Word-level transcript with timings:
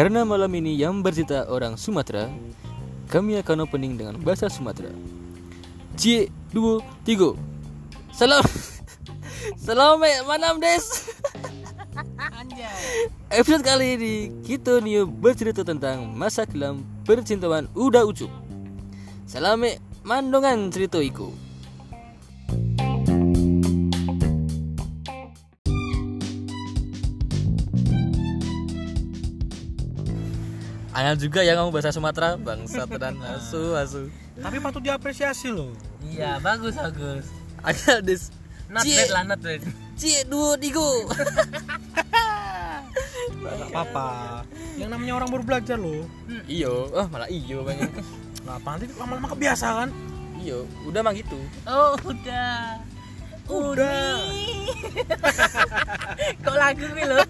Karena 0.00 0.24
malam 0.24 0.48
ini 0.56 0.80
yang 0.80 1.04
bercerita 1.04 1.44
orang 1.52 1.76
Sumatera, 1.76 2.32
kami 3.12 3.36
akan 3.36 3.68
opening 3.68 4.00
dengan 4.00 4.16
bahasa 4.22 4.48
Sumatera. 4.48 4.88
Cie, 5.92 6.32
dua, 6.56 6.80
tiga. 7.04 7.36
Salam. 8.08 8.40
Selamat 9.60 10.24
malam 10.24 10.56
des. 10.56 10.84
Episode 13.28 13.60
kali 13.60 13.86
ini 14.00 14.14
kita 14.40 14.80
nih 14.80 15.04
bercerita 15.04 15.60
tentang 15.60 16.08
masa 16.08 16.48
kelam 16.48 16.80
percintaan 17.04 17.68
udah 17.76 18.08
ucup. 18.08 18.32
Selamat 19.28 19.84
mandongan 20.00 20.72
cerita 20.72 20.96
iku. 21.04 21.49
Angel 31.00 31.16
juga 31.16 31.40
ya 31.40 31.56
kamu 31.56 31.72
bahasa 31.72 31.96
Sumatera, 31.96 32.36
bangsa 32.36 32.84
dan 32.84 33.16
asu 33.24 33.72
asu. 33.72 34.12
Tapi 34.36 34.60
patut 34.60 34.84
diapresiasi 34.84 35.48
loh. 35.48 35.72
Iya, 36.04 36.36
bagus 36.44 36.76
bagus. 36.76 37.24
Angel 37.64 38.04
des. 38.04 38.28
Not 38.68 38.84
Cie. 38.84 39.00
bad 39.00 39.08
lah, 39.08 39.22
not 39.24 39.40
bad. 39.40 39.64
Cie 39.96 40.28
dua 40.28 40.60
tiga. 40.60 40.84
Gak 43.40 43.72
apa-apa. 43.72 44.08
Yang 44.76 44.90
namanya 44.92 45.12
orang 45.16 45.28
baru 45.32 45.44
belajar 45.48 45.80
loh. 45.80 46.04
iyo, 46.44 46.92
oh 46.92 47.08
malah 47.08 47.32
iyo. 47.32 47.64
Gak 47.64 47.80
apa 48.60 48.68
nanti 48.76 48.92
lama-lama 49.00 49.32
kebiasa 49.32 49.66
kan. 49.80 49.90
iyo, 50.36 50.68
udah 50.84 51.00
mah 51.00 51.16
gitu. 51.16 51.40
Oh, 51.64 51.96
udah. 52.04 52.76
Udah. 53.48 54.20
Kok 56.44 56.56
lagu 56.60 56.84
nih 56.92 57.04
lo? 57.08 57.24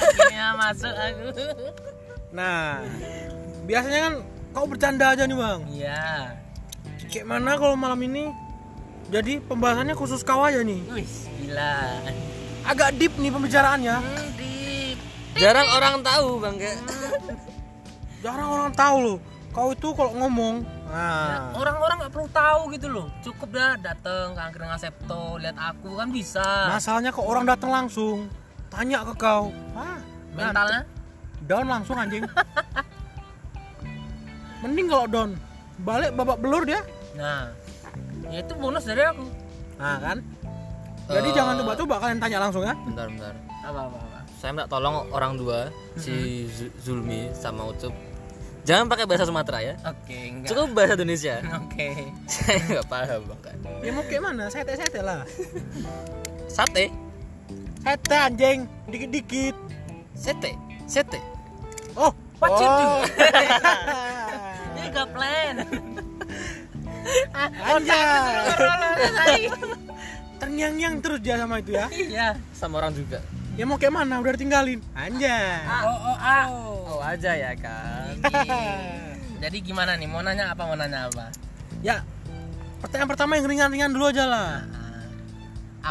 Akhirnya 0.00 0.46
masuk 0.56 0.94
aku. 0.94 1.28
Nah, 2.30 2.84
biasanya 3.66 4.00
kan 4.06 4.14
kau 4.50 4.66
bercanda 4.66 5.14
aja 5.14 5.26
nih 5.26 5.38
bang. 5.38 5.60
Iya. 5.70 6.04
Kayak 7.10 7.26
mana 7.26 7.58
kalau 7.58 7.74
malam 7.74 7.98
ini 8.06 8.30
jadi 9.10 9.42
pembahasannya 9.42 9.94
khusus 9.98 10.22
kau 10.22 10.42
aja 10.46 10.62
nih. 10.62 10.80
Wih, 10.94 11.10
gila. 11.42 11.98
Agak 12.62 12.94
deep 12.98 13.12
nih 13.18 13.30
pembicaraannya. 13.34 13.96
Hmm, 13.98 14.28
deep. 14.38 14.98
Jarang 15.34 15.68
orang 15.74 15.96
tahu 16.06 16.28
bang 16.38 16.54
kayak. 16.58 16.78
Jarang 18.22 18.48
orang 18.48 18.72
tahu 18.76 18.96
loh. 19.02 19.18
Kau 19.50 19.74
itu 19.74 19.90
kalau 19.98 20.14
ngomong, 20.14 20.62
Ya, 20.90 20.98
nah, 20.98 21.54
Orang-orang 21.54 22.02
nggak 22.02 22.12
perlu 22.18 22.28
tahu 22.34 22.60
gitu 22.74 22.86
loh. 22.90 23.06
Cukup 23.22 23.54
dah 23.54 23.78
dateng 23.78 24.34
ke 24.34 24.40
Angkringan 24.42 24.74
Septo, 24.74 25.38
lihat 25.38 25.54
aku 25.54 25.94
kan 25.94 26.10
bisa. 26.10 26.66
masalahnya 26.66 27.14
kok 27.14 27.22
orang 27.22 27.46
datang 27.46 27.70
langsung, 27.70 28.26
tanya 28.70 29.02
ke 29.02 29.14
kau, 29.16 29.50
ah, 29.74 29.98
Mentalnya? 30.32 30.82
down 31.42 31.66
langsung 31.66 31.94
anjing. 31.94 32.22
Mending 34.60 34.86
kalau 34.86 35.06
down, 35.06 35.30
balik 35.80 36.10
babak 36.12 36.38
belur 36.38 36.62
dia. 36.62 36.84
Nah, 37.14 37.50
ya 38.28 38.38
itu 38.38 38.52
bonus 38.54 38.84
dari 38.84 39.02
aku. 39.02 39.24
Nah 39.74 39.96
kan. 39.98 40.18
Jadi 41.10 41.26
Eh. 41.26 41.34
jangan 41.34 41.54
coba-coba 41.58 41.94
kalian 41.98 42.18
tanya 42.18 42.38
langsung 42.38 42.62
ya. 42.62 42.74
Bentar 42.78 43.06
bentar. 43.08 43.34
Apa 43.60 43.80
apa 43.82 43.98
apa. 43.98 44.18
Saya 44.36 44.50
minta 44.54 44.68
tolong 44.68 44.94
orang 45.10 45.32
dua 45.34 45.68
si 45.96 46.46
Zu- 46.46 46.70
Zulmi 46.78 47.32
sama 47.34 47.66
Ucup. 47.66 47.90
Jangan 48.62 48.86
pakai 48.86 49.08
bahasa 49.08 49.24
Sumatera 49.24 49.58
ya. 49.58 49.74
Oke, 49.82 50.30
enggak. 50.30 50.48
Cukup 50.52 50.68
bahasa 50.70 50.94
Indonesia. 50.94 51.34
Oke. 51.58 51.88
Saya 52.28 52.60
nggak 52.62 52.86
paham 52.86 53.20
bang 53.26 53.40
kan. 53.42 53.56
Ya 53.80 53.90
mau 53.90 54.04
kayak 54.04 54.22
mana? 54.22 54.44
Sete-sete 54.46 55.00
lah. 55.00 55.24
Sate, 56.46 56.92
Sete 57.80 58.12
anjing, 58.16 58.58
dikit-dikit. 58.92 59.56
sete, 60.12 60.52
sete. 60.84 61.16
Oh, 61.96 62.12
What 62.36 62.52
you 62.60 62.68
do? 62.68 62.84
oh. 62.84 63.00
Ini 64.76 64.86
gak 64.92 65.08
plan. 65.16 65.54
Anjay. 67.64 69.48
Terngiang-ngiang 70.36 70.94
terus 71.00 71.20
dia 71.24 71.40
sama 71.40 71.60
itu 71.60 71.72
ya. 71.72 71.88
Iya. 71.88 72.28
Sama 72.52 72.84
orang 72.84 72.92
juga. 72.92 73.24
Ya 73.56 73.64
mau 73.64 73.76
kayak 73.76 73.92
mana? 73.96 74.20
Udah 74.20 74.32
ditinggalin. 74.36 74.80
Anjay. 74.92 75.64
Oh, 75.84 75.98
oh, 76.12 76.16
ah. 76.20 76.44
Oh 76.84 77.00
aja 77.00 77.32
ya 77.32 77.52
kan. 77.56 78.12
Jadi 79.40 79.56
gimana 79.64 79.96
nih? 79.96 80.08
Mau 80.08 80.20
nanya 80.20 80.52
apa? 80.52 80.68
Mau 80.68 80.76
nanya 80.76 81.08
apa? 81.08 81.32
ya, 81.80 82.04
pertanyaan 82.84 83.08
pertama 83.08 83.40
yang 83.40 83.48
ringan-ringan 83.48 83.88
dulu 83.96 84.12
aja 84.12 84.28
lah. 84.28 84.68
Ah, 84.68 85.04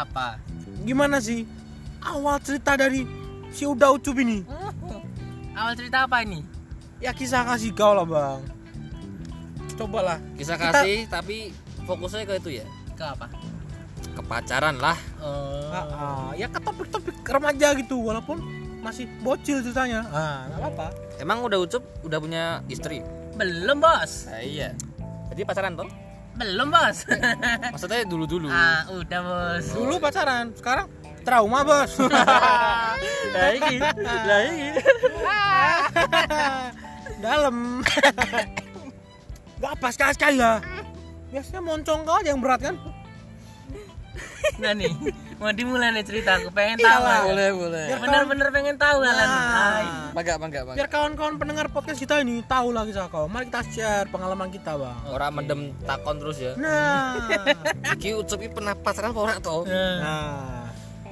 apa? 0.06 0.38
Gimana 0.86 1.18
sih 1.18 1.42
awal 2.02 2.36
cerita 2.40 2.74
dari 2.74 3.04
si 3.48 3.64
Uda 3.64 3.90
Ucup 3.90 4.16
ini? 4.16 4.44
Awal 5.58 5.74
cerita 5.76 6.06
apa 6.06 6.22
ini? 6.22 6.40
Ya 7.00 7.12
kisah 7.12 7.44
kasih 7.44 7.72
kau 7.72 7.92
lah 7.92 8.06
bang. 8.06 8.40
Cobalah. 9.76 10.18
Kisah 10.36 10.56
Kita- 10.56 10.80
kasih 10.80 10.98
tapi 11.06 11.52
fokusnya 11.84 12.24
ke 12.24 12.34
itu 12.38 12.50
ya. 12.60 12.66
Ke 12.94 13.04
apa? 13.06 13.26
Ke 14.12 14.22
pacaran 14.24 14.76
lah. 14.76 14.96
Oh. 15.18 15.68
Ah, 15.70 15.86
ah, 15.90 16.30
ya 16.32 16.46
ke 16.46 16.58
topik-topik 16.58 17.20
remaja 17.22 17.72
gitu 17.74 18.00
walaupun 18.00 18.40
masih 18.80 19.04
bocil 19.20 19.60
ceritanya. 19.60 20.04
Ah, 20.08 20.48
nggak 20.48 20.60
apa-apa. 20.60 20.86
Emang 21.18 21.44
udah 21.44 21.58
Ucup 21.60 21.84
udah 22.02 22.18
punya 22.20 22.44
istri? 22.66 23.04
Belum, 23.36 23.80
Bos. 23.80 24.28
Nah, 24.28 24.40
iya. 24.40 24.72
Jadi 25.32 25.40
pacaran 25.44 25.72
toh? 25.72 25.88
Belum, 26.36 26.68
Bos. 26.68 27.04
Maksudnya 27.72 28.04
dulu-dulu. 28.04 28.48
ah, 28.48 28.84
udah, 28.92 29.20
Bos. 29.20 29.64
Dulu 29.72 29.96
pacaran, 29.96 30.52
sekarang 30.52 30.88
trauma 31.30 31.62
bos. 31.62 31.92
Lah 33.30 33.54
iki, 33.54 33.78
lah 33.78 34.40
iki. 34.42 34.68
Dalam. 37.24 37.78
Gak 39.62 39.70
apa 39.78 39.86
sekali-sekali 39.94 40.34
lah. 40.34 40.58
Biasanya 41.30 41.62
moncong 41.62 42.02
kau 42.02 42.18
aja 42.18 42.34
yang 42.34 42.42
berat 42.42 42.58
kan? 42.60 42.74
Nah 44.58 44.74
nih, 44.74 44.90
mau 45.38 45.54
dimulai 45.54 45.94
nih 45.94 46.02
cerita. 46.02 46.42
Aku 46.42 46.50
pengen 46.50 46.82
Iyalah. 46.82 46.98
tahu. 46.98 47.06
Al. 47.06 47.22
Boleh, 47.30 47.48
boleh. 47.54 47.86
Biar 47.86 48.00
Bener-bener 48.02 48.48
pengen 48.50 48.76
tahu 48.76 48.98
kalian. 48.98 49.28
Nah. 49.30 50.10
Bangga, 50.10 50.34
bangga, 50.36 50.60
bangga. 50.66 50.76
Biar 50.76 50.88
kawan-kawan 50.90 51.34
pendengar 51.38 51.66
podcast 51.70 52.02
kita 52.02 52.18
ini 52.18 52.42
tahu 52.42 52.74
lah 52.74 52.82
kisah 52.82 53.06
kau. 53.06 53.30
Mari 53.30 53.46
kita 53.46 53.62
share 53.70 54.06
pengalaman 54.10 54.50
kita 54.50 54.74
bang. 54.74 54.96
Orang 55.06 55.30
mendem 55.38 55.60
takon 55.86 56.18
terus 56.18 56.42
ya. 56.42 56.52
Nah, 56.58 57.14
Iki 57.94 58.18
Ucup 58.18 58.42
iki 58.42 58.50
pernah 58.50 58.74
pacaran 58.74 59.14
apa 59.14 59.20
ora 59.22 59.34
toh? 59.38 59.62
nah, 59.70 60.59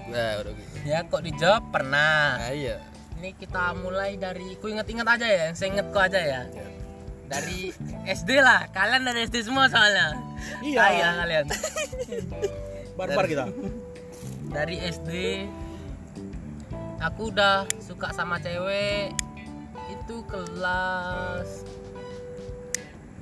Nah, 0.08 0.40
udah 0.40 0.52
gitu. 0.56 0.76
Ya 0.88 0.98
kok 1.04 1.22
dijawab 1.24 1.62
pernah. 1.72 2.40
Nah, 2.40 2.52
iya. 2.52 2.76
Ini 3.18 3.34
kita 3.34 3.74
mulai 3.76 4.14
dari 4.14 4.54
ku 4.62 4.70
inget-inget 4.70 5.06
aja 5.06 5.26
ya, 5.26 5.42
yang 5.50 5.56
saya 5.58 5.68
inget 5.74 5.86
ku 5.90 5.98
aja 5.98 6.20
ya. 6.22 6.42
Dari 7.28 7.74
SD 8.08 8.40
lah, 8.40 8.72
kalian 8.72 9.04
dari 9.04 9.28
SD 9.28 9.44
semua 9.44 9.68
soalnya. 9.68 10.16
Iya. 10.64 10.78
Tai 10.80 10.96
lah 11.02 11.14
kalian. 11.24 11.44
barbar 12.98 13.30
kita. 13.30 13.46
Dari 14.50 14.76
SD 14.82 15.10
aku 16.98 17.30
udah 17.30 17.62
suka 17.78 18.10
sama 18.10 18.42
cewek 18.42 19.14
itu 19.86 20.16
kelas 20.26 21.62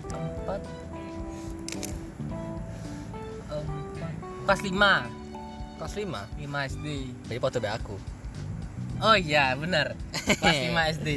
4 0.09 0.49
kelas 4.47 4.61
5 4.65 5.16
Kelas 5.77 5.93
5. 5.93 6.09
5 6.41 6.71
SD 6.73 6.87
Jadi 7.29 7.39
foto 7.39 7.57
be 7.61 7.69
aku. 7.69 7.97
oh 8.97 9.13
iya 9.13 9.53
bener 9.53 9.93
kelas 10.25 10.59
5 10.73 10.95
SD 11.01 11.09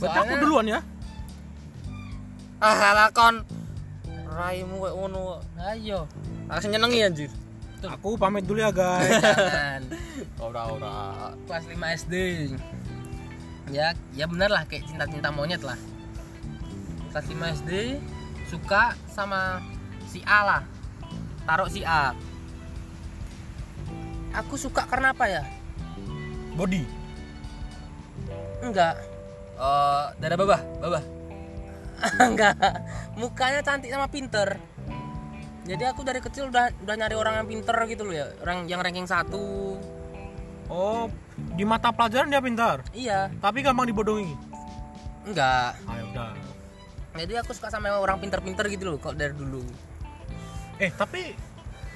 Berarti 0.00 0.18
aku 0.26 0.34
duluan 0.42 0.66
ya. 0.66 0.80
Ah, 2.58 2.92
lakon. 2.96 3.44
Raimu 4.26 4.80
kayak 4.80 4.94
ngono. 4.96 5.40
ayo 5.60 6.08
Aku 6.48 6.66
nyenengi 6.66 7.04
anjir. 7.04 7.30
Aku 7.80 8.16
pamit 8.16 8.44
dulu 8.44 8.60
ya 8.60 8.72
guys. 8.72 9.08
jangan 9.22 9.82
Ora 10.40 10.62
ora. 10.68 10.98
kelas 11.46 11.64
5 11.68 11.98
SD 12.04 12.14
ya 13.70 13.94
ya 14.18 14.26
bener 14.26 14.50
lah 14.50 14.66
kayak 14.66 14.82
cinta-cinta 14.90 15.30
monyet 15.30 15.62
lah 15.62 15.78
kelas 17.14 17.26
5 17.30 17.58
SD 17.62 17.70
suka 18.50 18.98
sama 19.06 19.62
si 20.10 20.18
A 20.26 20.42
lah 20.42 20.62
taruh 21.44 21.68
si 21.70 21.82
A. 21.82 22.14
Aku 24.30 24.54
suka 24.54 24.86
karena 24.86 25.10
apa 25.10 25.26
ya? 25.26 25.42
Body. 26.54 26.84
enggak. 28.60 28.94
Eh, 29.60 30.04
dada 30.20 30.36
babah, 30.36 30.60
babah. 30.80 31.04
enggak. 32.30 32.54
Mukanya 33.16 33.60
cantik 33.64 33.90
sama 33.92 34.06
pinter. 34.08 34.56
Jadi 35.68 35.84
aku 35.86 36.00
dari 36.02 36.18
kecil 36.24 36.48
udah 36.48 36.72
udah 36.82 36.94
nyari 36.96 37.14
orang 37.14 37.34
yang 37.42 37.48
pinter 37.48 37.76
gitu 37.86 38.02
loh 38.08 38.14
ya. 38.14 38.26
Orang 38.40 38.66
yang 38.68 38.80
ranking 38.80 39.06
satu. 39.06 39.76
Oh, 40.70 41.10
di 41.58 41.66
mata 41.66 41.90
pelajaran 41.90 42.30
dia 42.30 42.38
pintar, 42.38 42.86
iya. 42.94 43.26
Tapi 43.42 43.66
gampang 43.66 43.90
dibodohi. 43.90 44.30
enggak. 45.26 45.76
Ayo 45.84 46.06
udah. 46.14 46.32
jadi 47.10 47.42
aku 47.42 47.50
suka 47.52 47.68
sama 47.74 47.90
orang 47.90 48.22
pinter-pinter 48.22 48.70
gitu 48.70 48.86
loh 48.86 48.96
kok 49.02 49.18
dari 49.18 49.34
dulu 49.34 49.60
Eh, 50.80 50.90
tapi 50.96 51.36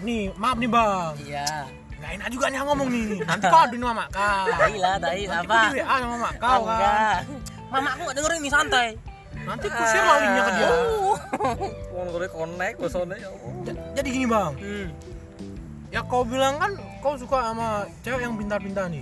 nih 0.04 0.28
maaf 0.36 0.56
nih 0.60 0.69
bang. 0.69 1.12
Iya. 1.25 1.48
Nggak 1.94 2.10
enak 2.20 2.28
juga 2.28 2.44
nih 2.52 2.58
ngomong 2.60 2.88
nih. 2.92 3.06
Nanti 3.25 3.44
kau 3.48 3.60
aduin 3.64 3.81
mama 3.81 4.04
kau. 4.12 4.44
Tai 4.52 4.76
lah 4.76 4.94
tai. 5.00 5.25
apa? 5.25 5.58
WA 5.72 5.94
sama 5.96 6.06
mama 6.14 6.31
kau 6.36 6.60
kan 6.62 6.76
enggak. 6.76 7.19
Mama 7.72 7.88
aku 7.90 8.00
nggak 8.04 8.16
dengerin 8.20 8.40
nih 8.40 8.52
santai. 8.52 8.88
Nanti 9.44 9.66
kau 9.66 9.84
share 9.84 10.04
lah 10.04 10.16
linknya 10.20 10.42
ke 10.42 10.52
dia. 10.52 10.69
Wong 11.90 12.06
kore 12.12 12.28
connect 12.28 12.76
bosone 12.76 13.16
ya 13.16 13.28
jadi 13.94 14.08
gini 14.10 14.26
bang. 14.26 14.52
Hmm. 14.60 14.88
ya 15.88 16.02
kau 16.02 16.26
bilang 16.26 16.58
kan 16.58 16.75
kau 16.98 17.14
suka 17.14 17.54
sama 17.54 17.87
cewek 18.02 18.20
yang 18.20 18.34
pintar-pintar 18.37 18.90
nih. 18.90 19.00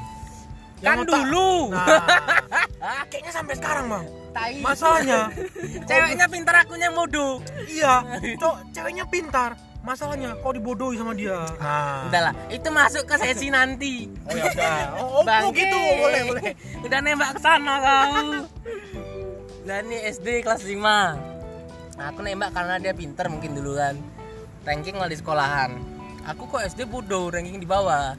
Kan 0.78 0.84
Yang 0.84 0.98
otak- 1.02 1.10
dulu. 1.26 1.50
Nah 1.72 3.02
kayaknya 3.10 3.32
sampai 3.32 3.54
sekarang 3.56 3.86
bang. 3.88 4.04
Tai. 4.32 4.54
Masalahnya 4.60 5.20
ceweknya 5.88 6.26
pintar 6.26 6.54
akunya 6.56 6.88
bodoh 6.88 7.44
iya 7.68 8.00
cowok 8.40 8.56
ceweknya 8.72 9.04
pintar 9.04 9.52
masalahnya 9.82 10.38
kau 10.40 10.54
dibodohi 10.54 10.94
sama 10.96 11.12
dia. 11.12 11.42
Nah 11.58 12.06
udah 12.06 12.20
lah 12.30 12.34
itu 12.48 12.68
masuk 12.70 13.04
ke 13.04 13.14
sesi 13.18 13.50
nanti. 13.50 14.06
Oh 14.26 14.32
ya 14.34 14.44
udah. 14.46 14.78
Oh, 15.02 15.22
oh, 15.26 15.50
gitu. 15.50 15.78
Boleh 15.98 16.22
boleh. 16.30 16.50
Udah 16.86 16.98
nembak 17.02 17.36
ke 17.36 17.40
sana 17.42 17.74
kau. 17.82 18.46
Dan 19.62 19.86
ini 19.90 19.98
SD 20.10 20.42
kelas 20.42 20.66
5 20.66 20.82
nah, 21.92 22.08
aku 22.10 22.24
nembak 22.24 22.50
karena 22.50 22.82
dia 22.82 22.94
pinter 22.94 23.26
mungkin 23.26 23.58
dulu 23.58 23.78
kan. 23.78 23.98
Ranking 24.62 24.96
lah 24.98 25.10
di 25.10 25.18
sekolahan. 25.18 25.70
Aku 26.30 26.46
kok 26.46 26.62
SD 26.62 26.86
bodoh 26.86 27.30
ranking 27.30 27.58
di 27.58 27.66
bawah. 27.66 28.14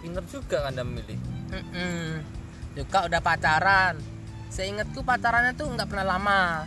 Pinter 0.00 0.24
juga 0.28 0.66
kan 0.66 0.72
anda 0.72 0.82
memilih. 0.82 1.20
Mm-mm. 1.52 2.24
juga 2.72 3.04
udah 3.04 3.20
pacaran. 3.20 4.00
Seingatku 4.48 5.04
pacarannya 5.04 5.52
tuh 5.52 5.68
nggak 5.68 5.88
pernah 5.88 6.16
lama. 6.16 6.64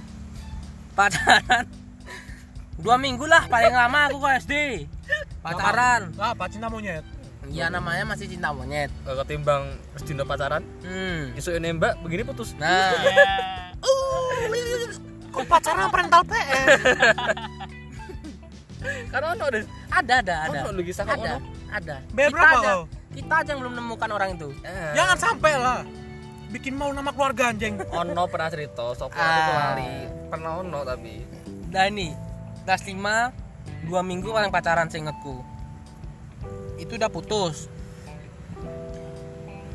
Pacaran 0.94 1.85
dua 2.77 2.95
minggu 2.95 3.24
lah 3.24 3.45
paling 3.45 3.72
lama 3.72 4.00
aku 4.07 4.18
ke 4.18 4.30
SD 4.42 4.54
pacaran 5.39 6.12
lah 6.13 6.31
apa 6.31 6.45
cinta 6.48 6.68
monyet 6.68 7.04
Iya 7.45 7.69
namanya 7.69 8.04
masih 8.07 8.25
cinta 8.25 8.50
monyet 8.50 8.89
Eh, 9.06 9.13
Ketimbang 9.16 9.69
sedina 9.94 10.25
pacaran, 10.25 10.66
hmm. 10.81 11.38
isu 11.38 11.54
nembak 11.56 11.94
begini 12.01 12.25
putus. 12.25 12.57
nah 12.57 12.89
kau 15.30 15.45
pacaran 15.45 15.86
apa 15.86 15.95
rental 15.95 16.24
PS 16.25 16.66
Karena 19.12 19.27
ono 19.31 19.45
deh. 19.50 19.63
ada 19.89 20.13
ada 20.16 20.36
ada 20.45 20.60
Ono 20.63 20.69
lagi 20.74 20.89
sama 20.89 21.13
ada 21.13 21.38
ono. 21.38 21.38
ada 21.69 21.95
Bayar 22.10 22.30
kita 22.30 22.38
berapa 22.39 22.57
kau? 22.62 22.81
kita 23.12 23.33
aja 23.36 23.50
yang 23.50 23.60
belum 23.62 23.72
menemukan 23.74 24.10
orang 24.12 24.30
itu 24.33 24.50
Eh, 24.62 24.92
jangan 24.94 25.18
sampai 25.19 25.54
lah 25.56 25.80
bikin 26.48 26.74
mau 26.74 26.89
nama 26.89 27.12
keluarga 27.12 27.50
anjing 27.50 27.77
ono 27.86 28.24
pernah 28.25 28.48
cerita, 28.48 28.89
sopo 28.92 29.12
Ah. 29.12 29.27
aku 29.27 29.51
lali. 29.54 29.94
Pernah 30.25 30.51
ono 30.57 30.80
tapi. 30.81 31.13
Dani 31.68 32.10
kelas 32.65 32.81
5 32.89 32.97
dua 33.85 34.01
minggu 34.01 34.33
paling 34.33 34.50
pacaran 34.50 34.89
seingatku. 34.89 35.45
Itu 36.81 36.97
udah 36.97 37.09
putus. 37.13 37.69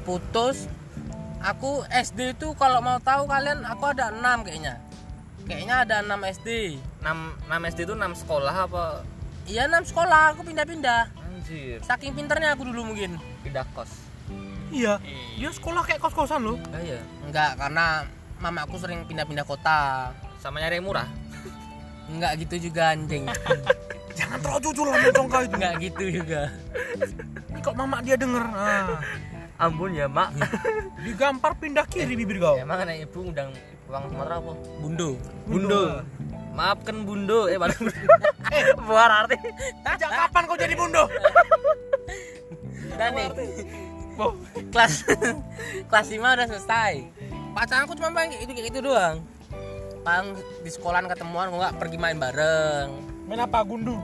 Putus 0.02 0.66
aku 1.40 1.86
SD 1.88 2.36
itu 2.36 2.52
kalau 2.58 2.82
mau 2.82 2.98
tahu 3.00 3.30
kalian 3.30 3.62
aku 3.62 3.94
ada 3.94 4.10
6 4.10 4.46
kayaknya. 4.46 4.74
Kayaknya 5.46 5.76
ada 5.86 5.96
6 6.04 6.34
SD 6.42 6.48
6 7.00 7.48
6 7.48 7.70
SD 7.72 7.78
itu 7.88 7.94
6 7.96 8.22
sekolah 8.26 8.54
apa? 8.68 8.84
iya 9.48 9.66
6 9.66 9.90
sekolah 9.90 10.36
aku 10.36 10.46
pindah-pindah. 10.46 11.10
Anjir, 11.26 11.78
saking 11.82 12.12
pinternya 12.12 12.54
aku 12.58 12.66
dulu 12.66 12.92
mungkin. 12.92 13.16
Pindah 13.46 13.64
kos. 13.72 13.88
iya. 14.70 14.98
Dia 15.38 15.50
sekolah 15.50 15.82
kayak 15.86 16.02
kos-kosan 16.02 16.42
loh. 16.42 16.58
Ah 16.70 16.82
iya. 16.82 17.00
enggak 17.26 17.58
karena 17.58 18.06
mama 18.38 18.66
aku 18.66 18.78
sering 18.78 19.06
pindah-pindah 19.06 19.46
kota. 19.46 20.10
Sama 20.38 20.62
nyari 20.62 20.78
yang 20.78 20.86
murah. 20.86 21.08
Enggak 22.10 22.32
gitu 22.42 22.70
juga 22.70 22.92
anjing. 22.92 23.24
Jangan 24.18 24.38
terlalu 24.42 24.60
jujur 24.68 24.86
lah 24.90 24.98
mencong 25.00 25.28
kau 25.30 25.42
itu. 25.42 25.54
Enggak 25.56 25.74
gitu 25.80 26.04
juga. 26.20 26.40
Ini 27.50 27.58
kok 27.62 27.74
mama 27.78 27.96
dia 28.02 28.16
denger? 28.18 28.44
Nah, 28.44 29.00
Ampun 29.60 29.92
ya, 29.92 30.08
Mak. 30.08 30.30
digampar 31.04 31.52
pindah 31.56 31.84
kiri 31.86 32.16
bibir 32.16 32.40
kau. 32.40 32.56
Emang 32.56 32.80
anak 32.84 33.04
ibu 33.04 33.24
undang 33.24 33.52
uang 33.90 34.04
Sumatera 34.12 34.36
apa? 34.38 34.52
bundo. 34.78 35.08
Bundo. 35.46 35.82
Maafkan 36.50 37.06
Bundo. 37.06 37.46
Eh, 37.46 37.58
mana? 37.58 37.74
eh, 38.54 38.74
buar 38.76 39.10
arti. 39.24 39.38
sejak 39.86 40.10
kapan 40.10 40.42
kau 40.46 40.58
jadi 40.58 40.74
bundo? 40.74 41.04
Dan 42.98 43.10
nih. 43.14 43.28
Kelas 44.68 45.08
kelas 45.88 46.06
5 46.12 46.20
udah 46.20 46.46
selesai. 46.50 46.94
Pacaranku 47.56 47.96
cuma 47.96 48.12
paling 48.14 48.36
itu 48.36 48.52
kayak 48.52 48.66
gitu 48.70 48.80
doang 48.92 49.24
paling 50.00 50.32
di 50.58 50.70
sekolahan 50.70 51.06
ketemuan 51.06 51.46
kok 51.46 51.58
nggak 51.58 51.74
pergi 51.76 51.96
main 51.96 52.16
bareng 52.16 52.88
main 53.24 53.40
apa 53.40 53.58
gundu 53.62 53.96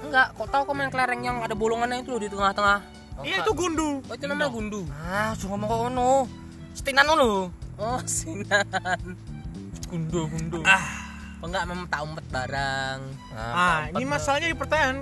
enggak 0.00 0.30
kok 0.32 0.48
tahu 0.48 0.62
kok 0.64 0.74
main 0.74 0.88
kelereng 0.88 1.20
yang 1.20 1.36
ada 1.38 1.52
bolongannya 1.52 2.00
itu 2.00 2.10
loh 2.10 2.20
di 2.20 2.28
tengah-tengah 2.28 2.78
iya 3.20 3.40
itu 3.40 3.50
gundu 3.50 3.98
oh 4.00 4.12
itu 4.12 4.24
namanya 4.24 4.46
gundu 4.48 4.86
Ah, 4.94 5.34
cuma 5.34 5.54
ngomong 5.54 5.68
kok 5.68 5.80
ono. 5.88 6.12
Setinan 6.70 7.06
ono. 7.08 7.50
oh 7.76 8.00
sinan 8.04 9.02
Gundo, 9.84 10.28
gundo. 10.28 10.60
ah 10.62 10.86
kok 11.34 11.46
nggak 11.46 11.64
memang 11.64 11.86
tak 11.86 12.00
umpet 12.00 12.26
barang 12.28 12.98
ah 13.32 13.86
ini 13.90 14.04
masalahnya 14.04 14.48
di 14.48 14.56
pertanyaan 14.56 14.96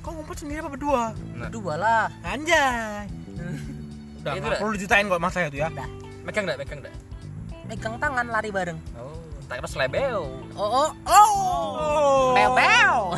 kau 0.00 0.12
ngumpet 0.12 0.36
sendiri 0.38 0.58
apa 0.58 0.70
berdua 0.70 1.16
Nah. 1.34 1.48
dua 1.48 1.74
lah 1.74 2.04
anjay 2.22 3.08
udah 4.20 4.30
Itu 4.30 4.40
nggak 4.40 4.50
dah. 4.50 4.60
perlu 4.60 4.72
diceritain 4.72 5.04
kok 5.06 5.16
masalah 5.18 5.46
itu 5.46 5.58
ya 5.58 5.68
Dah. 5.70 5.88
Megang 6.22 6.44
enggak? 6.44 6.58
Megang 6.58 6.78
enggak? 6.80 6.94
megang 7.64 7.94
tangan 7.96 8.26
lari 8.26 8.50
bareng 8.50 8.76
Oh, 8.94 9.16
tak 9.54 9.62
kira 9.62 9.70
selebeo. 9.70 10.26
oh 10.58 10.70
oh 10.82 10.90
oh 11.06 11.30
oh. 12.34 13.14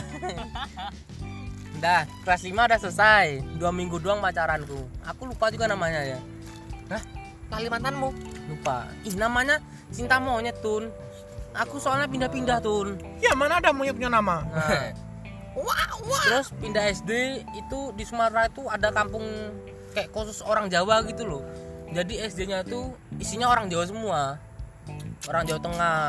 Udah, 1.80 2.04
kelas 2.28 2.42
5 2.44 2.52
udah 2.52 2.80
selesai. 2.80 3.26
Dua 3.56 3.72
minggu 3.72 3.96
doang 3.96 4.20
pacaranku. 4.20 4.84
Aku 5.08 5.32
lupa 5.32 5.48
juga 5.48 5.64
namanya 5.64 6.04
ya. 6.04 6.20
Hah? 6.92 7.00
Kalimantanmu? 7.48 8.12
Lupa. 8.52 8.84
Ih, 9.08 9.16
namanya 9.16 9.64
cinta 9.88 10.20
monyet, 10.20 10.60
Tun. 10.60 10.92
Aku 11.56 11.80
soalnya 11.80 12.04
pindah-pindah, 12.04 12.60
Tun. 12.60 13.00
ya 13.16 13.32
mana 13.32 13.56
ada 13.56 13.72
monyet 13.72 13.96
punya 13.96 14.12
nama 14.12 14.44
Nah, 15.56 16.20
terus 16.20 16.52
pindah 16.60 16.84
SD 16.92 17.40
itu 17.56 17.88
di 17.96 18.04
Sumatera 18.04 18.44
itu 18.44 18.68
ada 18.68 18.92
kampung 18.92 19.24
kayak 19.96 20.12
khusus 20.12 20.44
orang 20.44 20.68
Jawa 20.68 21.00
gitu 21.08 21.24
loh. 21.24 21.40
Jadi 21.96 22.20
SD-nya 22.20 22.60
itu 22.60 22.92
isinya 23.16 23.48
orang 23.48 23.72
Jawa 23.72 23.88
semua. 23.88 24.36
Orang 25.24 25.48
Jawa 25.48 25.60
Tengah. 25.60 26.02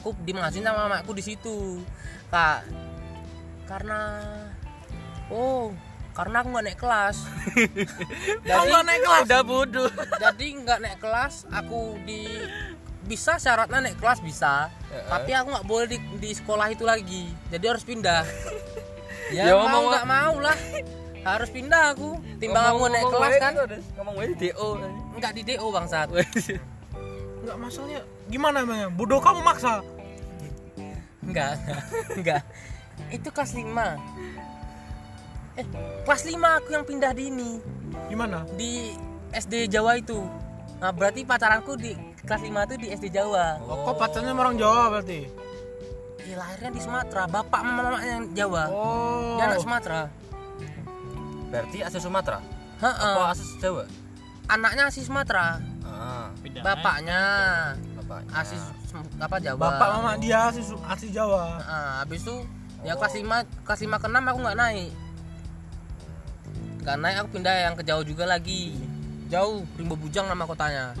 Aku 0.00 0.16
dimasukin 0.20 0.64
sama 0.64 0.88
mamaku 0.88 1.16
di 1.16 1.24
situ. 1.24 1.80
Kak, 2.28 2.64
karena 3.64 4.20
oh, 5.28 5.72
karena 6.14 6.40
aku 6.40 6.48
nggak 6.52 6.64
naik 6.64 6.80
kelas. 6.80 7.16
jadi, 8.46 8.64
nggak 8.64 8.84
naik 8.84 9.02
kelas 9.02 9.24
Udah 9.26 9.42
bodoh. 9.42 9.90
jadi 10.20 10.46
nggak 10.62 10.78
naik 10.80 10.98
kelas, 11.00 11.34
aku 11.50 11.98
di 12.04 12.26
bisa 13.04 13.36
syaratnya 13.36 13.84
naik 13.84 14.00
kelas 14.00 14.24
bisa, 14.24 14.72
tapi 15.06 15.36
aku 15.36 15.52
nggak 15.52 15.68
boleh 15.68 15.86
di, 15.86 15.98
di 16.16 16.30
sekolah 16.32 16.72
itu 16.72 16.82
lagi. 16.82 17.28
Jadi 17.50 17.64
harus 17.64 17.84
pindah. 17.84 18.24
Ya, 19.32 19.48
ya, 19.50 19.56
mau 19.56 19.64
ngomong- 19.64 19.88
nggak 19.88 20.06
mau 20.06 20.34
lah, 20.36 20.58
harus 21.24 21.48
pindah 21.48 21.96
aku. 21.96 22.20
Timbang 22.36 22.76
aku 22.76 22.92
naik 22.92 23.08
kelas 23.08 23.34
kan, 23.40 23.52
Ngomong 23.96 24.14
di 24.20 24.52
DO. 24.52 24.68
nggak 25.16 25.32
di 25.32 25.42
DO 25.48 25.66
bangsat. 25.72 26.08
Nggak 27.44 27.56
masalahnya 27.60 28.00
gimana 28.32 28.56
emangnya 28.64 28.88
bodoh 28.88 29.20
kamu 29.20 29.40
maksa 29.44 29.84
Enggak, 31.24 31.56
enggak. 32.12 32.42
Itu 33.16 33.28
kelas 33.32 33.56
5. 33.56 33.64
Eh, 35.56 35.66
kelas 36.04 36.22
5 36.28 36.36
aku 36.36 36.68
yang 36.74 36.84
pindah 36.84 37.16
di 37.16 37.32
ini, 37.32 37.62
gimana 38.10 38.44
di 38.58 38.92
SD 39.32 39.70
Jawa 39.70 39.96
itu. 39.96 40.18
Nah, 40.82 40.90
berarti 40.92 41.22
pacaranku 41.24 41.78
di 41.78 41.94
kelas 42.26 42.42
5 42.42 42.66
itu 42.68 42.74
di 42.76 42.88
SD 42.92 43.06
Jawa. 43.14 43.56
oh, 43.62 43.88
kok 43.88 43.96
pacarnya 43.98 44.34
sama 44.34 44.40
orang 44.50 44.56
Jawa 44.58 44.82
berarti 44.90 45.20
Ya 46.24 46.40
lahirnya 46.40 46.70
di 46.72 46.80
Sumatera, 46.80 47.28
bapak 47.28 47.60
mama 47.62 48.00
yang 48.00 48.32
Jawa. 48.32 48.64
oh 48.72 49.36
Dia 49.36 49.44
anak 49.52 49.60
Sumatera. 49.60 50.00
Berarti 51.52 51.78
asal 51.84 52.00
Sumatera. 52.00 52.40
Heeh. 52.80 53.14
Apa 53.14 53.32
asal 53.36 53.46
Jawa? 53.60 53.84
Anaknya 54.48 54.88
asli 54.88 55.04
Sumatera, 55.04 55.60
Bapaknya 56.60 57.20
bapaknya. 57.96 58.32
asli 58.32 58.56
Sem- 58.84 59.10
apa 59.16 59.36
Jawa. 59.38 59.60
bapak 59.60 59.88
mama 59.92 60.12
dia 60.16 60.48
asli, 60.48 60.62
Su- 60.62 60.80
asli 60.80 61.08
Jawa 61.08 61.58
Nah, 61.58 61.92
habis 62.00 62.20
itu 62.20 62.36
ya 62.82 62.94
kelas 62.94 63.14
5 63.16 63.26
kelas 63.62 63.80
5 63.80 63.96
ke 63.96 64.06
6 64.06 64.24
aku 64.24 64.38
nggak 64.40 64.58
naik. 64.58 64.90
Nggak 66.80 66.96
naik 67.00 67.16
aku 67.16 67.28
pindah 67.32 67.54
yang 67.56 67.74
ke 67.74 67.82
jauh 67.82 68.04
juga 68.04 68.24
lagi. 68.24 68.76
Jauh, 69.26 69.64
Rimbo 69.74 69.96
Bujang 69.96 70.28
nama 70.28 70.44
kotanya. 70.44 70.92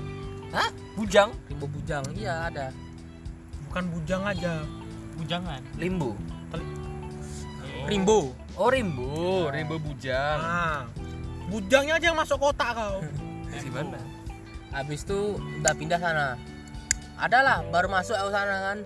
Hah? 0.48 0.68
Bujang? 0.94 1.28
Rimbo 1.46 1.66
Bujang, 1.66 2.04
iya 2.14 2.48
ada. 2.48 2.72
bukan 3.64 3.90
bujang 3.90 4.22
aja 4.22 4.62
bujangan 5.18 5.58
Limbu. 5.74 6.14
Rimbo. 7.84 8.30
Oh, 8.54 8.70
Rimbu, 8.70 9.50
Rimbu 9.50 9.76
Bujang. 9.82 10.38
nah 10.38 10.86
bujangnya 11.50 11.98
aja 11.98 12.06
yang 12.08 12.16
masuk 12.16 12.38
kotak 12.38 12.70
kau 12.72 13.02
Di 13.50 13.66
mana? 13.68 13.98
Habis 14.74 15.06
itu 15.06 15.38
udah 15.38 15.72
pindah 15.72 15.96
sana. 15.96 16.34
Adalah 17.14 17.62
baru 17.70 17.86
masuk 17.86 18.12
aku 18.12 18.28
sana 18.28 18.56
kan. 18.60 18.78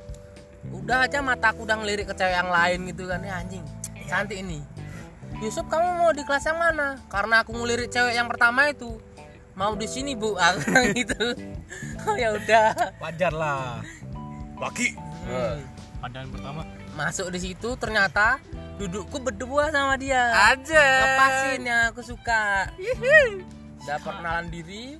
Udah 0.68 1.08
aja 1.08 1.18
mataku 1.18 1.64
udah 1.64 1.80
ngelirik 1.80 2.06
ke 2.06 2.14
cewek 2.14 2.36
yang 2.36 2.52
lain 2.52 2.84
gitu 2.86 3.08
kan. 3.08 3.24
Ya 3.24 3.40
anjing, 3.40 3.64
cantik 4.04 4.38
ini. 4.38 4.60
Yusuf 5.38 5.64
kamu 5.66 5.88
mau 5.96 6.10
di 6.10 6.22
kelas 6.22 6.44
yang 6.44 6.58
mana 6.58 6.98
karena 7.06 7.40
aku 7.40 7.54
ngelirik 7.54 7.88
cewek 7.88 8.10
yang 8.12 8.26
pertama 8.26 8.68
itu 8.68 8.98
mau 9.54 9.70
di 9.72 9.86
sini 9.86 10.14
bu 10.14 10.34
aku 10.38 10.66
gitu 10.94 11.34
oh 12.02 12.14
ya 12.14 12.30
udah 12.32 12.74
wajar 12.98 13.30
lah 13.30 13.78
laki 14.56 14.94
Hmm. 15.28 15.60
Pandangan 16.00 16.30
pertama. 16.32 16.62
masuk 16.96 17.28
di 17.28 17.38
situ 17.38 17.76
ternyata 17.76 18.40
dudukku 18.80 19.20
berdua 19.20 19.68
sama 19.68 19.94
dia 19.94 20.32
Aja. 20.48 20.86
lepasin 21.04 21.60
yang 21.62 21.92
aku 21.92 22.00
suka 22.00 22.72
udah 23.78 23.98
perkenalan 24.00 24.48
diri 24.48 24.96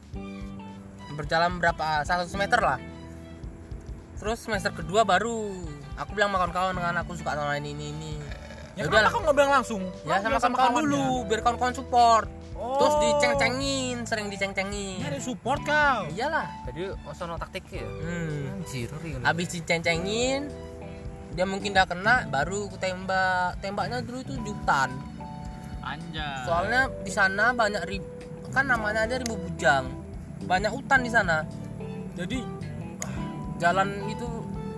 berjalan 1.18 1.58
berapa 1.58 2.06
satu 2.06 2.30
semester 2.30 2.62
lah. 2.62 2.78
Terus 4.22 4.38
semester 4.38 4.70
kedua 4.70 5.02
baru 5.02 5.50
aku 5.98 6.10
bilang 6.14 6.30
makan 6.30 6.54
kawan 6.54 6.74
dengan 6.78 7.02
aku 7.02 7.18
suka 7.18 7.34
sama 7.34 7.58
ini 7.58 7.74
ini 7.74 7.86
ini. 7.90 8.12
Ya 8.78 8.86
udah 8.86 9.02
kenapa 9.02 9.10
kamu 9.10 9.22
nggak 9.26 9.36
bilang 9.42 9.52
langsung? 9.58 9.82
Ya 10.06 10.22
Kamu 10.22 10.38
sama 10.38 10.54
bilang 10.54 10.70
kawan 10.70 10.82
dulu 10.86 11.06
biar 11.26 11.40
kawan-kawan 11.42 11.74
support. 11.74 12.28
Oh. 12.58 12.74
terus 12.74 12.94
diceng-cengin 12.98 14.02
sering 14.02 14.26
diceng-cengin. 14.34 14.98
Nyari 14.98 15.22
support 15.22 15.62
kau. 15.62 16.10
Iyalah. 16.10 16.66
Jadi 16.66 16.90
osono 17.06 17.38
taktik 17.38 17.70
ya. 17.70 17.86
hmm. 17.86 18.58
Anjir, 18.58 18.90
kan. 18.90 19.22
habis 19.22 19.46
diceng-cengin 19.54 20.50
dia 21.38 21.46
mungkin 21.46 21.70
udah 21.70 21.86
kena 21.86 22.26
baru 22.26 22.66
aku 22.66 22.82
tembak. 22.82 23.62
Tembaknya 23.62 24.02
dulu 24.02 24.26
itu 24.26 24.34
di 24.42 24.50
hutan 24.50 24.90
Anjay. 25.88 26.44
soalnya 26.44 26.90
di 27.00 27.12
sana 27.14 27.54
banyak 27.54 27.82
rib 27.88 28.04
kan 28.52 28.64
namanya 28.66 29.04
aja 29.08 29.20
ribu 29.20 29.36
bujang 29.36 29.88
banyak 30.44 30.70
hutan 30.70 31.00
di 31.00 31.08
sana 31.08 31.42
jadi 32.14 32.38
ah, 33.00 33.14
jalan 33.58 33.88
itu 34.06 34.26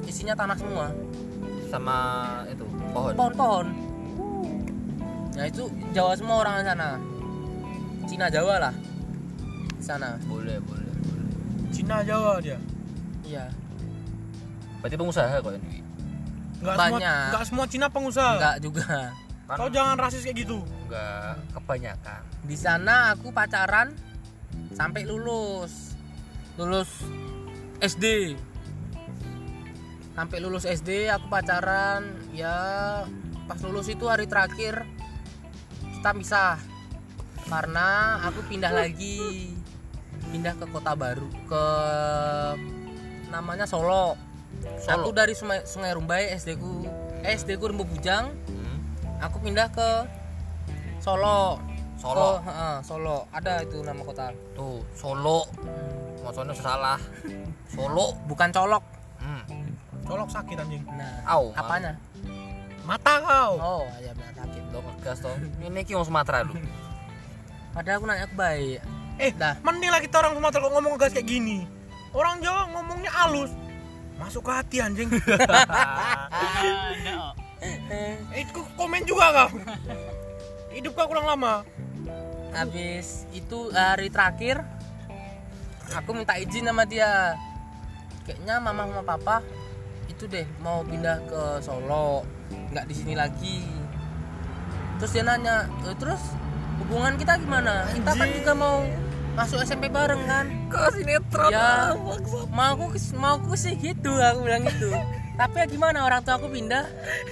isinya 0.02 0.34
tanah 0.34 0.54
semua 0.54 0.86
sama 1.66 1.96
itu 2.46 2.64
pohon. 2.90 3.12
pohon-pohon 3.14 3.66
nah 5.32 5.44
itu 5.44 5.64
Jawa 5.90 6.12
semua 6.12 6.36
orang 6.38 6.54
di 6.56 6.66
sana 6.66 6.88
Cina 8.04 8.26
Jawa 8.26 8.54
lah 8.60 8.74
di 9.72 9.84
sana 9.86 10.18
Boleh, 10.24 10.58
boleh. 10.60 10.90
Cina 11.70 12.02
Jawa 12.02 12.38
dia 12.38 12.58
iya 13.22 13.46
Berarti 14.80 14.96
pengusaha 14.96 15.28
kok 15.38 15.52
ini. 15.54 15.84
nggak 16.58 16.74
semua 16.74 16.88
Banyak. 16.90 17.26
nggak 17.30 17.44
semua 17.46 17.64
Cina 17.64 17.86
pengusaha 17.86 18.32
enggak 18.34 18.56
juga 18.58 18.86
kau 19.46 19.68
jangan 19.68 19.96
rasis 19.96 20.22
kayak 20.22 20.36
gitu 20.40 20.58
Enggak 20.82 21.38
kebanyakan. 21.52 22.20
di 22.42 22.56
sana 22.56 23.14
aku 23.14 23.30
pacaran 23.30 23.94
sampai 24.80 25.04
lulus. 25.04 25.92
Lulus 26.56 26.88
SD 27.84 28.32
sampai 30.16 30.40
lulus 30.40 30.64
SD 30.64 31.12
aku 31.12 31.28
pacaran. 31.28 32.16
Ya 32.32 32.56
pas 33.44 33.60
lulus 33.60 33.92
itu 33.92 34.08
hari 34.08 34.24
terakhir 34.24 34.88
kita 36.00 36.16
pisah. 36.16 36.56
Karena 37.44 38.24
aku 38.24 38.40
pindah 38.48 38.72
lagi. 38.72 39.52
Pindah 40.32 40.56
ke 40.56 40.64
kota 40.72 40.96
baru 40.96 41.28
ke 41.44 41.64
namanya 43.34 43.66
Solo, 43.66 44.14
Solo. 44.78 44.94
aku 44.94 45.08
dari 45.10 45.34
Sungai, 45.34 45.66
Sungai 45.66 45.90
Rumbai 45.92 46.30
SD 46.38 46.54
ku. 46.56 46.86
Eh, 47.26 47.34
SD 47.34 47.58
ku 47.58 47.68
Rembu 47.68 47.84
Bujang. 47.84 48.32
Hmm. 48.48 48.78
aku 49.18 49.42
pindah 49.42 49.68
ke 49.74 49.90
Solo 51.02 51.69
Solo. 52.00 52.40
Ke- 52.40 52.48
heeh, 52.48 52.74
Solo 52.80 53.16
ada 53.28 53.60
itu 53.60 53.78
nama 53.80 54.00
kota 54.00 54.32
Tuh, 54.52 54.80
Solo. 54.90 55.44
Maksudnya 56.20 56.54
salah. 56.54 56.98
Solo. 57.74 58.16
bukan 58.24 58.50
colok 58.50 58.84
Hmm. 59.20 59.44
colok 60.02 60.26
sakit 60.26 60.56
anjing 60.56 60.80
nah 60.90 61.20
Au, 61.28 61.52
apanya 61.52 61.92
mata 62.82 63.20
kau 63.20 63.52
oh 63.54 63.84
ya 64.00 64.10
benar 64.10 64.32
sakit 64.34 64.62
Lo 64.66 64.80
ngegas 64.80 65.20
toh. 65.20 65.36
Ini 65.60 65.80
ki 65.82 65.92
wong 65.92 66.02
Sumatera 66.02 66.40
lu. 66.40 66.56
padahal 67.76 68.00
aku 68.00 68.06
nanya 68.06 68.26
baik 68.32 68.80
eh 69.16 69.30
Dah. 69.30 69.60
mending 69.60 69.86
lah 69.86 70.00
kita 70.00 70.18
orang 70.18 70.34
Sumatera 70.34 70.62
kok 70.62 70.72
ngomong 70.72 70.96
gas 70.96 71.12
kayak 71.12 71.28
gini 71.28 71.68
orang 72.10 72.40
Jawa 72.40 72.72
ngomongnya 72.72 73.12
halus 73.12 73.52
masuk 74.16 74.42
ke 74.42 74.50
hati 74.50 74.76
anjing 74.80 75.12
eh 77.92 78.16
itu 78.34 78.60
komen 78.74 79.04
juga 79.04 79.26
kau 79.30 79.48
hidup 80.70 80.92
kau 80.92 81.06
kurang 81.06 81.28
lama 81.28 81.60
habis 82.54 83.24
itu 83.30 83.70
hari 83.70 84.10
terakhir 84.10 84.62
aku 85.94 86.10
minta 86.14 86.38
izin 86.38 86.66
sama 86.66 86.86
dia. 86.86 87.34
Kayaknya 88.26 88.54
mama 88.62 88.86
sama 88.86 89.02
papa 89.02 89.36
itu 90.06 90.28
deh 90.28 90.46
mau 90.60 90.84
pindah 90.84 91.18
ke 91.26 91.42
Solo 91.64 92.22
nggak 92.70 92.86
di 92.86 92.94
sini 92.94 93.14
lagi. 93.16 93.64
Terus 95.00 95.10
dia 95.16 95.24
nanya 95.24 95.66
"Eh, 95.88 95.96
terus 95.96 96.20
hubungan 96.82 97.16
kita 97.16 97.40
gimana? 97.40 97.88
Kita 97.90 98.12
kan 98.14 98.28
juga 98.30 98.52
mau 98.52 98.84
masuk 99.34 99.62
SMP 99.64 99.88
bareng 99.88 100.20
kan? 100.26 100.46
Kok 100.68 100.90
sinetron? 100.94 101.50
ya 101.54 101.94
mau 102.52 102.76
aku 102.76 102.98
mau 103.16 103.38
aku 103.38 103.54
sih 103.56 103.74
gitu 103.78 104.12
aku 104.20 104.44
bilang 104.44 104.66
gitu. 104.68 104.92
Tapi 105.40 105.56
ya 105.56 105.66
gimana 105.66 106.04
orang 106.04 106.20
tua 106.20 106.36
aku 106.36 106.52
pindah. 106.52 106.84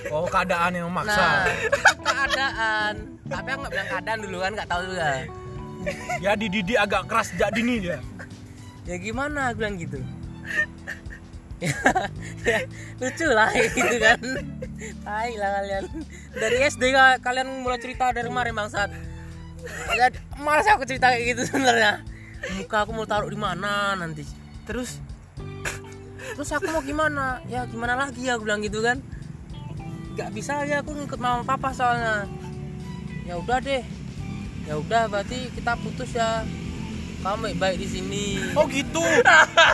Oh 0.08 0.24
keadaan 0.24 0.72
yang 0.72 0.88
nah 0.88 1.04
memaksa. 1.04 1.26
Itu 1.68 2.00
keadaan 2.00 2.94
tapi 3.28 3.48
aku 3.52 3.60
nggak 3.64 3.72
bilang 3.76 3.88
keadaan 3.88 4.18
dulu 4.24 4.36
kan 4.40 4.52
nggak 4.56 4.68
tahu 4.68 4.82
juga. 4.88 5.08
Ya 6.18 6.32
dididik 6.34 6.78
agak 6.80 7.06
keras 7.06 7.30
sejak 7.32 7.54
dini 7.54 7.84
dia. 7.84 7.98
Ya 8.88 8.96
gimana 8.98 9.52
aku 9.52 9.62
bilang 9.62 9.76
gitu. 9.78 10.00
Ya, 11.58 12.62
lucu 13.02 13.26
lah 13.28 13.50
gitu 13.50 13.96
kan. 13.98 14.20
Tai 15.02 15.32
lah 15.36 15.50
kalian. 15.58 15.84
Dari 16.38 16.56
SD 16.70 16.94
ka- 16.94 17.18
kalian 17.18 17.66
mulai 17.66 17.82
cerita 17.82 18.14
dari 18.14 18.30
kemarin 18.30 18.54
bangsat. 18.54 18.90
Ya, 19.92 20.06
malas 20.38 20.70
aku 20.70 20.86
cerita 20.86 21.10
kayak 21.10 21.34
gitu 21.34 21.50
sebenarnya. 21.50 22.06
Muka 22.56 22.86
aku 22.86 22.94
mau 22.94 23.04
taruh 23.10 23.26
di 23.26 23.36
mana 23.36 23.98
nanti. 23.98 24.22
Terus 24.64 25.02
terus 26.38 26.50
aku 26.54 26.70
mau 26.70 26.80
gimana? 26.80 27.42
Ya 27.50 27.66
gimana 27.66 27.98
lagi 27.98 28.22
ya 28.22 28.38
aku 28.38 28.46
bilang 28.46 28.62
gitu 28.62 28.78
kan. 28.78 29.02
Nggak 30.14 30.30
bisa 30.30 30.62
aja 30.62 30.80
aku 30.80 30.94
ngikut 30.94 31.18
mama 31.18 31.42
papa 31.42 31.74
soalnya 31.74 32.30
ya 33.28 33.34
udah 33.36 33.58
deh 33.60 33.84
ya 34.64 34.74
udah 34.80 35.02
berarti 35.12 35.52
kita 35.52 35.76
putus 35.84 36.16
ya 36.16 36.48
kamu 37.20 37.52
baik-baik 37.52 37.76
di 37.76 37.88
sini 37.92 38.24
oh 38.56 38.64
gitu 38.72 39.04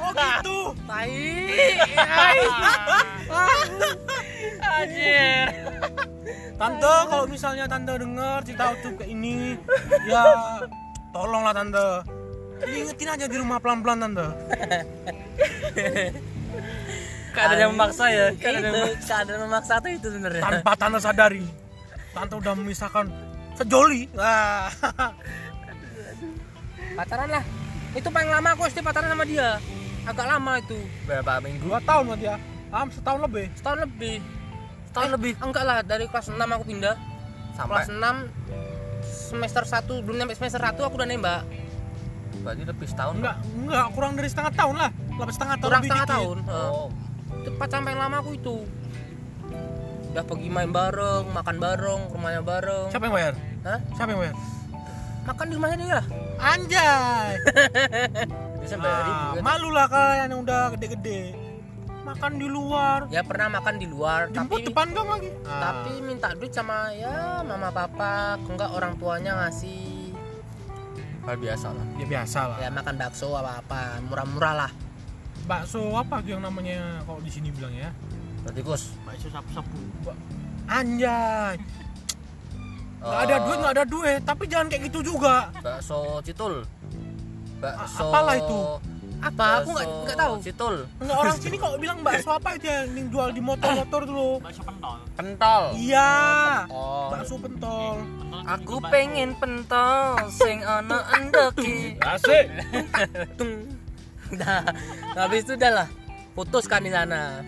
oh 0.02 0.10
gitu 0.10 0.58
Tai. 0.90 1.10
Anjir. 4.64 5.46
tante 6.58 6.94
kalau 7.06 7.24
misalnya 7.30 7.64
tante 7.70 7.94
dengar 7.94 8.42
cerita 8.42 8.74
YouTube 8.74 8.96
kayak 8.98 9.10
ini 9.14 9.54
ya 10.10 10.22
tolonglah 11.14 11.54
tante 11.54 11.86
diingetin 12.64 13.08
aja 13.14 13.26
di 13.30 13.36
rumah 13.38 13.62
pelan-pelan 13.62 14.02
tante 14.02 14.28
Keadaan 17.34 17.66
yang 17.66 17.74
memaksa 17.74 18.06
ya. 18.14 18.30
Itu 18.30 18.46
keadaan 19.10 19.50
memaksa 19.50 19.82
tuh 19.82 19.90
itu 19.90 20.06
sebenarnya. 20.06 20.38
tanpa 20.38 20.72
tante 20.78 20.98
sadari 21.02 21.42
tante 22.14 22.34
udah 22.38 22.54
memisahkan 22.54 23.10
sejoli 23.54 24.10
ah 24.16 24.68
Pacaran 26.94 27.26
lah. 27.28 27.44
Itu 27.90 28.06
paling 28.06 28.30
lama 28.30 28.48
aku 28.50 28.66
SD 28.66 28.78
pacaran 28.78 29.08
sama 29.08 29.24
dia. 29.24 29.58
Agak 30.04 30.26
lama 30.28 30.52
itu. 30.58 30.78
Berapa 31.04 31.38
minggu? 31.38 31.64
dua 31.64 31.78
tahun 31.80 32.04
berarti 32.08 32.26
ya 32.26 32.36
ah 32.70 32.86
setahun 32.86 33.20
lebih 33.20 33.46
Setahun 33.52 33.78
lebih. 33.80 34.16
Tahun 34.90 35.06
Eh, 35.06 35.12
lebih. 35.12 35.32
Enggak 35.40 35.64
lah, 35.64 35.78
dari 35.82 36.06
kelas 36.06 36.30
6 36.30 36.38
aku 36.38 36.64
pindah. 36.64 36.94
Sampai 37.52 37.82
Kelas 37.82 37.90
6 37.90 38.16
semester 39.04 39.62
1 39.64 40.00
belum 40.00 40.16
nyampe 40.16 40.34
semester 40.34 40.58
1 40.60 40.78
aku 40.80 40.94
udah 40.94 41.08
nembak. 41.08 41.42
berarti 42.36 42.62
lebih 42.62 42.84
setahun. 42.84 43.14
enggak 43.16 43.36
enggak 43.56 43.84
kurang 43.90 44.12
dari 44.14 44.28
setengah 44.28 44.52
tahun 44.52 44.74
lah 44.76 44.90
lebih 45.14 45.32
setengah 45.32 45.56
tahun 45.56 45.64
Kurang 45.64 45.80
lebih 45.80 45.88
setengah 45.88 46.04
dikit. 46.04 46.14
tahun. 46.14 46.36
Oh. 46.44 46.88
itu 47.34 47.50
pacaran 47.54 47.82
paling 47.82 48.00
lama 48.00 48.16
aku 48.20 48.30
itu 48.34 48.54
udah 50.14 50.22
pergi 50.22 50.46
main 50.46 50.70
bareng 50.70 51.26
makan 51.26 51.56
bareng 51.58 52.00
rumahnya 52.14 52.38
bareng. 52.40 52.86
Siapa 52.86 53.10
yang 53.10 53.14
bayar? 53.14 53.34
Hah? 53.66 53.78
siapa 53.98 54.10
yang 54.14 54.20
bayar? 54.22 54.36
Makan 55.24 55.44
di 55.44 55.54
rumahnya 55.58 55.76
dia. 55.76 55.90
Lah 55.90 56.06
anjay. 56.44 57.30
Bisa 58.62 58.76
bayar 58.78 59.02
Ah, 59.02 59.32
kan? 59.34 59.42
malu 59.42 59.68
lah 59.68 59.86
kalian 59.88 60.28
yang 60.30 60.40
udah 60.40 60.62
gede-gede. 60.78 61.34
Makan 62.04 62.32
di 62.36 62.46
luar. 62.46 63.10
Ya 63.10 63.26
pernah 63.26 63.48
makan 63.50 63.74
di 63.74 63.86
luar 63.88 64.30
jemput 64.30 64.60
tapi 64.60 64.68
depan 64.70 64.86
gang 64.92 65.08
lagi? 65.08 65.30
Tapi 65.42 65.92
minta 65.98 66.30
duit 66.30 66.52
sama 66.52 66.94
ya 66.94 67.42
mama 67.42 67.74
papa. 67.74 68.38
Enggak 68.38 68.70
orang 68.70 68.94
tuanya 68.94 69.34
ngasih. 69.34 70.14
Hal 71.24 71.36
biasa 71.36 71.66
lah. 71.72 71.86
ya 71.96 72.06
biasa 72.06 72.40
lah. 72.46 72.56
Ya 72.60 72.68
makan 72.70 72.94
bakso 72.94 73.34
apa 73.34 73.58
apa 73.58 73.80
murah-murah 74.04 74.54
lah. 74.54 74.70
Bakso 75.44 75.80
apa 75.96 76.22
tuh 76.22 76.36
yang 76.36 76.44
namanya 76.44 77.02
kalau 77.02 77.18
di 77.18 77.32
sini 77.32 77.50
bilang 77.50 77.74
ya 77.74 77.90
Berarti 78.44 78.60
Gus. 78.60 78.82
bakso 79.08 79.28
sapu-sapu 79.32 79.78
anjay 80.64 81.56
nggak 83.04 83.20
ada 83.28 83.36
duit 83.44 83.58
nggak 83.60 83.74
ada 83.76 83.84
duit 83.84 84.20
tapi 84.24 84.44
jangan 84.48 84.66
kayak 84.72 84.82
gitu 84.88 85.12
juga 85.12 85.52
Bakso 85.60 86.24
citul. 86.24 86.64
Bakso 87.60 88.00
apalah 88.00 88.36
itu? 88.40 88.60
apa 89.24 89.64
aku 89.64 89.68
nggak 89.72 89.88
Bakso 89.88 90.04
nggak 90.04 90.18
tahu 90.20 90.34
Situl. 90.44 90.74
Enggak 91.00 91.16
orang 91.16 91.36
sini 91.40 91.56
kalau 91.56 91.76
bilang 91.80 91.98
bakso 92.04 92.30
apa 92.32 92.48
itu 92.60 92.68
yang 92.68 93.08
jual 93.08 93.28
di 93.32 93.40
motor-motor 93.40 94.00
tuh 94.04 94.14
lo. 94.16 94.30
Pentol. 95.16 95.62
Iya. 95.80 96.12
Oh. 96.68 97.08
Bakso 97.08 97.40
pentol. 97.40 98.04
Aku 98.44 98.84
pengen 98.92 99.32
pentol 99.40 100.20
sing 100.28 100.60
ono 100.64 101.00
endoki. 101.16 101.96
Asik. 102.12 102.46
nah 104.34 104.64
habis 105.16 105.44
itu 105.44 105.56
udah 105.56 105.72
lah 105.84 105.88
putus 106.32 106.64
kan 106.68 106.82
di 106.84 106.90
sana 106.92 107.44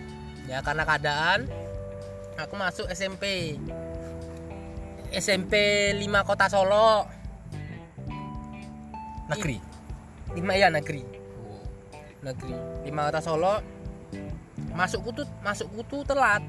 ya 0.47 0.63
karena 0.63 0.83
keadaan 0.87 1.45
aku 2.39 2.53
masuk 2.55 2.87
SMP 2.89 3.55
SMP 5.11 5.53
5 5.95 6.27
kota 6.27 6.47
Solo 6.51 7.07
Negeri. 9.27 9.59
5 10.35 10.39
ya 10.55 10.67
negeri 10.71 11.03
negeri 12.23 12.55
5 12.87 13.07
kota 13.11 13.19
Solo 13.19 13.55
masukku 14.71 15.09
tuh 15.11 15.27
masukku 15.43 15.81
tuh 15.87 16.03
telat 16.07 16.43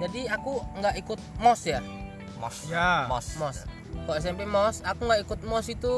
jadi 0.00 0.32
aku 0.34 0.62
nggak 0.80 0.94
ikut 1.04 1.20
mos 1.38 1.62
ya 1.68 1.80
Mos. 2.42 2.66
Ya. 2.66 3.06
Mos. 3.06 3.38
mos 3.38 3.58
kok 4.08 4.16
SMP 4.18 4.48
mos 4.48 4.82
aku 4.82 5.06
nggak 5.06 5.20
ikut 5.26 5.40
mos 5.46 5.66
itu 5.70 5.94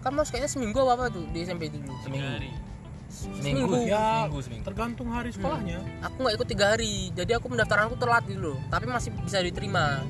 kan 0.00 0.12
mos 0.14 0.30
kayaknya 0.32 0.50
seminggu 0.50 0.80
apa 0.86 0.92
apa 0.96 1.04
tuh 1.12 1.24
di 1.34 1.44
SMP 1.44 1.68
dulu 1.72 1.92
Seminggu. 2.04 2.69
Seminggu. 3.10 3.42
Seminggu. 3.42 3.74
Ya, 3.90 4.24
Seminggu, 4.30 4.38
seminggu. 4.46 4.64
tergantung 4.70 5.08
hari 5.10 5.34
sekolahnya. 5.34 5.82
aku 6.00 6.16
nggak 6.22 6.34
ikut 6.38 6.48
tiga 6.48 6.66
hari 6.72 7.10
jadi 7.12 7.42
aku 7.42 7.50
pendaftaranku 7.50 7.98
telat 7.98 8.22
gitu 8.30 8.54
loh 8.54 8.58
tapi 8.70 8.86
masih 8.86 9.10
bisa 9.18 9.42
diterima 9.42 10.06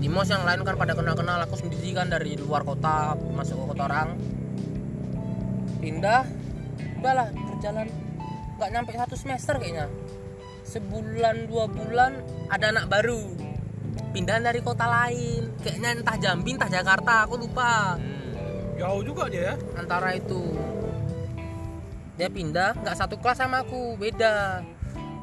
di 0.00 0.08
mos 0.08 0.28
yang 0.28 0.44
lain 0.44 0.60
kan 0.64 0.76
pada 0.76 0.92
kenal 0.96 1.12
kenal 1.16 1.40
aku 1.40 1.56
sendiri 1.56 1.92
kan 1.92 2.08
dari 2.08 2.36
luar 2.36 2.64
kota 2.64 3.16
masuk 3.32 3.56
ke 3.56 3.64
kota 3.72 3.82
orang 3.88 4.08
pindah 5.80 6.24
udahlah 7.00 7.28
berjalan 7.32 7.88
nggak 8.60 8.70
nyampe 8.76 8.92
satu 8.92 9.16
semester 9.16 9.56
kayaknya 9.56 9.88
sebulan 10.64 11.48
dua 11.48 11.64
bulan 11.68 12.20
ada 12.52 12.76
anak 12.76 12.92
baru 12.92 13.24
pindahan 14.12 14.44
dari 14.44 14.60
kota 14.60 14.84
lain 14.84 15.48
kayaknya 15.64 16.00
entah 16.00 16.16
Jambi 16.20 16.50
entah 16.56 16.68
Jakarta 16.68 17.24
aku 17.24 17.40
lupa 17.40 17.96
Jauh 18.80 19.04
juga 19.04 19.28
dia 19.28 19.52
ya. 19.52 19.54
antara 19.76 20.16
itu 20.16 20.56
dia 22.20 22.28
pindah 22.28 22.76
nggak 22.84 22.96
satu 23.00 23.16
kelas 23.16 23.40
sama 23.40 23.64
aku 23.64 23.96
beda 23.96 24.60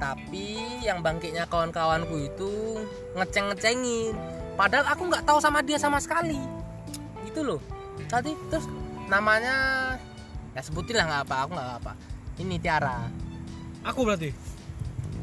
tapi 0.02 0.58
yang 0.82 1.06
bangkitnya 1.06 1.46
kawan-kawanku 1.46 2.26
itu 2.26 2.82
ngeceng-ngecengin 3.14 4.18
padahal 4.58 4.90
aku 4.90 5.06
nggak 5.06 5.22
tahu 5.22 5.38
sama 5.38 5.62
dia 5.62 5.78
sama 5.78 6.02
sekali 6.02 6.42
gitu 7.30 7.46
loh 7.46 7.62
tadi 8.10 8.34
terus 8.50 8.66
namanya 9.06 9.54
ya 10.58 10.62
sebutin 10.66 10.98
lah 10.98 11.06
nggak 11.06 11.22
apa 11.30 11.36
aku 11.46 11.52
nggak 11.54 11.70
apa 11.86 11.92
ini 12.42 12.58
Tiara 12.58 12.98
Aku 13.88 14.04
berarti. 14.04 14.36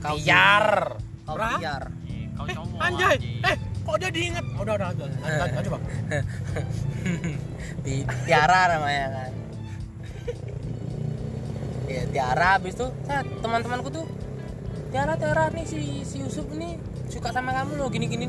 kau 0.00 0.16
Tiar. 0.16 0.96
kau? 1.28 1.36
Tiar 1.36 1.84
Eh, 2.34 2.56
anjay. 2.82 3.16
Eh, 3.46 3.56
kok 3.86 3.94
dia 4.02 4.10
diingat? 4.10 4.42
Oh, 4.58 4.66
udah, 4.66 4.74
udah, 4.74 4.90
udah. 4.90 5.06
Lanjut, 5.54 5.70
Bang. 5.70 5.84
di 7.86 8.02
Tiara 8.26 8.74
namanya 8.74 9.06
kan 9.12 9.30
ya 11.88 12.02
Tiara 12.08 12.58
habis 12.58 12.74
itu 12.76 12.86
teman-temanku 13.40 13.88
tuh 13.92 14.06
Tiara 14.94 15.18
Tiara 15.18 15.50
nih 15.52 15.66
si 15.66 16.06
si 16.06 16.22
Yusuf 16.22 16.46
ini 16.54 16.78
suka 17.10 17.34
sama 17.34 17.52
kamu 17.52 17.76
loh 17.76 17.88
gini 17.90 18.06
gini 18.08 18.26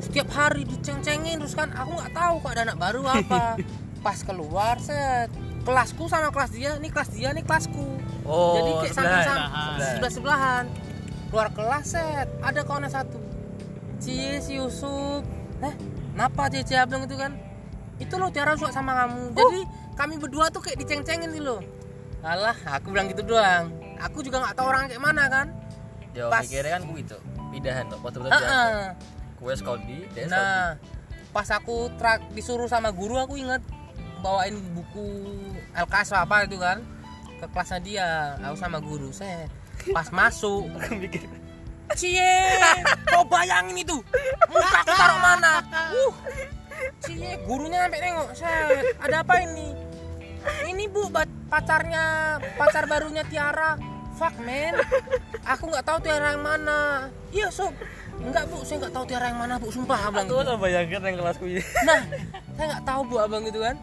setiap 0.00 0.28
hari 0.32 0.68
diceng-cengin 0.68 1.40
terus 1.40 1.56
kan 1.56 1.72
aku 1.72 1.96
nggak 1.96 2.12
tahu 2.12 2.34
kok 2.44 2.50
ada 2.52 2.62
anak 2.68 2.76
baru 2.76 3.02
apa. 3.08 3.56
Pas 4.04 4.18
keluar 4.22 4.76
set 4.78 5.32
kelasku 5.66 6.06
sama 6.06 6.30
kelas 6.30 6.52
dia 6.54 6.78
nih 6.78 6.90
kelas 6.92 7.10
dia 7.10 7.32
nih 7.32 7.42
kelasku. 7.42 7.86
Oh, 8.22 8.54
jadi 8.54 8.70
kayak 8.86 8.94
sebelahan. 8.94 9.24
samping 9.24 9.50
Sebelahan. 9.50 9.88
sebelah 9.90 10.12
sebelahan. 10.12 10.64
Keluar 11.32 11.48
kelas 11.50 11.86
set 11.90 12.28
ada 12.44 12.60
kawannya 12.62 12.90
satu. 12.92 13.18
Cie 13.98 14.38
si 14.44 14.60
Yusuf. 14.60 15.24
Eh 15.64 15.74
kenapa 16.12 16.52
Cie 16.52 16.62
Cie 16.62 16.78
abang 16.78 17.02
itu 17.08 17.16
kan? 17.16 17.34
Itu 17.96 18.20
loh 18.20 18.28
Tiara 18.28 18.54
suka 18.54 18.70
sama 18.70 18.92
kamu. 19.04 19.32
Jadi 19.32 19.60
kami 19.96 20.14
berdua 20.20 20.52
tuh 20.52 20.60
kayak 20.60 20.76
diceng-cengin 20.84 21.32
gitu 21.32 21.56
loh 21.56 21.60
alah 22.26 22.58
aku 22.66 22.90
bilang 22.90 23.06
gitu 23.06 23.22
doang 23.22 23.70
aku 24.02 24.20
juga 24.26 24.42
nggak 24.42 24.54
tahu 24.58 24.66
orang 24.66 24.90
kayak 24.90 25.02
mana 25.02 25.24
kan 25.30 25.46
Yo, 26.16 26.32
Pas. 26.32 26.48
pikirnya 26.48 26.80
kan 26.80 26.82
ku 26.88 26.96
itu. 26.96 27.12
Pindahan 27.52 27.92
tuh. 27.92 28.00
Waktu 28.00 28.18
Skodi, 29.60 30.08
dia 30.16 30.24
Skodi. 30.24 30.32
nah 30.32 30.80
pas 31.28 31.44
aku 31.52 31.92
trak 32.00 32.24
disuruh 32.32 32.64
sama 32.64 32.88
guru 32.88 33.20
aku 33.20 33.36
inget 33.36 33.60
bawain 34.24 34.56
buku 34.72 35.28
LKS 35.76 36.16
apa 36.16 36.48
itu 36.48 36.56
kan 36.56 36.80
ke 37.36 37.44
kelasnya 37.52 37.78
dia 37.84 38.08
aku 38.40 38.56
sama 38.56 38.80
guru 38.80 39.12
saya 39.12 39.44
pas 39.92 40.08
masuk 40.08 40.64
cie 42.00 42.32
kau 43.12 43.20
bayangin 43.28 43.84
itu 43.84 44.00
muka 44.48 44.80
aku 44.80 44.92
taruh 44.96 45.20
mana 45.20 45.60
uh 46.00 46.14
cie 47.04 47.36
gurunya 47.44 47.84
sampai 47.84 48.00
nengok 48.00 48.28
saya 48.32 48.80
ada 49.04 49.20
apa 49.20 49.34
ini 49.44 49.76
ini 50.70 50.84
bu 50.90 51.10
pacarnya 51.50 52.36
pacar 52.58 52.84
barunya 52.86 53.22
Tiara. 53.26 53.78
Fuck 54.16 54.40
man. 54.40 54.74
Aku 55.44 55.68
nggak 55.68 55.84
tahu 55.84 55.98
Tiara 56.00 56.32
yang 56.32 56.42
mana. 56.42 57.10
Iya 57.30 57.52
sob. 57.52 57.76
Enggak 58.16 58.48
bu 58.48 58.64
saya 58.64 58.86
nggak 58.86 58.94
tahu 58.96 59.04
Tiara 59.04 59.26
yang 59.28 59.38
mana 59.40 59.54
bu. 59.60 59.68
Sumpah 59.68 60.08
abang. 60.08 60.24
Aku 60.24 60.40
udah 60.40 60.56
bayangin 60.56 61.04
yang 61.04 61.16
kelasku 61.20 61.44
ini. 61.46 61.62
nah 61.84 62.00
saya 62.56 62.66
nggak 62.72 62.84
tahu 62.88 63.00
bu 63.04 63.16
abang 63.20 63.44
gitu 63.44 63.60
kan? 63.60 63.76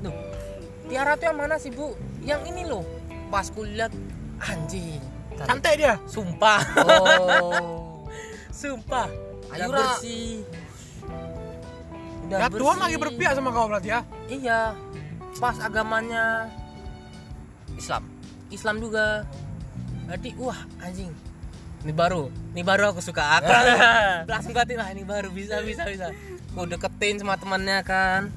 Loh, 0.00 0.16
Tiara 0.88 1.12
tuh 1.20 1.26
yang 1.28 1.38
mana 1.38 1.56
sih 1.60 1.70
bu? 1.70 1.92
Yang 2.24 2.40
ini 2.50 2.62
loh. 2.64 2.84
Pas 3.28 3.48
kulihat 3.52 3.92
anjing. 4.40 5.00
Santai 5.34 5.74
dia. 5.76 5.98
sumpah. 6.06 6.62
Oh. 6.86 8.06
sumpah. 8.54 9.10
Ayura. 9.52 9.98
bersih. 9.98 10.46
Udah 12.24 12.38
Ya 12.40 12.48
Tuhan 12.48 12.78
lagi 12.80 12.96
berpihak 12.96 13.32
sama 13.36 13.52
kau 13.52 13.68
berarti 13.68 13.92
ya. 13.92 14.00
iya 14.32 14.72
pas 15.36 15.56
agamanya 15.58 16.48
Islam. 17.74 18.06
Islam 18.48 18.78
juga. 18.78 19.26
Berarti 20.06 20.30
wah 20.38 20.60
anjing. 20.78 21.10
Ini 21.84 21.92
baru. 21.92 22.30
Ini 22.56 22.62
baru 22.64 22.94
aku 22.94 23.00
suka. 23.02 23.40
Aku 23.40 23.50
langsung 24.32 24.54
katin 24.54 24.78
lah 24.78 24.88
ini 24.94 25.02
baru. 25.04 25.28
Bisa 25.28 25.60
bisa 25.60 25.84
bisa. 25.84 26.08
Aku 26.54 26.64
deketin 26.64 27.18
sama 27.20 27.34
temannya 27.36 27.82
kan. 27.82 28.30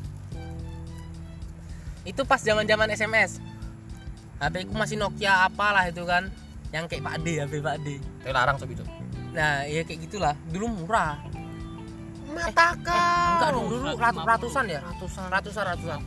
Itu 2.08 2.24
pas 2.24 2.40
zaman 2.40 2.64
zaman 2.64 2.88
SMS 2.92 3.44
HP 4.38 4.70
ku 4.70 4.74
masih 4.78 4.96
Nokia 4.96 5.44
apalah 5.46 5.86
itu 5.90 6.02
kan. 6.08 6.30
Yang 6.72 6.96
kayak 6.96 7.04
Pak 7.04 7.16
D 7.24 7.28
HP 7.40 7.54
Pak 7.60 7.78
D. 7.84 7.88
Tapi 8.24 8.32
larang 8.34 8.58
sob 8.60 8.70
itu. 8.72 8.84
nah 9.32 9.62
ya 9.70 9.86
kayak 9.86 10.08
gitulah. 10.10 10.34
Dulu 10.50 10.66
murah. 10.82 11.20
Mata 12.28 12.76
kau. 12.84 13.32
enggak 13.38 13.52
dulu, 13.56 13.68
dulu 13.72 13.88
ratu- 13.96 14.26
ratusan 14.28 14.66
ya? 14.68 14.80
Ratusan 14.84 15.26
ratusan 15.32 15.64
ratusan 15.64 16.00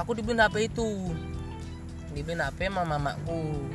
aku 0.00 0.16
dibeliin 0.16 0.42
HP 0.42 0.72
itu. 0.72 1.12
Dibeliin 2.16 2.42
HP 2.42 2.72
sama 2.72 2.82
mamaku. 2.84 3.68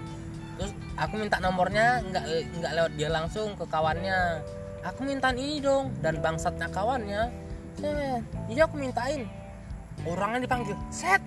Terus 0.55 0.71
aku 0.97 1.13
minta 1.19 1.38
nomornya 1.39 2.01
nggak 2.03 2.25
nggak 2.61 2.71
lewat 2.75 2.91
dia 2.97 3.09
langsung 3.11 3.53
ke 3.53 3.65
kawannya. 3.69 4.41
Aku 4.85 5.01
mintain 5.01 5.38
ini 5.38 5.61
dong 5.61 5.93
dan 6.01 6.21
bangsatnya 6.21 6.69
kawannya. 6.69 7.29
Set 7.77 8.23
iya 8.49 8.65
aku 8.65 8.77
mintain. 8.77 9.29
Orangnya 10.05 10.43
dipanggil 10.43 10.75
set 10.91 11.23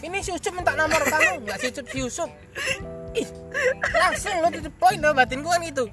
ini 0.00 0.24
si 0.24 0.32
Ucup 0.32 0.54
minta 0.56 0.72
nomor 0.72 1.02
kamu. 1.04 1.32
Nggak 1.44 1.58
si 1.60 1.66
Ucup 1.68 1.86
si 1.90 1.98
Yusuf 2.00 2.30
ih 3.12 3.28
langsung 3.92 4.40
lo 4.40 4.48
di 4.48 4.72
point 4.72 5.00
lo 5.00 5.12
batin 5.12 5.44
gua 5.44 5.60
kan 5.60 5.68
gitu 5.68 5.84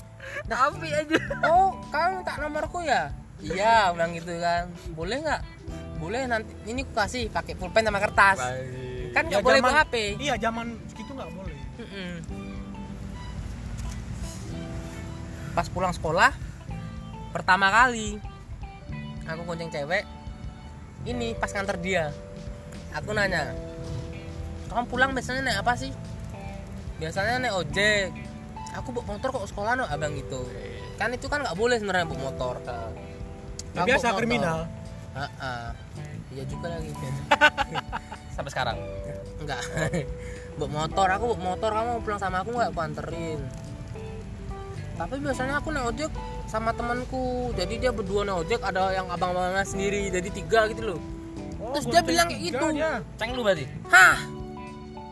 nah, 0.47 0.71
aja. 0.71 1.17
oh 1.51 1.75
kamu 1.91 2.23
minta 2.23 2.33
nomorku 2.39 2.79
ya? 2.85 3.11
Iya 3.39 3.95
bilang 3.95 4.11
gitu 4.13 4.35
kan. 4.39 4.67
Boleh 4.93 5.17
nggak 5.23 5.41
boleh 5.99 6.25
nanti 6.25 6.55
ini 6.65 6.81
aku 6.81 6.93
kasih 6.95 7.27
pakai 7.27 7.53
pulpen 7.53 7.83
sama 7.83 7.99
kertas. 7.99 8.39
Kan 9.11 9.27
nggak 9.27 9.41
Ya, 9.41 9.45
boleh 9.45 9.59
zaman- 9.59 9.75
HP. 9.77 9.93
Iya, 10.17 10.33
zaman 10.37 10.67
segitu 10.87 11.11
nggak 11.11 11.31
boleh. 11.31 11.57
Mm-mm. 11.77 12.11
pas 15.49 15.67
pulang 15.67 15.91
sekolah 15.91 16.31
pertama 17.29 17.67
kali 17.67 18.15
aku 19.25 19.41
gonceng 19.43 19.67
cewek 19.67 20.05
ini 21.03 21.31
pas 21.33 21.49
nganter 21.49 21.75
dia. 21.79 22.05
Aku 22.91 23.11
nanya 23.11 23.51
kamu 24.67 24.85
pulang 24.85 25.11
biasanya 25.11 25.41
naik 25.41 25.59
apa 25.59 25.73
sih? 25.75 25.91
Biasanya 26.97 27.39
naik 27.39 27.55
ojek. 27.55 28.11
Aku 28.75 28.91
bawa 28.91 29.05
motor 29.09 29.29
kok 29.31 29.47
sekolah 29.47 29.73
no? 29.73 29.85
Abang 29.85 30.13
gitu. 30.13 30.43
Kan 30.95 31.11
itu 31.11 31.25
kan 31.25 31.41
nggak 31.41 31.55
boleh 31.55 31.75
sebenarnya 31.75 32.05
bawa 32.05 32.21
motor. 32.29 32.55
Ya, 33.73 33.83
biasa 33.85 34.11
motor. 34.11 34.19
kriminal. 34.19 34.59
Ah-ah. 35.17 35.73
iya 36.29 36.43
juga 36.45 36.67
lagi 36.77 36.93
Sampai 38.35 38.51
sekarang. 38.53 38.77
Enggak. 39.41 39.61
bawa 40.59 40.85
motor, 40.85 41.07
aku 41.07 41.23
bawa 41.33 41.41
motor, 41.55 41.69
kamu 41.71 41.87
mau 41.87 42.01
pulang 42.03 42.21
sama 42.21 42.43
aku 42.43 42.49
nggak? 42.55 42.69
Aku 42.71 42.79
anterin. 42.83 43.39
Tapi 44.99 45.15
biasanya 45.23 45.63
aku 45.63 45.71
naik 45.71 45.87
ojek 45.95 46.11
sama 46.51 46.75
temanku. 46.75 47.55
Jadi 47.55 47.73
dia 47.79 47.91
berdua 47.95 48.27
naik 48.27 48.47
ojek, 48.47 48.59
ada 48.63 48.91
yang 48.91 49.07
abang-abangnya 49.07 49.63
sendiri, 49.63 50.11
jadi 50.11 50.29
tiga 50.29 50.67
gitu 50.71 50.95
loh. 50.95 50.99
Oh, 51.59 51.75
Terus 51.75 51.85
dia 51.91 52.01
bilang 52.03 52.27
kayak 52.27 52.41
gitu. 52.43 52.65
Ceng 53.19 53.31
lu 53.35 53.41
berarti. 53.43 53.65
Hah, 53.91 54.19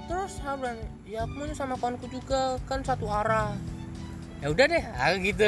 terus 0.08 0.44
aku 0.44 0.56
bilang 0.64 0.80
ya 1.08 1.20
aku 1.24 1.34
mau 1.40 1.56
sama 1.56 1.76
kawanku 1.80 2.08
juga 2.12 2.56
kan 2.68 2.84
satu 2.84 3.08
arah 3.08 3.56
ya 4.44 4.48
udah 4.52 4.66
deh 4.68 4.84
aku 4.84 5.16
gitu 5.32 5.48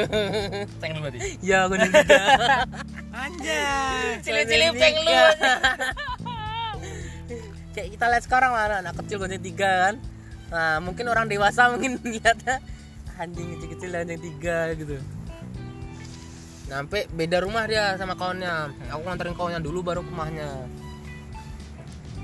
Ceng 0.80 0.90
lu 0.96 1.00
berarti. 1.04 1.18
ya 1.44 1.68
aku 1.68 1.74
juga 1.80 2.00
Anjay. 3.10 4.22
cilik-cilik 4.22 4.70
ceng 4.78 4.96
lu 5.02 5.12
kayak 7.70 7.88
kita 7.94 8.04
lihat 8.10 8.24
sekarang 8.26 8.50
lah 8.54 8.66
anak, 8.66 8.78
-anak 8.82 8.94
kecil 9.02 9.16
gonjeng 9.22 9.42
tiga 9.42 9.70
kan? 9.88 9.94
Nah 10.50 10.82
mungkin 10.82 11.06
orang 11.06 11.30
dewasa 11.30 11.70
mungkin 11.70 12.02
lihatnya 12.14 12.58
anjing 13.18 13.46
kecil-kecil 13.56 13.90
gonjeng 13.94 14.22
tiga 14.22 14.58
gitu. 14.74 14.96
Sampai 16.70 17.10
beda 17.10 17.42
rumah 17.42 17.66
dia 17.66 17.98
sama 17.98 18.14
kawannya. 18.14 18.74
Aku 18.94 19.02
nganterin 19.02 19.34
kawannya 19.34 19.60
dulu 19.62 19.82
baru 19.82 20.06
ke 20.06 20.10
rumahnya. 20.10 20.48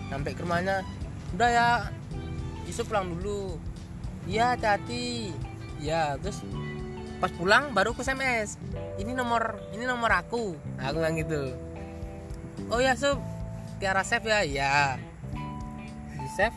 Sampai 0.06 0.34
ke 0.34 0.42
rumahnya 0.42 0.86
udah 1.34 1.50
ya 1.50 1.68
Yusuf 2.66 2.86
pulang 2.86 3.10
dulu. 3.18 3.58
Iya 4.26 4.54
hati-hati. 4.54 5.34
Ya 5.82 6.14
terus 6.18 6.42
pas 7.16 7.32
pulang 7.32 7.72
baru 7.72 7.96
ke 7.96 8.04
SMS 8.04 8.60
ini 9.00 9.12
nomor 9.16 9.60
ini 9.72 9.84
nomor 9.88 10.12
aku. 10.12 10.56
Nah, 10.76 10.92
aku 10.92 11.00
bilang 11.00 11.16
gitu. 11.16 11.56
Oh 12.72 12.80
ya 12.80 12.96
Sup. 12.96 13.20
Tiara 13.76 14.00
save 14.00 14.24
ya? 14.24 14.40
Ya 14.44 14.96
di 16.26 16.30
save 16.34 16.56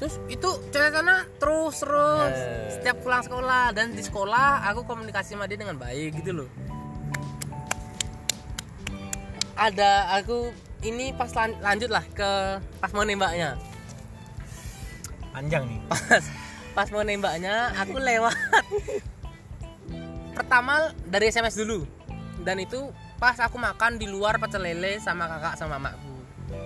terus 0.00 0.16
itu 0.32 0.48
catatannya 0.72 1.28
terus 1.36 1.84
terus. 1.84 2.32
Eh. 2.32 2.72
setiap 2.72 3.04
pulang 3.04 3.20
sekolah 3.20 3.76
dan 3.76 3.92
di 3.92 4.00
sekolah 4.00 4.64
aku 4.72 4.88
komunikasi 4.88 5.36
sama 5.36 5.44
dia 5.44 5.60
dengan 5.60 5.76
baik 5.76 6.16
gitu 6.24 6.32
loh. 6.32 6.50
Ada 9.60 10.16
aku 10.16 10.56
ini 10.88 11.12
pas 11.12 11.28
lan- 11.36 11.60
lanjut 11.60 11.92
lah 11.92 12.00
ke 12.16 12.30
pas 12.80 12.90
mau 12.96 13.04
nembaknya. 13.04 13.60
Panjang 15.36 15.68
nih. 15.68 15.80
pas 15.92 16.24
pas 16.72 16.88
mau 16.88 17.04
nembaknya 17.04 17.76
aku 17.76 18.00
lewat 18.00 18.32
pertama 20.32 20.94
dari 21.06 21.28
SMS 21.28 21.58
dulu 21.58 21.84
dan 22.40 22.56
itu 22.58 22.88
pas 23.20 23.36
aku 23.36 23.60
makan 23.60 24.00
di 24.00 24.08
luar 24.08 24.40
pecel 24.40 24.64
lele 24.64 24.96
sama 24.98 25.28
kakak 25.28 25.60
sama 25.60 25.76
mamaku 25.76 26.12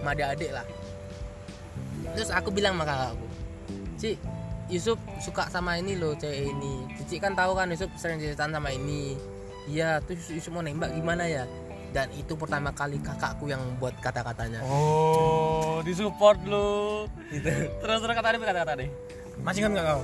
sama 0.00 0.10
adik-adik 0.14 0.50
lah 0.54 0.66
terus 2.14 2.30
aku 2.30 2.54
bilang 2.54 2.78
sama 2.78 2.84
kakakku 2.86 3.26
Ci 3.98 4.10
Yusuf 4.70 4.96
suka 5.20 5.50
sama 5.50 5.76
ini 5.76 5.98
loh 5.98 6.14
cewek 6.16 6.54
ini 6.54 6.88
Cici 6.96 7.18
kan 7.18 7.34
tahu 7.36 7.52
kan 7.52 7.68
Yusuf 7.68 7.90
sering 7.98 8.22
ceritaan 8.22 8.54
sama 8.54 8.70
ini 8.70 9.18
iya 9.66 9.98
terus 10.00 10.30
Yusuf 10.30 10.54
mau 10.54 10.62
nembak 10.62 10.94
gimana 10.94 11.26
ya 11.26 11.44
dan 11.94 12.10
itu 12.18 12.34
pertama 12.34 12.74
kali 12.74 12.98
kakakku 12.98 13.46
yang 13.46 13.62
buat 13.78 13.94
kata-katanya 14.02 14.66
Oh, 14.66 15.78
disupport 15.86 16.38
lu. 16.42 17.06
gitu 17.30 17.46
Terus 17.54 17.98
terus 18.02 18.14
kata 18.18 18.34
deh 18.34 18.40
kata 18.42 18.60
kata 18.66 18.72
deh. 18.82 18.90
Masih 19.46 19.62
ingat 19.62 19.72
nggak 19.78 19.86
kau? 19.94 20.02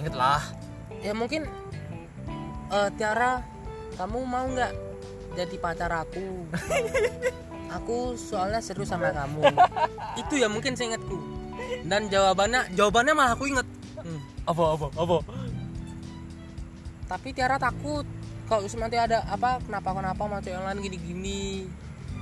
Ingat 0.00 0.14
lah. 0.16 0.40
ya 1.04 1.12
mungkin 1.12 1.44
eh, 2.68 2.88
Tiara 2.94 3.42
kamu 3.96 4.18
mau 4.22 4.44
nggak 4.46 4.72
jadi 5.36 5.56
pacar 5.56 5.92
aku? 5.92 6.24
Aku 7.76 8.14
soalnya 8.14 8.62
seru 8.62 8.86
sama 8.86 9.10
kamu. 9.10 9.42
Itu 10.16 10.38
ya 10.38 10.46
mungkin 10.46 10.78
seingatku. 10.78 11.18
Dan 11.82 12.06
jawabannya 12.06 12.72
jawabannya 12.72 13.12
malah 13.12 13.34
aku 13.34 13.50
inget 13.50 13.66
Hmm. 13.96 14.22
Apa 14.46 14.78
apa 14.78 14.86
apa? 14.94 15.16
tapi 17.06 17.34
Tiara 17.34 17.58
takut. 17.58 18.06
Kalau 18.46 18.62
nanti 18.78 18.94
ada 18.94 19.26
apa 19.26 19.58
kenapa 19.58 19.90
kenapa 19.90 20.22
cewek 20.38 20.54
yang 20.54 20.62
lain 20.62 20.78
gini 20.78 20.98
gini 21.02 21.42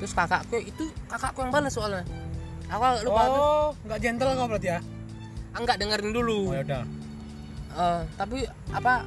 terus 0.01 0.17
kakakku 0.17 0.57
itu 0.57 0.89
kakakku 1.05 1.45
yang 1.45 1.53
balas 1.53 1.77
soalnya. 1.77 2.01
Aku 2.73 2.81
agak 2.81 3.03
lupa 3.05 3.23
Oh, 3.29 3.69
nggak 3.85 4.01
gentle 4.01 4.33
kau 4.33 4.49
berarti 4.49 4.69
ya? 4.73 4.81
enggak 5.53 5.77
dengerin 5.77 6.11
dulu. 6.17 6.51
Oh 6.51 6.55
ya 6.57 6.63
udah. 6.65 6.83
Eh, 7.75 8.01
tapi 8.17 8.49
apa 8.73 9.05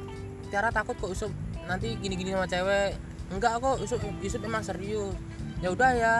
Tiara 0.48 0.68
takut 0.68 0.96
kok 0.96 1.08
Yusuf 1.08 1.30
nanti 1.64 1.94
gini-gini 1.94 2.32
sama 2.32 2.44
cewek 2.44 2.96
enggak 3.28 3.52
kok 3.56 3.76
Yusuf 3.78 4.00
Yusuf 4.18 4.40
emang 4.40 4.62
serius 4.62 5.12
ya 5.58 5.68
udah 5.68 5.90
ya 5.92 6.16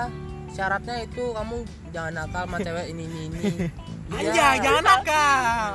syaratnya 0.48 1.02
itu 1.02 1.32
kamu 1.32 1.56
jangan 1.88 2.12
nakal 2.14 2.44
sama 2.44 2.58
cewek 2.58 2.86
ini 2.88 3.04
ini 3.04 3.20
ini 3.26 3.42
Anjay, 4.08 4.32
Iya. 4.32 4.48
jangan 4.58 4.84
nakal. 4.86 5.74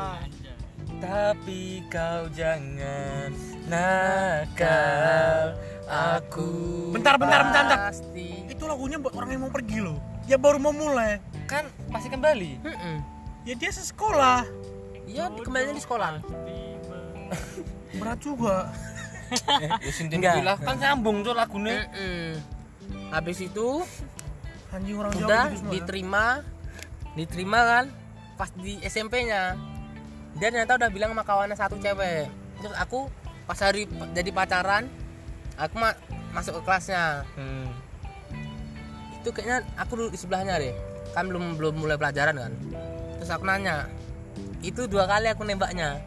Tapi 0.97 1.61
kau 1.85 2.25
jangan 2.31 3.29
nakal 3.67 5.53
aku. 5.85 6.49
Bentar, 6.89 7.13
bentar, 7.15 7.45
bentar, 7.45 7.61
bentar. 7.61 7.79
pasti 7.87 8.41
Itu 8.47 8.65
lagunya 8.65 8.97
buat 8.97 9.13
orang 9.13 9.29
yang 9.31 9.41
mau 9.43 9.53
pergi 9.53 9.79
loh. 9.79 10.01
Ya 10.25 10.41
baru 10.41 10.57
mau 10.57 10.73
mulai. 10.73 11.21
Kan 11.45 11.69
pasti 11.89 12.09
kembali. 12.09 12.57
Mm-mm. 12.63 12.95
Ya 13.43 13.53
dia 13.53 13.69
sekolah. 13.69 14.49
iya 15.03 15.29
di- 15.29 15.43
kembalinya 15.43 15.75
di 15.75 15.83
sekolah 15.83 16.09
Berat 18.03 18.19
juga. 18.19 18.57
Ya 19.57 19.89
sintin 19.89 20.19
Enggak. 20.19 20.43
lah 20.43 20.57
kan 20.57 20.75
nyambung 20.77 21.23
tuh 21.23 21.33
lagunya. 21.33 21.89
Mm-mm. 21.89 22.37
habis 23.09 23.39
itu 23.39 23.81
Anjing 24.69 24.97
orang 24.97 25.13
Jawa 25.13 25.25
udah 25.25 25.43
gitu 25.47 25.63
ya. 25.63 25.71
diterima 25.71 26.25
diterima 27.13 27.59
kan 27.63 27.85
pas 28.33 28.49
di 28.51 28.77
SMP-nya 28.83 29.53
dia 30.35 30.47
ternyata 30.49 30.75
udah 30.75 30.89
bilang 30.89 31.13
sama 31.13 31.23
kawannya 31.23 31.53
satu 31.53 31.77
cewek 31.77 32.25
terus 32.57 32.73
aku 32.75 33.05
pas 33.43 33.55
hari 33.55 33.85
jadi 34.11 34.29
pacaran 34.29 34.89
aku 35.55 35.77
ma- 35.77 35.97
masuk 36.31 36.57
ke 36.57 36.61
kelasnya 36.63 37.21
Hmm. 37.33 37.69
itu 39.15 39.29
kayaknya 39.29 39.61
aku 39.75 39.91
duduk 39.95 40.11
di 40.11 40.19
sebelahnya 40.19 40.57
deh 40.57 40.73
kan 41.11 41.25
belum 41.25 41.53
belum 41.55 41.73
mulai 41.79 41.95
pelajaran 41.95 42.33
kan 42.35 42.53
terus 43.15 43.29
aku 43.29 43.45
nanya 43.45 43.85
itu 44.59 44.85
dua 44.85 45.05
kali 45.05 45.29
aku 45.29 45.41
nembaknya 45.41 46.01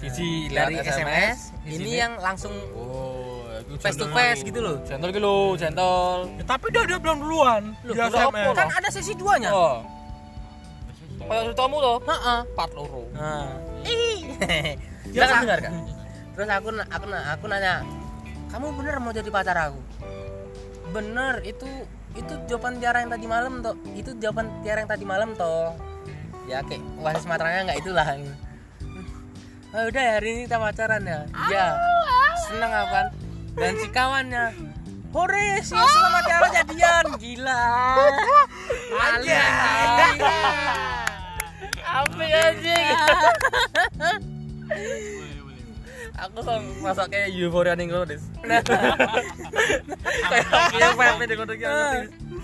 Sisi 0.00 0.48
dari 0.48 0.80
lihat 0.80 0.88
SMS, 0.88 1.38
di 1.60 1.76
ini 1.76 1.92
yang 2.00 2.16
langsung 2.16 2.56
oh, 2.72 3.44
face 3.76 4.00
to 4.00 4.08
face 4.08 4.40
gitu 4.40 4.64
loh 4.64 4.80
Jentol 4.80 5.12
gitu 5.12 5.20
loh, 5.20 5.52
jentol. 5.54 6.24
Ya, 6.40 6.44
tapi 6.48 6.72
dia 6.72 6.82
dia 6.88 6.96
belum 6.96 7.20
duluan. 7.20 7.62
Loh, 7.84 7.92
dia 7.92 8.08
SMS. 8.08 8.32
apa 8.32 8.52
kan 8.56 8.68
ada 8.72 8.88
sesi 8.88 9.12
duanya 9.12 9.52
Oh. 9.52 9.84
Kayak 11.20 11.52
ceritamu 11.52 11.76
tuh. 11.78 11.96
Heeh. 12.08 12.40
Part 12.56 12.72
loro. 12.72 13.02
Nah. 13.12 13.52
Jangan 15.12 15.12
Terus- 15.12 15.42
dengar 15.44 15.58
kan? 15.60 15.72
Terus 16.32 16.48
aku 16.48 16.68
aku 16.72 17.04
aku 17.12 17.44
nanya, 17.46 17.74
"Kamu 18.48 18.66
bener 18.72 18.94
mau 19.04 19.12
jadi 19.12 19.28
pacar 19.28 19.68
aku?" 19.68 19.80
Bener, 20.90 21.44
itu 21.44 21.68
itu 22.16 22.32
jawaban 22.48 22.80
Tiara 22.80 23.04
yang 23.04 23.12
tadi 23.12 23.26
malam 23.28 23.60
toh. 23.60 23.76
Itu 23.92 24.16
jawaban 24.16 24.48
Tiara 24.64 24.82
yang 24.82 24.90
tadi 24.90 25.04
malam 25.04 25.36
toh. 25.36 25.76
Ya 26.48 26.64
kayak 26.64 26.82
wasis 26.98 27.28
matranya 27.28 27.68
nggak 27.68 27.78
itulah. 27.84 28.06
Oh, 29.70 29.86
udah 29.86 30.02
ya, 30.02 30.18
hari 30.18 30.28
ini 30.34 30.50
kita 30.50 30.58
pacaran 30.58 31.02
ya. 31.06 31.30
Iya. 31.30 31.78
Senang 32.50 32.74
aku 32.74 32.90
kan. 32.90 33.06
Dan 33.54 33.78
si 33.78 33.86
kawannya 33.94 34.50
Hore, 35.14 35.62
si 35.62 35.74
Yusuf 35.78 36.00
sama 36.02 36.22
Tiara 36.26 36.48
jadian. 36.50 37.04
Gila. 37.18 37.62
Anjing. 38.98 40.18
Apa 41.86 42.22
anjing? 42.22 42.86
Aku 46.18 46.38
sama 46.42 46.66
masak 46.82 47.06
kayak 47.14 47.30
euforia 47.30 47.78
nih 47.78 47.86
kalau 47.94 48.06
des. 48.10 48.26
Kayak 50.30 51.26
di 51.30 51.34
kono 51.38 51.54
gitu. 51.54 51.70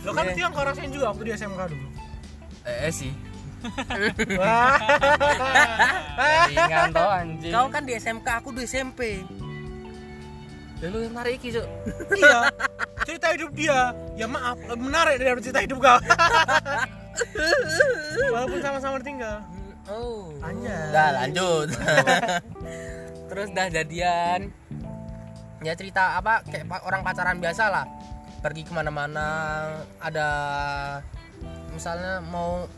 Lo 0.07 0.11
kan 0.15 0.31
itu 0.31 0.41
yang 0.47 0.55
kau 0.55 0.63
rasain 0.63 0.95
juga 0.95 1.11
waktu 1.11 1.23
di 1.27 1.33
SMK 1.35 1.75
dulu. 1.75 1.87
Eh 2.67 2.95
sih. 2.95 3.11
Ringan 6.51 6.89
toh 6.93 7.11
anjing. 7.11 7.53
Kau 7.53 7.67
kan 7.73 7.83
di 7.85 7.93
SMK, 7.97 8.29
aku 8.43 8.51
di 8.53 8.65
SMP. 8.69 9.25
Ya 10.77 10.93
lu 10.93 11.01
yang 11.01 11.17
narik 11.17 11.41
iki, 11.41 11.57
Cuk. 11.57 11.65
iya. 12.21 12.53
Cerita 13.09 13.33
hidup 13.33 13.51
dia. 13.57 13.97
Ya 14.13 14.29
maaf, 14.29 14.61
lebih 14.61 14.85
menarik 14.93 15.17
dari 15.17 15.41
cerita 15.41 15.61
hidup 15.65 15.79
kau. 15.81 15.99
Walaupun 18.33 18.61
sama-sama 18.61 19.01
ditinggal. 19.01 19.41
Oh. 19.89 20.35
Anjay. 20.43 20.91
Udah 20.93 21.09
lanjut. 21.23 21.69
Terus 23.31 23.49
dah 23.55 23.67
jadian. 23.71 24.51
Ya 25.65 25.73
cerita 25.73 26.21
apa 26.21 26.45
kayak 26.45 26.69
orang 26.85 27.01
pacaran 27.01 27.41
biasa 27.41 27.73
lah. 27.73 27.85
Pergi 28.45 28.69
ke 28.69 28.73
mana-mana 28.77 29.27
ada 29.99 30.29
misalnya 31.73 32.21
mau 32.21 32.69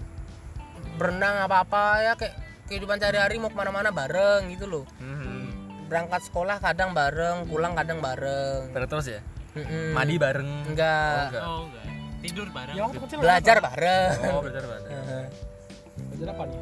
berenang 0.99 1.47
apa-apa 1.47 1.83
ya 2.03 2.13
kayak 2.19 2.35
kehidupan 2.67 2.99
sehari-hari 2.99 3.39
mau 3.39 3.49
ke 3.49 3.57
mana-mana 3.57 3.89
bareng 3.89 4.51
gitu 4.51 4.67
loh. 4.67 4.85
Hmm. 4.99 5.49
Berangkat 5.89 6.27
sekolah 6.27 6.59
kadang 6.59 6.93
bareng, 6.93 7.49
pulang 7.49 7.73
kadang 7.73 8.03
bareng. 8.03 8.75
Bareng 8.75 8.91
terus 8.91 9.09
ya? 9.09 9.21
Mm-mm. 9.57 9.97
Mandi 9.97 10.21
bareng. 10.21 10.51
Enggak. 10.69 11.33
enggak. 11.33 11.43
Oh 11.43 11.61
enggak. 11.65 11.85
Tidur 12.19 12.47
bareng. 12.51 12.75
Ya 12.77 12.83
waktu 12.85 12.99
kecil 13.01 13.17
Belajar 13.19 13.57
bareng. 13.59 14.13
Oh, 14.29 14.41
belajar 14.43 14.65
bareng. 14.67 15.27
Belajar 16.09 16.29
apa 16.31 16.43
nih? 16.45 16.59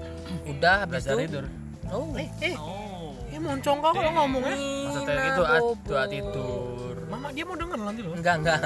Udah 0.46 0.74
habis 0.78 0.92
Belajar 1.02 1.14
itu. 1.16 1.22
tidur. 1.26 1.44
Oh. 1.86 2.06
Eh, 2.14 2.28
eh, 2.42 2.54
Oh. 2.54 3.14
eh 3.26 3.40
moncong 3.40 3.78
kau 3.80 3.92
kalau 3.92 4.12
ngomongnya. 4.14 4.54
Maksudnya 4.54 5.24
itu 5.24 5.42
doa 5.86 6.04
tidur. 6.06 6.94
Mama 7.06 7.28
dia 7.30 7.44
mau 7.44 7.54
denger 7.54 7.78
nanti 7.78 8.00
loh. 8.02 8.12
Enggak, 8.14 8.34
enggak. 8.42 8.60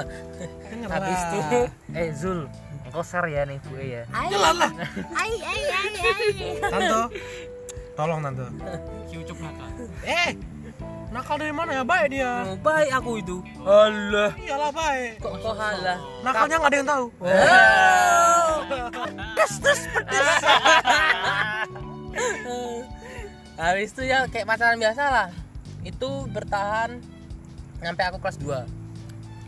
Habis 0.89 1.21
itu 1.21 1.39
Eh 1.91 2.09
Zul, 2.13 2.39
engkau 2.91 3.07
share 3.07 3.31
ya 3.31 3.47
nih 3.47 3.55
bu 3.63 3.79
ya 3.79 4.03
Jalan 4.27 4.55
lah. 4.59 4.71
Ai 5.15 5.31
ai 5.39 5.61
ai 5.63 5.95
ai. 5.95 6.59
Tante, 6.59 7.01
tolong 7.95 8.19
tante. 8.19 8.43
Ciucuk 9.07 9.39
nakal. 9.39 9.69
Eh, 10.03 10.35
nakal 11.07 11.39
dari 11.39 11.55
mana 11.55 11.71
ya? 11.71 11.83
Baik 11.87 12.07
dia. 12.11 12.31
oh, 12.51 12.59
baik 12.59 12.91
aku 12.91 13.11
itu 13.17 13.37
Allah. 13.63 14.35
Iyalah 14.35 14.71
baik. 14.75 15.23
kok 15.23 15.39
kok 15.39 15.55
halah 15.55 15.99
Nakalnya 16.19 16.55
nggak 16.59 16.67
ada 16.67 16.77
yang 16.77 16.89
tahu. 16.91 17.05
habis 23.55 23.93
itu 23.93 24.03
ya 24.03 24.25
kayak 24.25 24.49
pacaran 24.49 24.81
biasa 24.81 25.03
lah 25.05 25.29
itu 25.85 26.09
bertahan 26.33 26.97
sampai 27.77 28.03
aku 28.09 28.17
kelas 28.17 28.37
2 28.41 28.65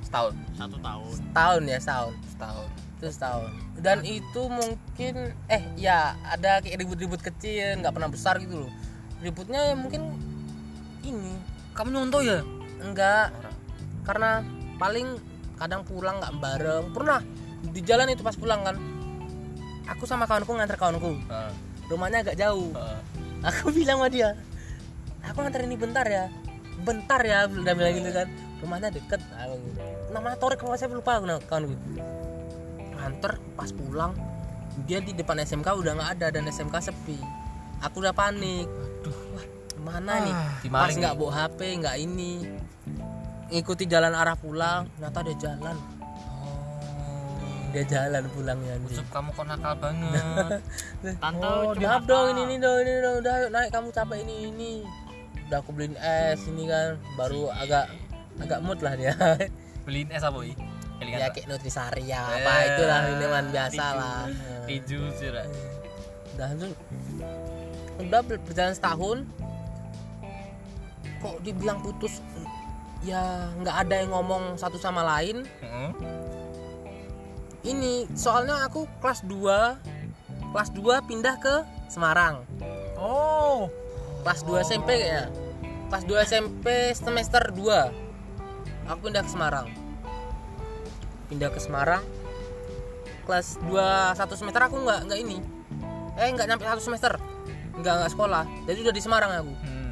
setahun 0.06 0.34
Satu 0.54 0.78
tahun. 0.78 1.16
tahun 1.34 1.62
ya 1.66 1.78
setahun 1.82 2.14
setahun 2.30 2.70
itu 3.04 3.12
setahun. 3.12 3.52
Dan 3.76 4.08
itu 4.08 4.42
mungkin 4.48 5.36
eh 5.52 5.64
ya 5.76 6.16
ada 6.24 6.64
kayak 6.64 6.80
ribut-ribut 6.80 7.20
kecil 7.20 7.84
nggak 7.84 7.92
pernah 7.92 8.08
besar 8.08 8.40
gitu 8.40 8.64
loh. 8.64 8.72
Ributnya 9.20 9.60
ya 9.72 9.76
mungkin 9.76 10.16
ini. 11.04 11.36
Kamu 11.76 11.92
nyontoh 11.92 12.24
ya? 12.24 12.40
enggak. 12.80 13.36
Karena 14.08 14.44
paling 14.80 15.20
kadang 15.60 15.84
pulang 15.84 16.24
nggak 16.24 16.36
bareng. 16.40 16.86
Pernah 16.96 17.20
di 17.64 17.82
jalan 17.84 18.12
itu 18.12 18.24
pas 18.24 18.36
pulang 18.40 18.64
kan 18.64 18.76
aku 19.88 20.08
sama 20.08 20.24
kawanku 20.24 20.56
nganter 20.56 20.80
kawanku. 20.80 21.20
Rumahnya 21.92 22.24
agak 22.24 22.40
jauh. 22.40 22.72
Aku 23.44 23.72
bilang 23.76 24.00
sama 24.00 24.08
dia 24.08 24.40
aku 25.24 25.38
nganter 25.40 25.64
ini 25.64 25.76
bentar 25.80 26.06
ya. 26.08 26.28
Bentar 26.84 27.22
ya 27.24 27.48
udah 27.48 27.74
bilang 27.76 27.94
gitu 27.96 28.12
kan. 28.12 28.28
Rumahnya 28.60 28.90
deket. 28.92 29.22
Aku 29.40 29.56
gitu. 29.60 29.80
namanya 30.12 30.38
Torik 30.40 30.60
kalau 30.60 30.76
saya 30.76 30.92
lupa 30.92 31.20
aku 31.20 31.26
kawan 31.48 31.66
nganter 33.04 33.36
pas 33.60 33.68
pulang. 33.70 34.16
Dia 34.88 35.04
di 35.04 35.12
depan 35.12 35.38
SMK 35.38 35.68
udah 35.76 35.92
nggak 36.00 36.12
ada 36.18 36.28
dan 36.40 36.48
SMK 36.48 36.76
sepi. 36.80 37.20
Aku 37.84 38.00
udah 38.00 38.16
panik. 38.16 38.66
Aduh. 38.66 39.18
Wah 39.36 39.46
mana 39.84 40.24
nih? 40.24 40.34
Pas 40.72 40.96
nggak 40.96 41.20
bawa 41.20 41.32
HP 41.46 41.84
nggak 41.84 41.96
ini. 42.00 42.48
Ngikuti 43.52 43.84
jalan 43.86 44.16
arah 44.16 44.40
pulang. 44.40 44.88
Ternyata 44.96 45.20
dia 45.28 45.36
jalan. 45.38 45.76
Dia 47.74 47.84
jalan 47.90 48.24
pulangnya. 48.32 48.78
Sup 48.88 49.06
kamu 49.10 49.34
kok 49.34 49.46
nakal 49.50 49.74
banget. 49.82 50.62
Tante, 51.22 51.42
Oh, 51.42 51.74
maaf 51.74 52.06
dong 52.06 52.38
ini 52.38 52.42
ini 52.48 52.56
dong 52.62 52.78
ini 52.86 52.92
dong. 53.02 53.16
Udah 53.20 53.34
ayo 53.42 53.48
naik 53.50 53.70
kamu 53.74 53.90
capek 53.90 54.20
ini 54.24 54.36
ini. 54.48 54.74
Udah 55.50 55.58
aku 55.60 55.70
beliin 55.74 55.98
es 55.98 56.40
ini 56.46 56.70
kan. 56.70 57.02
Baru 57.18 57.50
agak 57.50 57.90
agak 58.40 58.62
mood 58.62 58.80
lah 58.80 58.94
dia. 58.94 59.14
Beliin 59.86 60.10
es 60.14 60.22
apa? 60.22 60.38
Ya 61.02 61.28
kayak 61.34 61.48
nutrisari 61.50 62.06
ya 62.10 62.22
apa 62.22 62.54
itulah 62.74 63.00
minuman 63.10 63.46
biasa 63.50 63.86
lah. 63.96 64.22
Keju 64.70 65.02
sih. 65.18 65.30
Ra. 65.32 65.44
udah 66.34 66.48
langsung 66.50 66.74
udah 68.02 68.22
ber- 68.26 68.44
berjalan 68.44 68.74
setahun. 68.74 69.18
Kok 71.22 71.36
dibilang 71.46 71.80
putus? 71.82 72.20
Ya 73.04 73.52
nggak 73.62 73.76
ada 73.88 73.96
yang 74.04 74.12
ngomong 74.16 74.58
satu 74.58 74.78
sama 74.80 75.04
lain. 75.04 75.44
Heeh. 75.62 75.92
ini 77.64 78.04
soalnya 78.12 78.68
aku 78.68 78.84
kelas 79.00 79.24
2 79.24 80.52
kelas 80.52 80.70
2 80.76 81.08
pindah 81.08 81.40
ke 81.40 81.64
Semarang. 81.88 82.44
Oh, 83.00 83.72
kelas 84.28 84.44
2 84.44 84.68
SMP 84.68 85.00
kayaknya 85.00 85.32
kelas 85.94 86.04
2 86.10 86.26
SMP 86.26 86.66
semester 86.98 87.54
2 87.54 88.90
aku 88.90 89.00
pindah 89.06 89.22
ke 89.22 89.30
Semarang 89.30 89.70
pindah 91.34 91.50
ke 91.50 91.58
Semarang. 91.58 92.06
Kelas 93.26 93.58
2 93.66 93.74
satu 94.14 94.38
semester 94.38 94.62
aku 94.62 94.78
nggak 94.86 95.10
nggak 95.10 95.20
ini. 95.26 95.42
Eh 96.14 96.30
nggak 96.30 96.46
nyampe 96.46 96.64
satu 96.70 96.78
semester. 96.86 97.18
Nggak 97.82 97.94
nggak 98.06 98.12
sekolah. 98.14 98.46
Jadi 98.70 98.78
udah 98.86 98.94
di 98.94 99.02
Semarang 99.02 99.34
aku. 99.34 99.54
Hmm. 99.66 99.92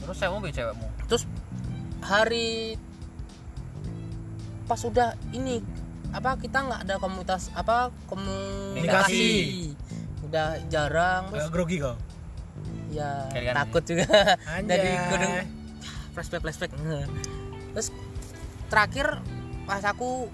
Terus 0.00 0.16
saya 0.16 0.32
mau 0.32 0.40
cewekmu. 0.40 0.88
terus 1.06 1.22
hari 2.02 2.74
pas 4.66 4.82
udah 4.82 5.14
ini 5.30 5.62
apa 6.10 6.34
kita 6.34 6.66
nggak 6.66 6.80
ada 6.88 6.94
komunitas 6.96 7.52
apa 7.52 7.92
komunikasi. 8.08 9.70
Udah 10.24 10.58
jarang 10.72 11.30
terus 11.30 11.46
agak 11.46 11.52
grogi 11.52 11.76
kau. 11.84 11.94
ya 12.90 13.28
Kalian- 13.28 13.54
takut 13.60 13.82
juga. 13.84 14.40
Anjay. 14.48 14.66
dari 14.72 14.90
gunung 15.12 15.34
flashback 16.16 16.42
flashback. 16.42 16.70
Terus 17.76 17.88
terakhir 18.72 19.20
pas 19.66 19.82
aku 19.82 20.30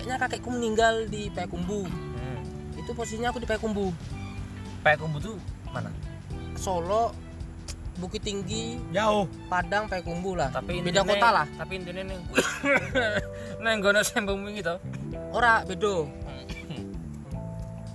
kayaknya 0.00 0.16
kakekku 0.16 0.48
meninggal 0.48 1.04
di 1.06 1.28
Payakumbu 1.28 1.84
Hmm. 1.84 2.40
itu 2.72 2.90
posisinya 2.96 3.28
aku 3.28 3.44
di 3.44 3.48
Payakumbu 3.48 3.92
Pakai 4.80 4.96
kumbu 4.96 5.20
tuh 5.20 5.36
mana? 5.68 5.92
Solo 6.56 7.12
Bukit 8.00 8.24
Tinggi 8.24 8.80
Jauh. 8.96 9.28
Padang 9.52 9.84
Payakumbu 9.84 10.40
lah 10.40 10.48
Tapi 10.48 10.80
beda 10.80 11.04
kota 11.04 11.28
lah 11.28 11.44
Tapi 11.52 11.76
intinya 11.76 12.00
nih. 12.00 12.16
Neng 13.60 13.76
gono 13.84 14.00
sembung 14.00 14.48
gitu. 14.56 14.72
ora 15.30 15.60
bedo 15.62 16.08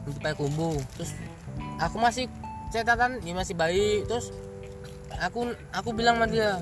di 0.05 0.19
Payakumbu 0.21 0.77
terus 0.93 1.17
aku 1.81 1.97
masih 1.97 2.29
catatan 2.69 3.17
ya 3.25 3.33
masih 3.33 3.57
baik 3.57 4.05
terus 4.05 4.29
aku 5.17 5.49
aku 5.73 5.89
bilang 5.91 6.21
sama 6.21 6.29
dia 6.29 6.61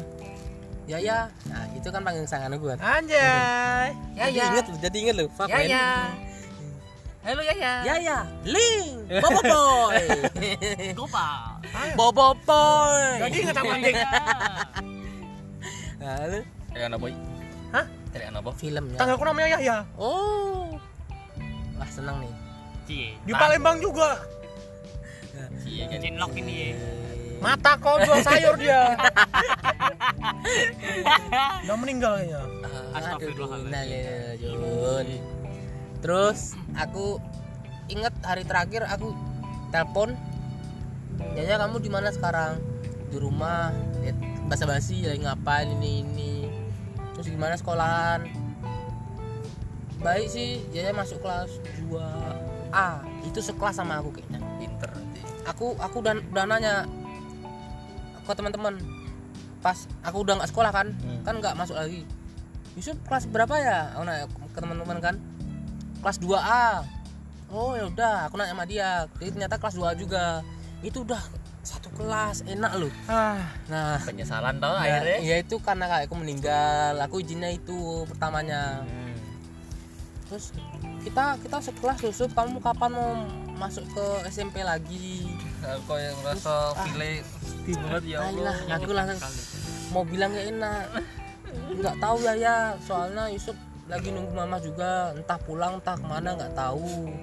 ya 0.83 0.97
ya 0.97 1.19
nah 1.45 1.63
itu 1.71 1.87
kan 1.87 2.01
panggilan 2.01 2.27
sangan 2.27 2.51
gue 2.53 2.75
Anjay. 2.75 3.95
ya 4.13 4.25
ya 4.27 4.43
inget 4.51 4.65
loh 4.67 4.77
jadi 4.79 4.97
inget 4.99 5.15
loh 5.15 5.27
fuck 5.29 5.47
Ya 5.47 5.57
man. 5.57 5.65
ya. 5.65 5.87
Halo 7.23 7.39
ya 7.39 7.55
ya. 7.55 7.73
ya 7.83 7.95
ya 7.97 8.17
link 8.43 9.07
bobo 9.17 9.39
boy 9.41 10.03
Gopal. 10.99 11.55
bobo 11.95 12.27
boy 12.43 13.03
Jadi 13.21 13.37
inget 13.39 13.55
apa 13.55 13.71
anjing? 13.71 13.95
Lalu, 15.97 16.39
Dari 16.67 16.83
anak 16.83 16.99
boy. 16.99 17.13
Hah? 17.71 17.85
Dari 18.11 18.25
anak 18.27 18.41
boy. 18.43 18.53
filmnya 18.53 18.99
Tanggalku 18.99 19.23
namanya 19.23 19.55
Yahya. 19.55 19.77
oh 19.95 20.75
wah 21.73 21.87
senang 21.89 22.19
nih 22.19 22.33
Cie. 22.83 23.15
Di 23.23 23.31
Palembang 23.31 23.79
juga. 23.79 24.19
Cie 25.63 25.87
kan. 25.87 25.95
Cinlok 25.97 26.35
ini 26.35 26.75
ya. 26.75 26.77
Mata 27.43 27.75
kau 27.75 27.99
jual 27.99 28.23
sayur 28.23 28.55
dia. 28.55 28.95
Udah 31.67 31.75
meninggal 31.75 32.23
kayaknya. 32.23 32.39
Astagfirullahaladzim. 32.95 35.19
Terus 35.99 36.55
aku 36.79 37.19
inget 37.91 38.15
hari 38.23 38.47
terakhir 38.47 38.87
aku 38.87 39.11
telepon. 39.75 40.15
Yaya 41.35 41.59
kamu 41.59 41.83
di 41.83 41.91
mana 41.91 42.15
sekarang? 42.15 42.63
Di 43.11 43.19
rumah. 43.19 43.75
Ya, 44.07 44.15
basa-basi 44.47 45.03
lagi 45.03 45.27
ngapain 45.27 45.67
ini 45.67 46.07
ini. 46.07 46.47
Terus 47.19 47.27
gimana 47.27 47.59
sekolahan? 47.59 48.23
Baik 49.99 50.31
sih, 50.31 50.63
Yaya 50.71 50.95
masuk 50.95 51.19
kelas 51.19 51.59
2A. 51.91 53.03
Itu 53.27 53.43
sekelas 53.43 53.83
sama 53.83 53.99
aku 53.99 54.15
kayaknya. 54.15 54.39
Pinter. 54.63 54.95
Aku 55.43 55.75
aku 55.75 55.99
udah 55.99 56.15
udah 56.31 56.47
nanya 56.47 56.87
ke 58.23 58.33
teman-teman. 58.33 58.75
Pas 59.59 59.75
aku 60.01 60.23
udah 60.23 60.35
nggak 60.35 60.49
sekolah 60.49 60.71
kan, 60.71 60.87
Hmm. 60.93 61.21
kan 61.21 61.35
nggak 61.37 61.55
masuk 61.55 61.75
lagi. 61.75 62.03
Yusuf 62.73 62.97
kelas 63.03 63.27
berapa 63.27 63.53
ya? 63.55 63.93
Aku 63.93 64.03
nanya 64.03 64.25
ke 64.25 64.59
teman-teman 64.59 64.97
kan. 64.99 65.15
Kelas 65.99 66.17
2A. 66.17 66.83
Oh 67.47 67.71
ya 67.71 67.85
udah, 67.85 68.27
aku 68.27 68.35
nanya 68.35 68.51
sama 68.51 68.65
dia. 68.65 69.05
Jadi 69.15 69.29
ternyata 69.31 69.55
kelas 69.55 69.75
2A 69.75 69.93
juga. 69.93 70.41
Itu 70.81 71.03
udah 71.03 71.21
satu 71.61 71.87
kelas, 71.93 72.43
enak 72.43 72.75
loh. 72.75 72.91
Ah, 73.05 73.39
Nah, 73.65 73.95
Penyesalan 74.01 74.59
tau 74.59 74.75
ya, 74.75 74.99
akhirnya. 74.99 75.17
ya 75.21 75.35
itu 75.37 75.55
karena 75.59 75.87
kakekku 75.87 76.15
meninggal. 76.17 76.99
Aku 76.99 77.23
izinnya 77.23 77.47
itu 77.47 78.03
pertamanya. 78.05 78.83
Hmm. 78.83 79.15
Terus 80.25 80.51
kita 81.03 81.37
kita 81.39 81.57
sekelas 81.61 81.99
Yusuf, 82.01 82.33
kamu 82.33 82.59
kapan 82.59 82.91
mau 82.91 83.11
masuk 83.55 83.85
ke 83.87 84.05
SMP 84.27 84.59
lagi? 84.59 85.29
Aku 85.61 85.95
yang 85.95 86.17
ngerasa 86.19 86.73
file 86.75 87.23
sedih 87.63 87.79
banget 87.79 88.03
ya 88.11 88.17
Allah. 88.27 88.51
Alah, 88.51 88.57
aku 88.75 88.91
langsung 88.91 89.19
mau 89.95 90.03
bilang 90.03 90.35
gak 90.35 90.47
enak 90.51 90.83
nggak 91.53 91.95
tahu 92.01 92.17
ya 92.25 92.33
ya 92.33 92.55
soalnya 92.81 93.29
Yusuf 93.29 93.55
lagi 93.85 94.09
nunggu 94.09 94.33
mama 94.33 94.57
juga 94.57 95.13
entah 95.13 95.37
pulang 95.37 95.77
entah 95.77 95.95
ke 95.95 96.05
mana 96.09 96.33
nggak 96.33 96.53
tahu 96.57 97.13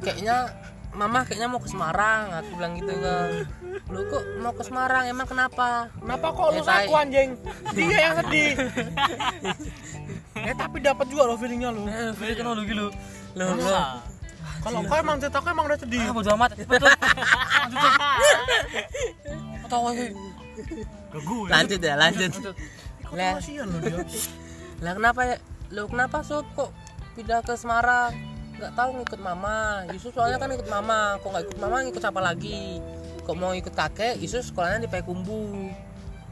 kayaknya 0.00 0.50
mama 0.96 1.28
kayaknya 1.28 1.48
mau 1.52 1.60
ke 1.60 1.68
Semarang 1.68 2.32
aku 2.32 2.50
bilang 2.56 2.72
gitu 2.80 2.92
kan 2.96 3.28
lu 3.92 4.00
kok 4.08 4.24
mau 4.40 4.52
ke 4.56 4.64
Semarang 4.64 5.04
emang 5.04 5.28
kenapa 5.28 5.92
kenapa 6.00 6.26
kok 6.32 6.48
lu 6.56 6.60
Ya, 6.64 6.64
saku 6.64 6.92
anjing? 6.96 7.30
Dia 7.76 7.98
yang 8.08 8.14
sedih. 8.24 8.52
eh 10.48 10.54
tapi 10.56 10.76
dapat 10.80 11.06
juga 11.12 11.28
lo 11.28 11.36
feelingnya 11.36 11.70
lo. 11.70 11.84
Eh, 11.86 12.34
kan 12.34 12.44
lu 12.56 12.64
gitu. 12.64 12.88
lu 13.36 13.44
lu 13.44 13.68
Kalau 14.66 14.80
kau 14.82 14.96
emang 14.98 15.16
cerita 15.22 15.38
kau 15.38 15.50
emang 15.54 15.66
udah 15.70 15.78
sedih. 15.78 16.02
Ah, 16.02 16.12
bodo 16.12 16.30
amat. 16.34 16.50
Betul. 16.58 16.90
Lanjut. 16.90 17.92
Cok. 17.94 19.70
Tahu 19.70 19.84
aja. 19.94 20.04
lanjut 21.48 21.80
ya 21.80 21.94
lanjut 21.96 22.32
Lah. 23.14 23.38
kasihan 23.38 23.64
lo 23.70 23.78
dia. 23.80 24.02
lah 24.84 24.92
kenapa 24.98 25.20
ya 25.24 25.36
lu 25.72 25.88
kenapa 25.88 26.20
sob 26.20 26.44
kok 26.52 26.70
pindah 27.16 27.40
ke 27.40 27.56
Semarang 27.56 28.12
nggak 28.56 28.72
tahu 28.76 29.00
ngikut 29.00 29.20
mama 29.20 29.84
Yusuf 29.92 30.12
soalnya 30.12 30.36
kan 30.36 30.52
ikut 30.52 30.68
mama 30.68 31.16
kok 31.20 31.28
nggak 31.32 31.44
ikut 31.48 31.58
mama 31.60 31.76
ngikut 31.86 32.02
siapa 32.02 32.20
lagi 32.20 32.80
kok 33.24 33.36
mau 33.36 33.52
ikut 33.56 33.72
kakek 33.72 34.20
Yusuf 34.20 34.48
sekolahnya 34.48 34.84
di 34.84 34.88
Payakumbu 34.90 35.72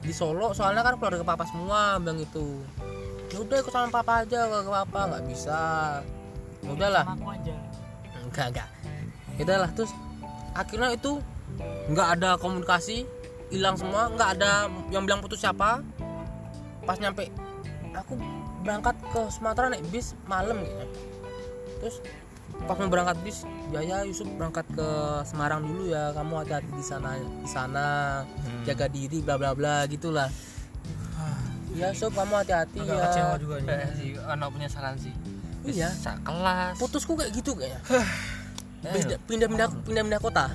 di 0.05 0.13
Solo 0.13 0.53
soalnya 0.53 0.85
kan 0.85 1.01
keluarga 1.01 1.25
papa 1.25 1.45
semua 1.49 1.97
bilang 2.01 2.21
itu 2.21 2.61
ya 3.33 3.41
udah 3.41 3.57
ikut 3.65 3.73
sama 3.73 3.89
papa 3.89 4.25
aja 4.27 4.45
ke 4.51 4.69
papa 4.69 5.01
nggak 5.09 5.25
bisa 5.31 5.61
ya 6.61 6.69
udahlah 6.69 7.05
enggak 8.35 8.49
enggak. 8.51 8.69
Ya 9.39 9.43
udahlah 9.47 9.71
terus 9.71 9.93
akhirnya 10.55 10.91
itu 10.95 11.23
nggak 11.91 12.09
ada 12.19 12.31
komunikasi 12.43 13.07
hilang 13.55 13.79
semua 13.79 14.11
nggak 14.11 14.29
ada 14.39 14.67
yang 14.91 15.07
bilang 15.07 15.23
putus 15.23 15.39
siapa. 15.39 15.81
Pas 16.83 16.99
nyampe 16.99 17.31
aku 17.95 18.19
berangkat 18.67 18.97
ke 19.15 19.21
Sumatera 19.31 19.71
naik 19.71 19.87
bis 19.95 20.19
malam 20.27 20.59
gitu. 20.67 20.85
Terus 21.81 21.97
pas 22.67 22.77
mau 22.79 22.91
berangkat 22.91 23.19
bis 23.23 23.43
ya 23.75 23.83
ya 23.83 23.99
Yusuf 24.07 24.27
berangkat 24.35 24.67
ke 24.75 24.89
Semarang 25.27 25.63
dulu 25.67 25.91
ya 25.91 26.15
kamu 26.15 26.43
hati-hati 26.43 26.71
di 26.75 26.85
sana 26.87 27.19
di 27.19 27.49
sana 27.51 27.87
jaga 28.67 28.87
diri 28.91 29.23
bla 29.23 29.39
bla 29.39 29.55
bla 29.55 29.87
gitulah. 29.87 30.27
Ya 31.75 31.91
Yusuf 31.91 32.15
kamu 32.15 32.35
hati-hati 32.39 32.79
agak 32.87 32.95
ya. 32.95 33.05
kecewa 33.11 33.35
juga 33.43 33.55
nih 33.59 33.69
Eh, 33.83 33.93
sih 33.99 34.11
anak 34.23 34.49
penyesalan 34.55 34.95
sih 34.95 35.15
Iya. 35.65 35.89
sak 35.91 36.21
kelas 36.23 36.77
putusku 36.77 37.13
kayak 37.15 37.33
gitu 37.33 37.53
kayaknya 37.55 37.81
pindah 38.85 39.49
pindah 39.49 39.69
pindah 39.81 40.03
pindah, 40.05 40.21
kota 40.21 40.53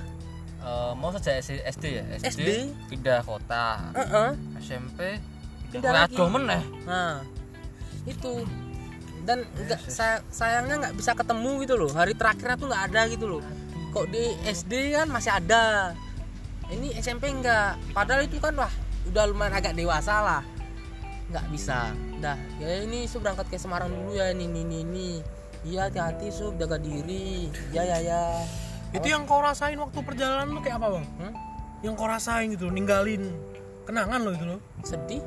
eh, 0.60 0.92
mau 0.94 1.10
saja 1.10 1.42
SD 1.42 1.86
ya 1.90 2.04
SD, 2.16 2.26
SD. 2.30 2.50
pindah 2.88 3.20
kota 3.22 3.90
Heeh. 3.92 4.30
SMP 4.62 5.18
Pindah 5.70 5.94
lagi. 6.06 6.18
meneh 6.18 6.62
Nah, 6.84 7.22
itu 8.04 8.42
dan 9.22 9.46
enggak 9.56 9.78
say- 9.86 10.26
sayangnya 10.28 10.82
nggak 10.82 10.96
bisa 10.98 11.14
ketemu 11.14 11.62
gitu 11.62 11.78
loh. 11.78 11.94
Hari 11.94 12.18
terakhirnya 12.18 12.58
tuh 12.58 12.68
nggak 12.68 12.84
ada 12.90 13.02
gitu 13.06 13.26
loh. 13.30 13.42
Kok 13.90 14.10
di 14.10 14.34
SD 14.42 14.74
kan 14.92 15.06
masih 15.06 15.30
ada. 15.30 15.94
Ini 16.70 16.98
SMP 16.98 17.30
enggak. 17.30 17.78
Padahal 17.94 18.26
itu 18.26 18.42
kan 18.42 18.58
wah 18.58 18.74
udah 19.06 19.24
lumayan 19.26 19.54
agak 19.54 19.78
dewasa 19.78 20.18
lah. 20.20 20.42
Nggak 21.30 21.46
bisa. 21.50 21.94
Dah, 22.18 22.38
ya 22.58 22.82
ini 22.82 23.06
Sub 23.06 23.22
berangkat 23.22 23.48
ke 23.48 23.56
Semarang 23.56 23.88
dulu 23.88 24.14
ya 24.14 24.30
ini 24.30 24.46
ini 24.46 24.82
ini. 24.82 25.10
Iya 25.62 25.88
hati-hati 25.88 26.30
Sub 26.30 26.56
jaga 26.56 26.76
diri. 26.76 27.48
Ya 27.70 27.84
ya 27.84 27.98
ya. 28.00 28.24
itu 28.90 29.06
yang 29.06 29.22
kau 29.24 29.38
rasain 29.38 29.78
waktu 29.78 30.02
perjalanan 30.02 30.50
lu 30.50 30.60
kayak 30.60 30.82
apa 30.82 30.98
bang 30.98 31.06
Hmm? 31.16 31.34
yang 31.80 31.94
kau 31.94 32.10
rasain 32.10 32.50
gitu 32.50 32.68
ninggalin 32.68 33.30
kenangan 33.86 34.18
lo 34.20 34.34
itu 34.34 34.46
lo 34.48 34.58
Sedih. 34.82 35.22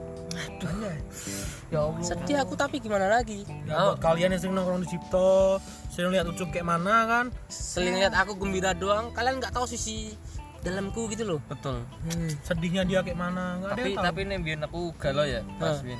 ya 1.70 1.78
Allah 1.78 2.02
Sedih 2.02 2.36
aku 2.38 2.54
tapi 2.54 2.82
gimana 2.82 3.06
lagi? 3.06 3.46
ya, 3.62 3.94
buat 3.94 4.02
kalian 4.02 4.34
yang 4.34 4.40
sering 4.40 4.54
nongkrong 4.54 4.82
di 4.82 4.90
Cipto 4.90 5.62
sering 5.88 6.10
lihat 6.10 6.26
ucup 6.26 6.50
kayak 6.50 6.66
mana 6.66 7.06
kan 7.06 7.24
Seling 7.46 7.94
lihat 7.94 8.10
aku 8.12 8.34
gembira 8.34 8.74
doang, 8.74 9.14
kalian 9.14 9.38
nggak 9.38 9.54
tahu 9.54 9.62
sisi 9.64 10.18
dalamku 10.62 11.10
gitu 11.10 11.26
loh. 11.26 11.38
betul. 11.44 11.82
Hmm, 12.06 12.30
sedihnya 12.40 12.82
dia 12.82 13.02
kayak 13.02 13.18
mana? 13.18 13.58
Nggak 13.58 13.68
ada 13.68 13.76
tapi 13.76 13.90
tahu. 13.92 14.04
tapi 14.06 14.20
nih 14.24 14.38
biar 14.38 14.58
aku 14.62 14.80
galau 14.96 15.26
ya 15.26 15.40
pas. 15.58 15.82
Win. 15.82 15.98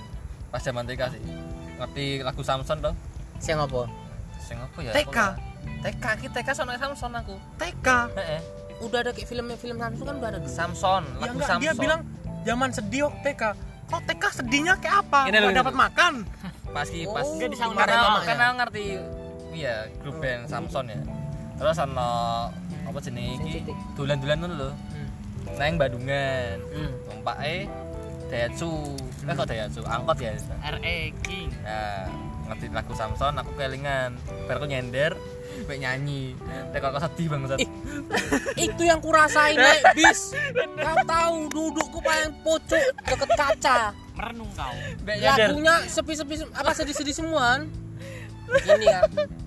Pas 0.49 0.63
zaman 0.63 0.87
TK 0.87 1.03
sih. 1.11 1.23
Ngerti 1.77 2.05
lagu 2.23 2.43
Samson 2.43 2.79
toh? 2.79 2.95
Siang 3.39 3.59
apa? 3.59 3.91
sing 4.43 4.59
apa 4.59 4.79
ya? 4.83 4.91
TK? 4.93 5.19
TK 5.83 6.05
ki 6.19 6.27
TK 6.31 6.49
sama 6.53 6.75
Samson 6.75 7.15
aku. 7.15 7.35
TK. 7.59 7.89
Heeh. 8.15 8.41
Udah 8.83 8.99
ada 9.03 9.11
kayak 9.15 9.31
filmnya 9.31 9.55
film 9.55 9.79
Samsung 9.79 10.07
kan 10.07 10.15
udah 10.19 10.29
ada. 10.35 10.39
Samson 10.47 11.03
ya 11.07 11.15
lagu 11.23 11.35
enggak 11.39 11.49
Samson. 11.49 11.63
dia 11.63 11.73
bilang 11.75 12.01
zaman 12.43 12.71
sedih 12.71 13.03
waktu 13.07 13.35
TK. 13.35 13.43
Kok 13.87 14.03
TK 14.09 14.25
sedihnya 14.43 14.75
kayak 14.79 14.97
apa? 15.07 15.21
Nggak 15.31 15.59
dapat 15.59 15.75
makan. 15.75 16.13
Pas 16.75 16.89
ki 16.89 17.05
Oh, 17.05 17.13
pas 17.13 17.29
nggak 17.29 17.53
karena 17.53 18.01
mamanya. 18.01 18.25
karena 18.25 18.47
ngerti. 18.57 18.85
Iya 19.53 19.77
grup 20.01 20.17
band 20.19 20.49
Samson 20.49 20.87
ya. 20.89 21.01
Terus 21.61 21.77
ana 21.77 22.09
apa 22.83 22.99
jenis 22.99 23.39
iki 23.41 23.61
Sensitif. 23.61 23.77
dolan-dolan 23.95 24.37
ngono 24.39 24.55
lho 24.57 24.71
Hmm. 24.91 25.09
nang 25.55 25.73
Bandungan 25.75 26.57
Hmm. 26.71 26.91
tumpake 27.05 27.57
Daihatsu 28.27 28.71
eh 29.23 29.35
kok 29.35 29.45
Daihatsu 29.45 29.81
angkot 29.85 30.17
ya 30.17 30.33
RE 30.73 30.99
King 31.21 31.53
Nah, 31.63 32.09
ngerti 32.49 32.67
lagu 32.71 32.93
Samson 32.93 33.37
aku 33.37 33.53
kelingan 33.55 34.17
bar 34.47 34.57
aku 34.57 34.67
nyender 34.67 35.13
mek 35.63 35.79
nyanyi 35.79 36.33
tek 36.73 36.81
kok 36.81 36.97
sedih 36.99 37.29
banget 37.29 37.61
Itu 38.57 38.83
yang 38.83 38.99
kurasain 38.99 39.55
naik 39.55 39.85
bis. 39.95 40.33
Kau 40.75 40.97
tahu 41.05 41.37
dudukku 41.49 41.99
paling 42.01 42.33
pojok 42.41 42.83
deket 43.05 43.31
kaca. 43.31 43.79
merenung 44.13 44.49
kau 44.53 44.73
Lagunya 45.05 45.75
sepi-sepi 45.87 46.35
apa 46.53 46.73
sedih-sedih 46.73 47.15
semuaan. 47.15 47.69
Ini 48.49 48.85
ya. 48.85 49.01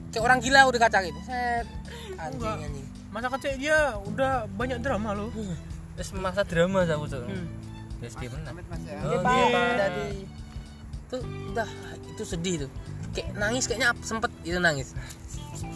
Kayak 0.09 0.23
orang 0.23 0.39
gila 0.39 0.65
udah 0.65 0.79
kaca 0.79 0.99
gitu. 1.03 1.19
Set. 1.21 1.65
Anjing 2.15 2.47
anjing. 2.63 2.87
Masa 3.15 3.31
kecil 3.31 3.55
dia 3.55 3.95
udah 4.03 4.43
banyak 4.59 4.83
drama 4.83 5.15
lo 5.15 5.31
wis 5.95 6.11
masa 6.11 6.43
drama 6.43 6.83
aku 6.83 7.07
tuh 7.07 7.23
Hmm. 7.23 7.47
Dia 8.03 8.11
Oh, 8.11 9.23
Pak, 9.23 9.33
iya. 9.49 9.63
dari 9.79 10.27
itu 11.07 11.17
udah 11.55 11.69
itu 12.11 12.23
sedih 12.27 12.55
tuh. 12.67 12.71
Kayak 13.15 13.29
nangis 13.39 13.63
kayaknya 13.65 13.95
sempet 14.03 14.29
itu 14.43 14.59
nangis. 14.59 14.91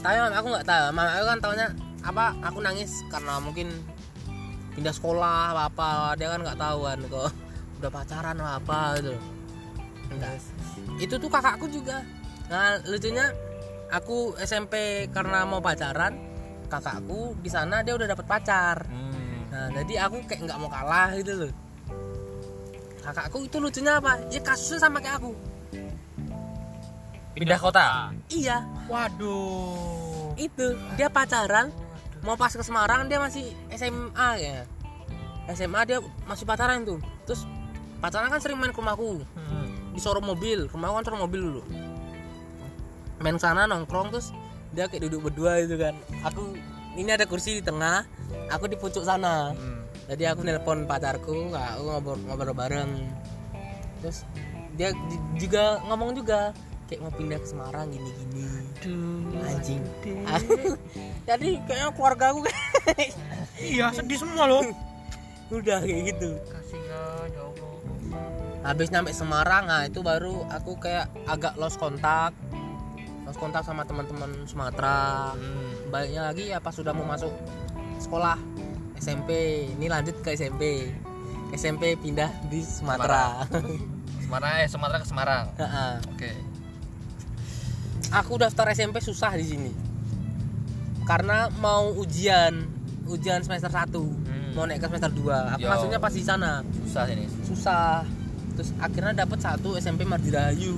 Tapi 0.04 0.16
mama 0.20 0.36
aku 0.36 0.48
nggak 0.52 0.68
tahu. 0.68 0.84
Mama 0.92 1.10
aku 1.16 1.26
kan 1.26 1.40
taunya 1.40 1.68
apa? 2.04 2.26
Aku 2.52 2.60
nangis 2.60 2.92
karena 3.08 3.40
mungkin 3.40 3.72
pindah 4.76 4.92
sekolah 4.92 5.56
apa 5.56 5.64
apa. 5.72 5.90
Dia 6.20 6.28
kan 6.28 6.44
nggak 6.44 6.60
tahu 6.60 6.80
kan 6.86 7.00
kok 7.08 7.32
udah 7.80 7.90
pacaran 7.90 8.36
apa 8.36 8.52
apa 8.60 8.80
gitu. 9.00 9.14
Enggak. 10.12 10.32
Itu 11.00 11.16
tuh 11.18 11.30
kakakku 11.32 11.72
juga. 11.72 12.04
Nah 12.52 12.84
lucunya 12.84 13.32
aku 13.90 14.36
SMP 14.44 15.08
karena 15.10 15.48
mau 15.48 15.64
pacaran, 15.64 16.20
kakakku 16.70 17.36
di 17.42 17.50
sana 17.50 17.82
dia 17.82 17.98
udah 17.98 18.08
dapet 18.08 18.26
pacar. 18.30 18.86
hmm. 18.86 19.18
Nah, 19.50 19.68
jadi 19.82 20.06
aku 20.06 20.22
kayak 20.30 20.46
nggak 20.46 20.60
mau 20.62 20.70
kalah 20.70 21.10
gitu 21.18 21.34
loh. 21.34 21.52
Kakakku 23.02 23.50
itu 23.50 23.58
lucunya 23.58 23.98
apa? 23.98 24.22
Ya 24.30 24.40
kasusnya 24.40 24.88
sama 24.88 25.02
kayak 25.02 25.20
aku. 25.20 25.34
pindah 27.40 27.56
kota 27.56 28.12
Iya, 28.28 28.68
waduh 28.92 30.36
itu 30.40 30.76
dia 30.96 31.12
pacaran 31.12 31.72
mau 32.24 32.36
pas 32.36 32.52
ke 32.52 32.64
Semarang 32.64 33.08
dia 33.08 33.20
masih 33.20 33.52
SMA 33.76 34.30
ya. 34.40 34.64
SMA 35.56 35.82
dia 35.88 35.98
masih 36.28 36.44
pacaran 36.48 36.84
tuh. 36.84 37.00
Terus 37.28 37.48
pacaran 38.04 38.32
kan 38.32 38.40
sering 38.44 38.60
main 38.60 38.72
ke 38.72 38.80
rumahku 38.80 39.24
hmm. 39.24 39.96
di 39.96 40.00
showroom 40.00 40.28
mobil. 40.28 40.68
Rumahku 40.68 40.94
kan 41.00 41.04
showroom 41.08 41.24
mobil 41.28 41.42
dulu. 41.42 41.62
Main 43.20 43.40
sana 43.40 43.68
nongkrong 43.68 44.16
terus 44.16 44.32
dia 44.70 44.86
kayak 44.86 45.08
duduk 45.08 45.28
berdua 45.28 45.62
gitu 45.62 45.76
kan. 45.76 45.96
Aku 46.24 46.54
ini 46.94 47.10
ada 47.10 47.24
kursi 47.24 47.58
di 47.58 47.64
tengah, 47.64 48.06
aku 48.48 48.66
di 48.66 48.76
pucuk 48.76 49.02
sana. 49.02 49.52
Hmm. 49.52 49.86
Jadi 50.06 50.24
aku 50.26 50.42
nelpon 50.42 50.84
pacarku, 50.84 51.50
aku 51.50 51.82
ngobrol 51.86 52.20
ngobrol 52.24 52.54
bareng. 52.54 52.92
Terus 54.00 54.26
dia 54.74 54.90
di- 54.92 55.24
juga 55.38 55.78
ngomong 55.86 56.14
juga 56.14 56.50
kayak 56.86 57.02
mau 57.02 57.14
pindah 57.14 57.38
ke 57.38 57.48
Semarang 57.48 57.88
gini-gini. 57.88 58.46
Anjing. 59.40 59.82
Jadi 61.30 61.62
kayaknya 61.62 61.94
keluarga 61.94 62.26
aku 62.34 62.40
kayak 62.42 63.14
iya 63.60 63.94
sedih 63.94 64.18
semua 64.18 64.48
lo 64.48 64.66
udah 65.52 65.82
kayak 65.82 66.02
gitu. 66.10 66.30
kasihan 66.48 67.28
ya 67.28 67.42
Allah 67.44 67.78
Habis 68.60 68.90
nyampe 68.90 69.12
Semarang, 69.12 69.66
nah 69.66 69.84
itu 69.84 70.00
baru 70.00 70.44
aku 70.48 70.76
kayak 70.78 71.08
agak 71.26 71.54
lost 71.56 71.78
kontak. 71.78 72.34
Lost 73.30 73.38
kontak 73.38 73.62
sama 73.62 73.86
teman-teman 73.86 74.34
Sumatera. 74.44 75.38
hmm. 75.38 75.94
Baiknya 75.94 76.34
lagi 76.34 76.50
ya 76.50 76.58
pas 76.58 76.74
sudah 76.74 76.92
mau 76.92 77.06
masuk 77.06 77.30
sekolah 78.02 78.42
SMP. 78.98 79.30
Ini 79.78 79.86
lanjut 79.86 80.18
ke 80.20 80.34
SMP. 80.34 80.90
SMP 81.54 81.94
pindah 81.94 82.30
di 82.50 82.66
Sumatera. 82.66 83.46
Semarang 84.30 84.54
eh 84.62 84.70
Sumatera 84.70 85.02
ke 85.02 85.08
Semarang 85.10 85.46
oke 86.06 86.32
aku 88.14 88.38
daftar 88.38 88.70
SMP 88.70 89.02
susah 89.02 89.34
di 89.34 89.42
sini 89.42 89.74
karena 91.02 91.50
mau 91.58 91.90
ujian 91.98 92.54
ujian 93.10 93.42
semester 93.42 93.74
1 93.74 93.90
Hmm. 93.90 94.54
mau 94.54 94.70
naik 94.70 94.82
ke 94.82 94.88
semester 94.90 95.10
2 95.10 95.58
aku 95.58 95.66
Yo. 95.66 95.70
maksudnya 95.74 95.98
pas 95.98 96.14
di 96.14 96.22
sana 96.22 96.62
susah 96.86 97.10
ini 97.10 97.26
susah 97.42 98.06
terus 98.54 98.70
akhirnya 98.78 99.26
dapat 99.26 99.42
satu 99.42 99.74
SMP 99.82 100.06
Mardirahayu 100.06 100.78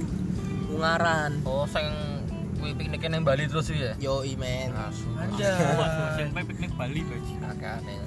Ungaran 0.72 1.44
oh 1.44 1.68
sing 1.68 2.21
kuwi 2.62 2.78
pikniknya 2.78 3.18
nang 3.18 3.26
Bali 3.26 3.50
terus 3.50 3.74
ya? 3.74 3.98
Yo 3.98 4.22
men. 4.38 4.70
Asu. 4.78 5.10
anjay. 5.18 5.50
SMP 6.22 6.38
piknik 6.54 6.72
Bali 6.78 7.02
aneh 7.02 8.00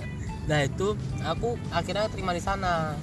nah 0.45 0.61
itu 0.61 0.93
aku 1.25 1.57
akhirnya 1.73 2.07
terima 2.13 2.37
di 2.37 2.43
sana. 2.45 2.95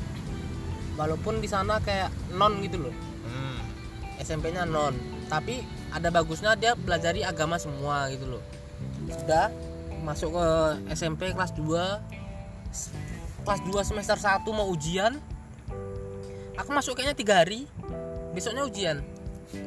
Walaupun 0.95 1.41
di 1.41 1.49
sana 1.49 1.81
kayak 1.81 2.13
non 2.37 2.61
gitu 2.61 2.87
loh. 2.87 2.95
Hmm. 3.25 3.59
SMP-nya 4.21 4.69
non. 4.69 4.93
Tapi 5.25 5.65
ada 5.89 6.13
bagusnya 6.13 6.53
dia 6.53 6.77
belajari 6.77 7.25
agama 7.25 7.57
semua 7.57 8.13
gitu 8.13 8.37
loh. 8.37 8.43
Sudah 9.09 9.49
masuk 10.05 10.37
ke 10.37 10.45
SMP 10.93 11.33
kelas 11.33 11.57
2 11.57 13.41
kelas 13.41 13.61
2 13.65 13.89
semester 13.89 14.17
1 14.21 14.45
mau 14.53 14.69
ujian. 14.69 15.17
Aku 16.61 16.69
masuk 16.69 16.93
kayaknya 16.93 17.17
tiga 17.17 17.41
hari. 17.41 17.65
Besoknya 18.37 18.69
ujian 18.69 19.01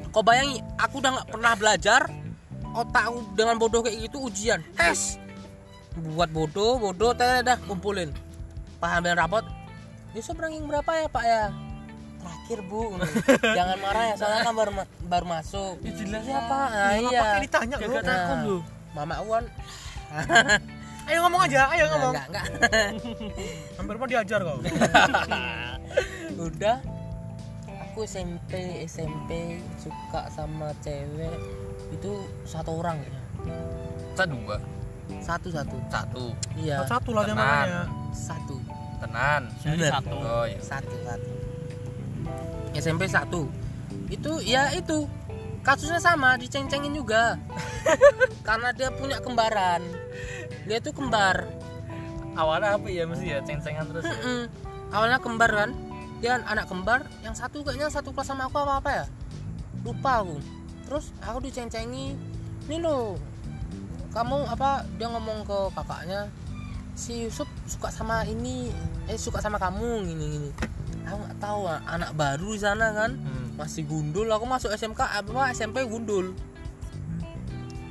kau 0.08 0.20
bayangi 0.20 0.62
aku 0.76 0.98
udah 0.98 1.10
nggak 1.12 1.28
pernah 1.28 1.52
belajar 1.54 2.00
otak 2.72 3.04
dengan 3.34 3.56
bodoh 3.56 3.80
kayak 3.80 3.98
gitu 4.02 4.18
ujian 4.22 4.60
tes. 4.74 5.18
Buat 5.94 6.30
bodoh 6.30 6.76
bodoh 6.76 7.12
teh 7.12 7.40
dah 7.40 7.54
kumpulin. 7.60 8.10
Paham 8.78 9.02
dan 9.02 9.14
rapot? 9.14 9.46
Yusuf 10.12 10.34
ranking 10.34 10.64
berapa 10.64 10.86
ya 10.86 11.06
pak 11.06 11.24
ya? 11.24 11.44
Terakhir 12.18 12.58
bu. 12.64 12.98
Jangan 13.58 13.78
marah 13.78 14.04
ya 14.04 14.14
soalnya 14.14 14.40
kan 14.42 14.54
baru, 14.54 14.70
ma- 14.72 14.90
baru 15.04 15.26
masuk. 15.28 15.74
Ya 15.82 15.92
jelas 15.94 16.22
iya 16.24 16.40
pak. 16.42 16.66
Nah, 16.68 16.90
Nggak 16.90 17.10
iya. 17.10 17.20
Pakai 17.20 17.40
ditanya 17.42 17.76
bro. 17.76 17.92
Gak 17.92 18.04
takut 18.04 18.38
lu. 18.42 18.58
mama 18.90 19.16
Wan 19.22 19.44
Ayo 21.04 21.20
ngomong 21.20 21.44
aja, 21.44 21.68
ayo 21.68 21.84
ngomong. 21.90 22.16
enggak 22.16 22.26
enggak 22.32 22.46
Hampir 23.76 23.94
mau 23.94 24.08
diajar 24.08 24.40
kau. 24.40 24.56
udah 26.38 26.76
aku 27.94 28.02
SMP 28.02 28.50
SMP 28.90 29.62
suka 29.78 30.26
sama 30.26 30.74
cewek 30.82 31.30
itu 31.94 32.10
satu 32.42 32.82
orang 32.82 32.98
ya 32.98 33.14
Satu 34.18 34.34
dua. 34.34 34.58
satu 35.22 35.46
satu 35.46 35.78
Satu. 35.86 36.24
iya 36.58 36.82
Satu 36.90 37.14
lah 37.14 37.22
dia 37.22 37.38
Tenang. 37.38 37.46
namanya. 37.46 37.82
satu 38.10 38.56
Tenan. 38.98 39.42
Bener. 39.62 39.90
satu. 39.94 40.10
Oh 40.18 40.42
iya. 40.42 40.58
satu 40.58 40.96
satu 41.06 41.30
SMP 42.74 43.02
satu 43.06 43.46
itu 44.10 44.32
ya 44.42 44.74
itu 44.74 45.06
kasusnya 45.62 46.02
sama 46.02 46.34
diceng-cengin 46.34 46.90
juga 46.90 47.38
karena 48.48 48.74
dia 48.74 48.90
punya 48.90 49.22
kembaran 49.22 49.86
dia 50.66 50.82
tuh 50.82 50.90
kembar 50.90 51.46
Awalnya 52.34 52.74
apa 52.74 52.90
ya 52.90 53.06
mesti 53.06 53.30
ya 53.30 53.38
ceng-cengan 53.38 53.86
terus. 53.86 54.02
ya? 54.02 54.18
Awalnya 54.90 55.22
kembar 55.22 55.46
kan 55.54 55.70
dia 56.24 56.40
anak 56.40 56.64
kembar 56.72 57.04
yang 57.20 57.36
satu 57.36 57.60
kayaknya 57.60 57.92
satu 57.92 58.08
kelas 58.16 58.32
sama 58.32 58.48
aku 58.48 58.56
apa 58.64 58.80
apa 58.80 58.90
ya? 58.96 59.04
Lupa 59.84 60.24
aku. 60.24 60.40
Terus 60.88 61.12
aku 61.20 61.44
diceng-cengi 61.44 62.16
ini 62.64 62.76
loh 62.80 63.20
kamu 64.16 64.48
apa? 64.48 64.88
Dia 64.96 65.12
ngomong 65.12 65.44
ke 65.44 65.58
kakaknya 65.76 66.32
si 66.96 67.28
Yusuf 67.28 67.44
suka 67.68 67.92
sama 67.92 68.24
ini 68.24 68.72
eh 69.04 69.20
suka 69.20 69.44
sama 69.44 69.60
kamu 69.60 70.00
gini 70.08 70.24
gini. 70.40 70.50
Aku 71.04 71.20
nggak 71.28 71.36
tahu 71.44 71.68
ah, 71.68 71.84
anak 71.92 72.16
baru 72.16 72.56
di 72.56 72.60
sana 72.64 72.96
kan? 72.96 73.20
Hmm. 73.20 73.60
masih 73.60 73.84
gundul. 73.84 74.24
Aku 74.32 74.48
masuk 74.48 74.72
SMK 74.72 75.04
apa 75.04 75.52
SMP 75.52 75.84
gundul. 75.84 76.32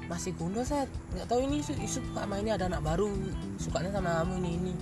Masih 0.10 0.34
gundul 0.34 0.66
saya 0.66 0.90
nggak 1.14 1.30
tahu 1.30 1.46
ini 1.46 1.62
Yusuf, 1.62 1.78
Yusuf 1.78 2.02
suka 2.02 2.26
sama 2.26 2.42
ini 2.42 2.50
ada 2.50 2.66
anak 2.66 2.82
baru 2.82 3.14
sukanya 3.62 3.94
sama 3.94 4.26
kamu 4.26 4.42
ini 4.42 4.50
ini 4.58 4.74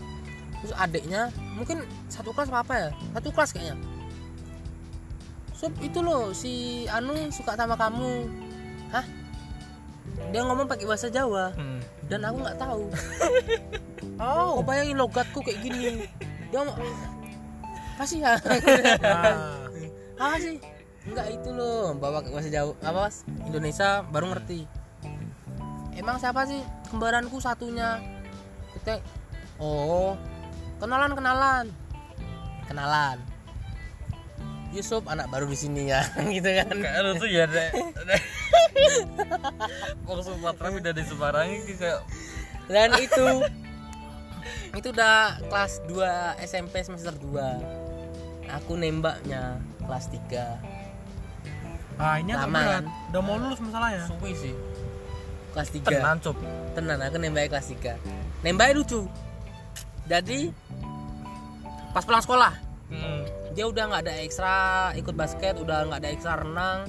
terus 0.62 0.74
adiknya 0.78 1.34
mungkin 1.58 1.82
satu 2.08 2.30
kelas 2.32 2.54
apa 2.54 2.60
apa 2.62 2.74
ya? 2.78 2.90
Satu 3.18 3.30
kelas 3.34 3.52
kayaknya. 3.52 3.76
Sup 5.58 5.74
itu 5.82 6.00
loh 6.02 6.34
si 6.34 6.86
Anu 6.90 7.30
suka 7.30 7.54
sama 7.54 7.78
kamu. 7.78 8.30
Hah? 8.94 9.06
Dia 10.30 10.42
ngomong 10.46 10.70
pakai 10.70 10.86
bahasa 10.86 11.10
Jawa. 11.10 11.54
Hmm. 11.58 11.82
dan 12.12 12.28
aku 12.28 12.38
nggak 12.44 12.60
tahu. 12.60 12.84
Oh. 14.22 14.62
kau 14.62 14.66
bayangin 14.66 15.02
logatku 15.02 15.42
kayak 15.42 15.66
gini. 15.66 16.06
Dia 16.54 16.62
mau 16.62 16.78
apa 17.98 18.04
sih 18.06 18.22
ya? 18.22 18.38
Apa 20.22 20.38
sih? 20.38 20.62
Enggak 21.10 21.34
itu 21.34 21.50
loh. 21.50 21.98
Bawa 21.98 22.22
ke 22.22 22.30
bahasa 22.30 22.50
Jawa 22.54 22.78
apa? 22.86 23.10
Indonesia 23.50 24.06
baru 24.06 24.30
ngerti. 24.34 24.70
Emang 25.98 26.22
siapa 26.22 26.46
sih 26.46 26.62
kembaranku 26.94 27.42
satunya? 27.42 27.98
Kita 28.78 29.02
oh 29.58 30.14
kenalan 30.82 31.12
kenalan 31.14 31.66
kenalan 32.66 33.18
Yusuf 34.72 35.04
anak 35.06 35.28
baru 35.28 35.46
di 35.46 35.58
sini 35.60 35.92
ya 35.92 36.00
gitu 36.36 36.48
kan 36.48 36.72
Kayak 36.72 37.02
lu 37.04 37.12
tuh 37.20 37.28
ya 37.28 37.44
deh. 37.44 37.70
Kalau 40.02 40.24
Sumatera 40.24 40.72
udah 40.72 40.94
di 40.96 41.04
Semarang 41.04 41.48
ini 41.52 41.76
kayak 41.76 42.00
dan 42.72 42.96
itu 42.96 43.28
itu 44.72 44.88
udah 44.90 45.44
kelas 45.44 45.84
2 45.86 46.40
SMP 46.48 46.80
semester 46.82 47.12
2 47.12 48.48
aku 48.48 48.80
nembaknya 48.80 49.60
kelas 49.84 50.08
3 50.08 52.00
ah 52.00 52.16
ini 52.18 52.32
agak 52.32 52.48
Lama, 52.48 52.56
berat. 52.58 52.72
kan? 52.72 52.84
Udah 53.12 53.22
mau 53.22 53.36
lulus 53.38 53.60
masalahnya. 53.60 54.08
suwi 54.08 54.32
sih 54.34 54.56
kelas 55.52 55.68
3 55.68 55.84
tenan 55.84 56.18
cop. 56.24 56.40
tenan 56.74 56.98
aku 57.04 57.20
nembaknya 57.20 57.50
kelas 57.52 57.68
3 57.76 58.48
nembaknya 58.48 58.74
lucu 58.80 59.04
jadi 60.10 60.54
pas 61.92 62.06
pulang 62.08 62.24
sekolah 62.24 62.72
Hmm. 62.92 63.24
dia 63.56 63.64
udah 63.64 63.88
nggak 63.88 64.04
ada 64.04 64.14
ekstra 64.20 64.56
ikut 65.00 65.16
basket 65.16 65.56
udah 65.56 65.88
nggak 65.88 66.00
ada 66.04 66.10
ekstra 66.12 66.44
renang. 66.44 66.80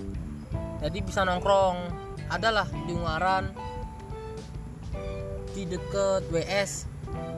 Jadi 0.83 0.99
bisa 0.99 1.23
nongkrong. 1.23 1.79
Adalah 2.27 2.67
di 2.67 2.91
Ungaran 2.91 3.55
di 5.53 5.63
deket 5.69 6.27
WS 6.33 6.91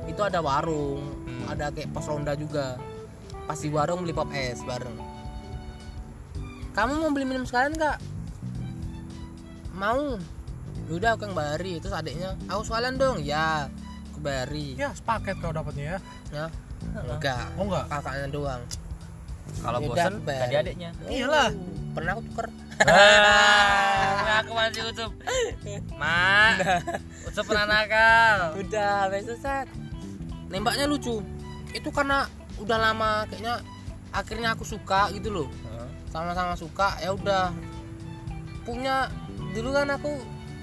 itu 0.08 0.20
ada 0.24 0.40
warung. 0.40 1.04
Hmm. 1.28 1.52
ada 1.52 1.68
kayak 1.68 1.92
pos 1.92 2.08
ronda 2.08 2.32
juga. 2.32 2.80
Pas 3.44 3.60
di 3.60 3.68
warung 3.68 4.00
beli 4.00 4.16
pop 4.16 4.32
es 4.32 4.64
bareng. 4.64 4.96
Kamu 6.72 7.04
mau 7.04 7.12
beli 7.12 7.28
minum 7.28 7.44
sekalian 7.44 7.76
nggak? 7.76 7.98
Mau. 9.76 10.16
Udah 10.88 11.16
aku 11.16 11.28
yang 11.28 11.36
bayari 11.36 11.80
terus 11.84 11.92
adiknya 11.92 12.32
aku 12.48 12.64
sekalian 12.64 12.96
dong. 12.96 13.20
Ya 13.20 13.68
bayari 14.24 14.72
Ya, 14.74 14.88
sepaket 14.90 15.36
kau 15.38 15.52
dapatnya 15.52 15.84
ya. 15.86 15.98
ya 16.32 16.46
enggak 17.06 17.44
Oh 17.54 17.64
enggak? 17.64 17.84
kakaknya 17.86 18.26
doang 18.30 18.62
Kalau 19.54 19.78
bosan 19.78 20.24
tadi 20.24 20.54
adiknya. 20.56 20.90
Iyalah. 21.04 21.52
pernah 21.92 22.10
aku 22.12 22.22
tuker 22.26 22.48
Ah, 22.82 24.42
aku 24.42 24.50
masih 24.50 24.82
ucup. 24.84 25.12
Mak, 25.94 26.54
ucup 27.24 27.44
pernah 27.44 27.66
nakal. 27.68 28.58
udah 28.58 29.06
besok 29.08 29.38
set 29.38 29.68
nembaknya 30.44 30.84
lucu 30.84 31.22
itu 31.70 31.88
karena 31.88 32.26
udah 32.56 32.78
lama 32.80 33.10
kayaknya 33.26 33.62
akhirnya 34.10 34.48
aku 34.50 34.62
suka 34.62 35.10
gitu 35.10 35.30
loh 35.30 35.48
sama-sama 36.08 36.54
suka 36.54 36.94
ya 36.96 37.10
udah 37.10 37.50
punya 38.62 39.10
dulu 39.50 39.70
kan 39.70 39.90
aku 39.90 40.10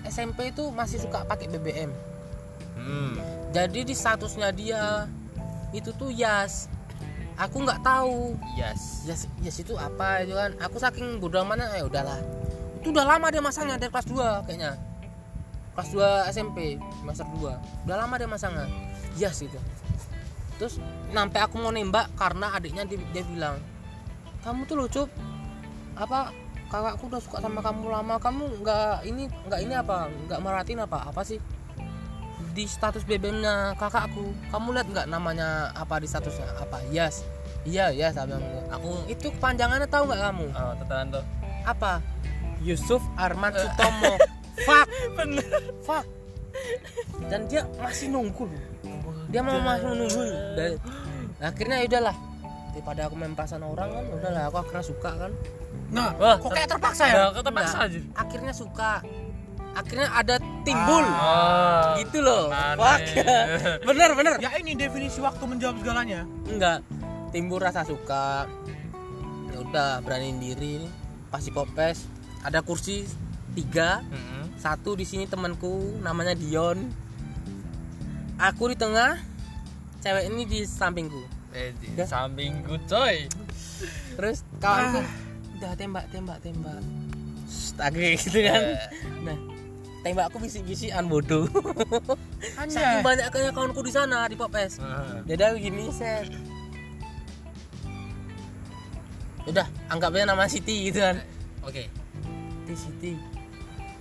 SMP 0.03 0.49
itu 0.49 0.68
masih 0.70 0.99
suka 0.99 1.24
pakai 1.24 1.47
BBM 1.47 1.91
Hmm. 2.74 3.14
Jadi 3.52 3.84
di 3.84 3.91
statusnya 3.91 4.56
dia 4.56 5.12
itu 5.76 5.91
tuh 5.95 6.12
Yas. 6.12 6.72
Aku 7.36 7.64
nggak 7.64 7.84
tahu. 7.84 8.36
Yes. 8.56 9.04
Yas 9.08 9.28
Yas 9.43 9.58
itu 9.60 9.76
apa 9.76 10.24
itu 10.24 10.36
kan? 10.36 10.56
Aku 10.64 10.80
saking 10.80 11.20
bodoh 11.20 11.43
amatnya 11.43 11.68
ya 11.76 11.84
udahlah. 11.84 12.20
Itu 12.80 12.95
udah 12.95 13.06
lama 13.08 13.28
dia 13.28 13.43
masangnya 13.43 13.76
dari 13.76 13.91
kelas 13.91 14.08
2 14.08 14.47
kayaknya. 14.47 14.80
Kelas 15.76 15.89
2 15.95 16.32
SMP 16.32 16.80
semester 17.04 17.28
2 17.28 17.88
udah 17.88 17.95
lama 17.99 18.16
dia 18.16 18.30
masangnya. 18.32 18.68
Yas 19.20 19.43
itu. 19.43 19.60
Terus 20.56 20.80
sampai 21.12 21.39
aku 21.43 21.60
mau 21.60 21.76
nembak 21.76 22.08
karena 22.16 22.56
adiknya 22.56 22.88
dia, 22.88 23.02
dia 23.12 23.24
bilang 23.28 23.60
kamu 24.41 24.66
tuh 24.66 24.76
lucu 24.80 25.04
apa 25.93 26.34
kakakku 26.72 27.12
udah 27.12 27.20
suka 27.20 27.38
sama 27.43 27.60
kamu 27.60 27.91
lama. 27.91 28.16
Kamu 28.16 28.64
nggak 28.64 29.04
ini 29.12 29.28
nggak 29.28 29.60
ini 29.60 29.74
apa 29.76 30.08
nggak 30.08 30.39
meratin 30.39 30.80
apa 30.80 31.04
apa 31.10 31.22
sih 31.28 31.41
di 32.52 32.68
status 32.68 33.04
BBM-nya 33.08 33.76
kakakku. 33.80 34.36
Kamu 34.52 34.68
lihat 34.76 34.88
nggak 34.91 35.08
namanya 35.08 35.72
apa 35.76 35.99
di 35.99 36.08
statusnya? 36.08 36.47
Apa? 36.60 36.84
Yes. 36.91 37.24
Iya 37.62 37.93
ya 37.93 38.10
saya 38.10 38.26
bilang 38.26 38.41
aku 38.74 39.06
itu 39.06 39.30
kepanjangannya 39.38 39.86
tahu 39.86 40.10
nggak 40.10 40.22
kamu? 40.22 40.45
Oh, 40.49 40.74
tetenan 40.82 41.08
tuh. 41.14 41.26
apa? 41.62 42.02
Yusuf 42.66 43.02
Arman 43.18 43.54
Sutomo. 43.54 44.18
Fuck. 44.66 44.86
Bener. 45.14 45.45
fuck. 45.86 46.06
Dan 47.30 47.45
dia 47.45 47.66
masih 47.80 48.10
nunggu 48.10 48.49
dia 49.32 49.41
mau 49.41 49.58
masih 49.64 49.88
nunggu 49.95 50.24
dan 50.60 50.72
akhirnya 51.39 51.76
ya 51.82 51.86
udahlah 51.88 52.16
daripada 52.76 53.02
aku 53.08 53.16
main 53.16 53.34
perasaan 53.36 53.64
orang 53.64 53.89
kan 53.91 54.06
udahlah 54.12 54.43
aku 54.52 54.58
akhirnya 54.60 54.86
suka 54.86 55.12
kan. 55.16 55.32
Nah, 55.91 56.16
Wah, 56.16 56.39
kok 56.39 56.52
kayak 56.56 56.70
terpaksa 56.72 57.04
ya? 57.04 57.16
Ya, 57.16 57.26
kok 57.36 57.43
terpaksa 57.43 57.78
Enggak. 57.84 57.91
aja. 57.91 57.99
akhirnya 58.16 58.54
suka 58.56 58.91
akhirnya 59.72 60.09
ada 60.11 60.36
timbul. 60.67 61.05
Oh. 61.05 61.95
gitu 61.99 62.19
loh. 62.24 62.51
Fuck 62.51 63.01
bener 63.89 64.09
bener. 64.13 64.34
Ya 64.39 64.51
ini 64.59 64.76
definisi 64.76 65.19
waktu 65.24 65.43
menjawab 65.47 65.80
segalanya. 65.80 66.28
enggak. 66.47 66.84
Timbul 67.32 67.63
rasa 67.63 67.88
suka. 67.88 68.45
Ya 69.51 69.57
udah 69.59 70.03
beraniin 70.03 70.38
diri. 70.39 70.84
Pasti 71.32 71.49
popes 71.49 72.07
ada 72.43 72.59
kursi 72.59 73.07
tiga. 73.55 74.03
Satu 74.61 74.93
di 74.93 75.07
sini 75.07 75.26
temanku 75.26 75.97
namanya 76.03 76.38
Dion. 76.38 76.78
Aku 78.38 78.69
di 78.69 78.78
tengah 78.78 79.17
cewek 80.01 80.34
ini 80.34 80.43
di 80.49 80.59
sampingku. 80.65 81.22
Eh, 81.51 81.76
di 81.78 81.93
Udah. 81.93 82.07
sampingku 82.07 82.76
coy. 82.88 83.28
terus 84.13 84.45
kawanku 84.61 85.01
udah 85.57 85.74
tembak 85.74 86.05
tembak 86.13 86.38
tembak. 86.45 86.82
Stagi 87.49 88.17
gitu 88.17 88.39
kan. 88.45 88.61
Nah 89.26 89.38
tembak 90.02 90.34
aku 90.34 90.41
bisik-bisikan 90.41 91.06
bodoh. 91.06 91.45
Saking 92.70 93.06
banyaknya 93.06 93.52
kawanku 93.54 93.82
di 93.86 93.93
sana 93.93 94.26
di 94.26 94.36
popes. 94.36 94.82
Ah. 94.82 95.22
jadi 95.30 95.54
aku 95.54 95.58
gini. 95.62 95.89
Set 95.93 96.30
udah 99.41 99.66
anggapnya 99.89 100.30
nama 100.30 100.45
Siti 100.45 100.89
gitu 100.89 101.02
kan. 101.02 101.18
Oke. 101.66 101.89
T-City 102.70 103.18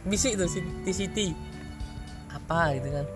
bisik 0.08 0.32
tuh 0.40 0.48
si 0.48 0.64
T-City 0.84 1.36
apa 2.32 2.72
gitu 2.78 2.88
kan. 2.88 3.06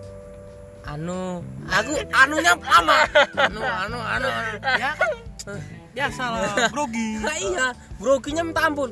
Anu. 0.85 1.41
Aku 1.65 1.97
anunya 2.13 2.53
lama. 2.61 2.97
Anu 3.33 3.61
anu 3.61 3.97
anu, 3.97 4.27
anu. 4.29 4.57
ya 4.77 4.89
kan? 4.93 5.11
Biasa 5.95 6.23
lah 6.27 6.69
grogi. 6.69 7.23
Nah, 7.23 7.37
iya 7.39 7.67
groginya 7.97 8.43
minta 8.43 8.67
ampun 8.67 8.91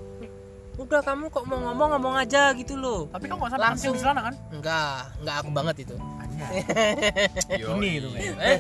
udah 0.74 1.02
kamu 1.02 1.30
kok 1.30 1.46
mau 1.46 1.60
ngomong 1.62 1.90
ngomong 1.98 2.16
aja 2.18 2.50
gitu 2.54 2.74
loh. 2.74 3.06
Tapi 3.08 3.30
kamu 3.30 3.40
nggak 3.40 3.54
sampai 3.54 3.68
Langsung. 3.70 3.94
celana 3.96 4.22
kan? 4.26 4.36
Enggak 4.50 4.96
enggak 5.22 5.36
aku 5.40 5.50
banget 5.50 5.76
itu. 5.86 5.96
Ini 7.78 7.90
itu 7.94 8.08
kayak 8.10 8.36
Eh, 8.42 8.60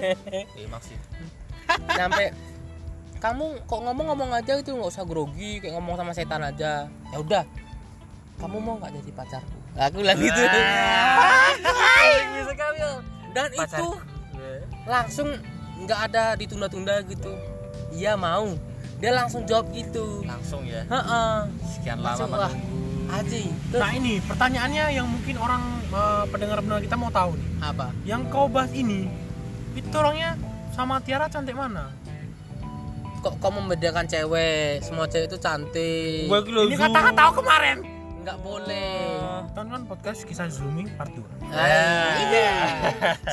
eh 0.55 0.67
maksud. 0.69 0.99
sampai 1.89 2.25
kamu 3.17 3.45
kok 3.65 3.79
ngomong-ngomong 3.81 4.29
aja 4.31 4.59
gitu 4.59 4.75
nggak 4.75 4.91
usah 4.91 5.07
grogi 5.07 5.57
kayak 5.57 5.73
ngomong 5.73 5.95
sama 5.97 6.11
setan 6.13 6.43
aja. 6.43 6.85
Ya 6.85 7.17
udah. 7.17 7.43
Kamu 8.37 8.57
mau 8.59 8.77
nggak 8.77 8.93
jadi 8.93 9.11
pacarku? 9.11 9.57
Aku 9.73 9.95
bilang 9.99 10.19
gitu. 10.19 10.41
Dan 13.33 13.49
Pacar. 13.51 13.79
itu 13.81 13.87
langsung 14.85 15.29
nggak 15.81 15.99
ada 16.11 16.23
ditunda-tunda 16.37 17.01
gitu. 17.03 17.33
Iya 17.89 18.13
mau 18.13 18.53
dia 19.03 19.11
langsung 19.11 19.43
jawab 19.43 19.67
gitu. 19.75 20.23
Langsung 20.23 20.63
ya. 20.63 20.87
Heeh. 20.87 21.35
Sekian 21.75 21.99
lama 21.99 22.23
wah, 22.23 22.47
menunggu. 22.47 22.79
Aji 23.13 23.45
terus 23.69 23.81
nah 23.83 23.91
ini 23.91 24.23
pertanyaannya 24.23 24.83
yang 24.95 25.05
mungkin 25.11 25.35
orang 25.43 25.59
eh, 25.91 26.23
pendengar-pendengar 26.31 26.81
kita 26.87 26.95
mau 26.95 27.11
tahu 27.11 27.35
nih. 27.35 27.49
Apa? 27.59 27.87
Yang 28.07 28.21
kau 28.31 28.47
bahas 28.47 28.71
ini 28.71 29.11
itu 29.75 29.91
orangnya 29.91 30.39
sama 30.71 31.03
Tiara 31.03 31.27
cantik 31.27 31.51
mana? 31.51 31.91
Kok 33.19 33.43
kau 33.43 33.51
membedakan 33.51 34.07
cewek? 34.07 34.79
Semua 34.87 35.11
cewek 35.11 35.27
itu 35.27 35.37
cantik. 35.37 36.31
Ini 36.31 36.75
kata-kata 36.79 37.21
aku 37.27 37.43
kemarin. 37.43 37.83
Nggak 38.23 38.37
boleh. 38.39 39.19
Tonton 39.51 39.83
podcast 39.83 40.23
kisah 40.23 40.47
Zumi 40.47 40.87
part 40.95 41.11
2 41.11 41.51
Ah, 41.51 42.15
iya. 42.31 42.55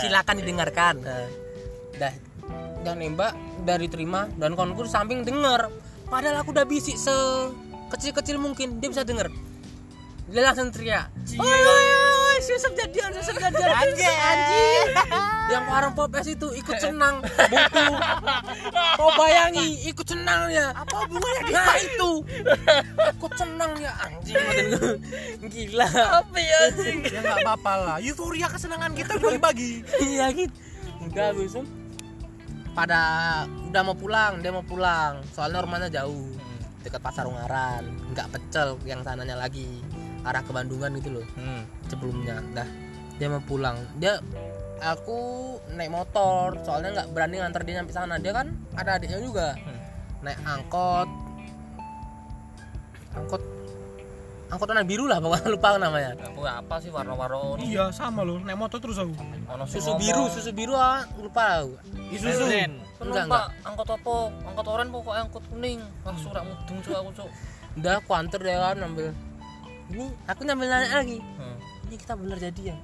Silakan 0.03 0.35
didengarkan. 0.43 0.95
Dah, 1.95 2.12
dan 2.85 3.01
nembak 3.01 3.33
dari 3.64 3.87
terima 3.87 4.28
dan 4.41 4.57
di 4.57 4.89
samping 4.89 5.24
denger. 5.24 5.68
Padahal 6.11 6.43
aku 6.43 6.51
udah 6.51 6.66
bisik 6.66 6.99
sekecil-kecil 6.99 8.37
mungkin 8.41 8.83
dia 8.83 8.89
bisa 8.91 9.07
denger. 9.07 9.31
Dia 10.31 10.43
langsung 10.47 10.70
teriak. 10.70 11.11
Susah 12.41 12.72
jadian, 12.72 13.12
susah 13.20 13.37
jadian. 13.37 13.68
Anjing, 13.68 14.16
anjing. 14.16 14.87
Yang 15.51 15.64
orang 15.66 15.93
popes 15.93 16.26
itu 16.31 16.49
ikut 16.57 16.78
senang, 16.81 17.20
buku. 17.20 17.87
Kau 18.97 19.11
bayangi, 19.18 19.85
ikut 19.91 20.07
senang 20.09 20.49
ya. 20.49 20.72
Apa 20.72 21.05
hubungannya 21.05 21.53
Nah, 21.53 21.76
itu. 21.83 22.11
Ikut 23.18 23.33
senang 23.37 23.72
ya 23.76 23.93
anjing. 24.07 24.41
Gila. 25.53 25.89
Apa 26.24 26.37
ya 26.39 26.59
anjing? 26.70 26.99
ya 27.11 27.20
nggak 27.20 27.39
apa-apa 27.45 27.72
lah 27.76 27.97
euforia 27.99 28.47
kesenangan 28.47 28.93
kita 28.95 29.18
dibagi-bagi 29.18 29.83
iya 30.05 30.31
gitu 30.31 30.55
udah 31.11 31.33
besok 31.35 31.66
pada 32.73 33.01
udah 33.66 33.83
mau 33.83 33.97
pulang 33.97 34.39
dia 34.41 34.51
mau 34.51 34.64
pulang. 34.64 35.21
Soalnya 35.31 35.62
rumahnya 35.62 35.89
jauh 35.91 36.35
dekat 36.81 37.01
pasar 37.01 37.27
Ungaran. 37.27 37.85
Nggak 38.11 38.29
pecel 38.33 38.79
yang 38.85 39.03
sananya 39.03 39.37
lagi 39.37 39.83
arah 40.21 40.45
ke 40.45 40.53
Bandungan 40.53 40.93
gitu 41.01 41.21
loh 41.21 41.27
Hmm. 41.35 41.64
sebelumnya. 41.89 42.41
Dah 42.53 42.68
dia 43.16 43.29
mau 43.29 43.43
pulang. 43.43 43.77
Dia 44.01 44.16
aku 44.81 45.18
naik 45.77 45.93
motor 45.93 46.57
soalnya 46.64 47.05
nggak 47.05 47.09
berani 47.12 47.37
nganter 47.39 47.62
dia 47.68 47.81
sampai 47.81 47.95
sana. 47.95 48.14
Dia 48.16 48.33
kan 48.33 48.53
ada 48.75 48.97
adiknya 48.97 49.21
juga. 49.21 49.57
Naik 50.25 50.41
angkot. 50.45 51.09
Angkot 53.11 53.43
angkot 54.51 54.67
warna 54.67 54.83
biru 54.83 55.07
lah 55.07 55.19
pokoknya 55.19 55.49
lupa 55.49 55.69
namanya. 55.79 56.11
Aku 56.21 56.43
apa 56.43 56.75
sih? 56.79 56.91
Warna-warna 56.91 57.57
iya 57.61 57.89
sama 57.91 58.21
loh. 58.21 58.43
Naik 58.43 58.59
motor 58.59 58.79
terus 58.79 58.99
aku. 58.99 59.15
Ono 59.47 59.65
susu 59.65 59.95
ngomong. 59.95 60.01
biru 60.03 60.25
susu 60.29 60.51
biru 60.51 60.75
ah 60.75 61.07
lupa 61.17 61.63
aku. 61.63 61.75
Brand. 62.11 62.75
Enggak, 63.01 63.25
Enggak, 63.25 63.47
angkot 63.63 63.89
apa? 63.89 64.15
Angkot 64.45 64.67
oranye 64.67 64.91
pokoknya 64.91 65.21
angkot 65.25 65.45
kuning. 65.49 65.81
Wah, 66.03 66.17
surak 66.17 66.43
mudeng 66.43 66.79
cuk 66.83 66.95
aku 66.95 67.11
cuk. 67.17 67.31
udah 67.71 68.03
aku 68.03 68.11
anter 68.13 68.41
dia 68.43 68.59
kan 68.59 68.77
ngambil 68.77 69.15
ini 69.89 70.07
aku 70.27 70.41
ngambil 70.43 70.67
nanya 70.67 70.91
lagi. 70.99 71.19
Hmm. 71.39 71.55
ini 71.87 71.95
kita 71.97 72.15
bener 72.15 72.37
jadi 72.37 72.63
ya? 72.75 72.77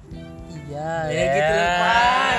Iya 0.47 0.91
ya 1.07 1.23
gitu 1.29 1.51
Pak. 1.51 2.35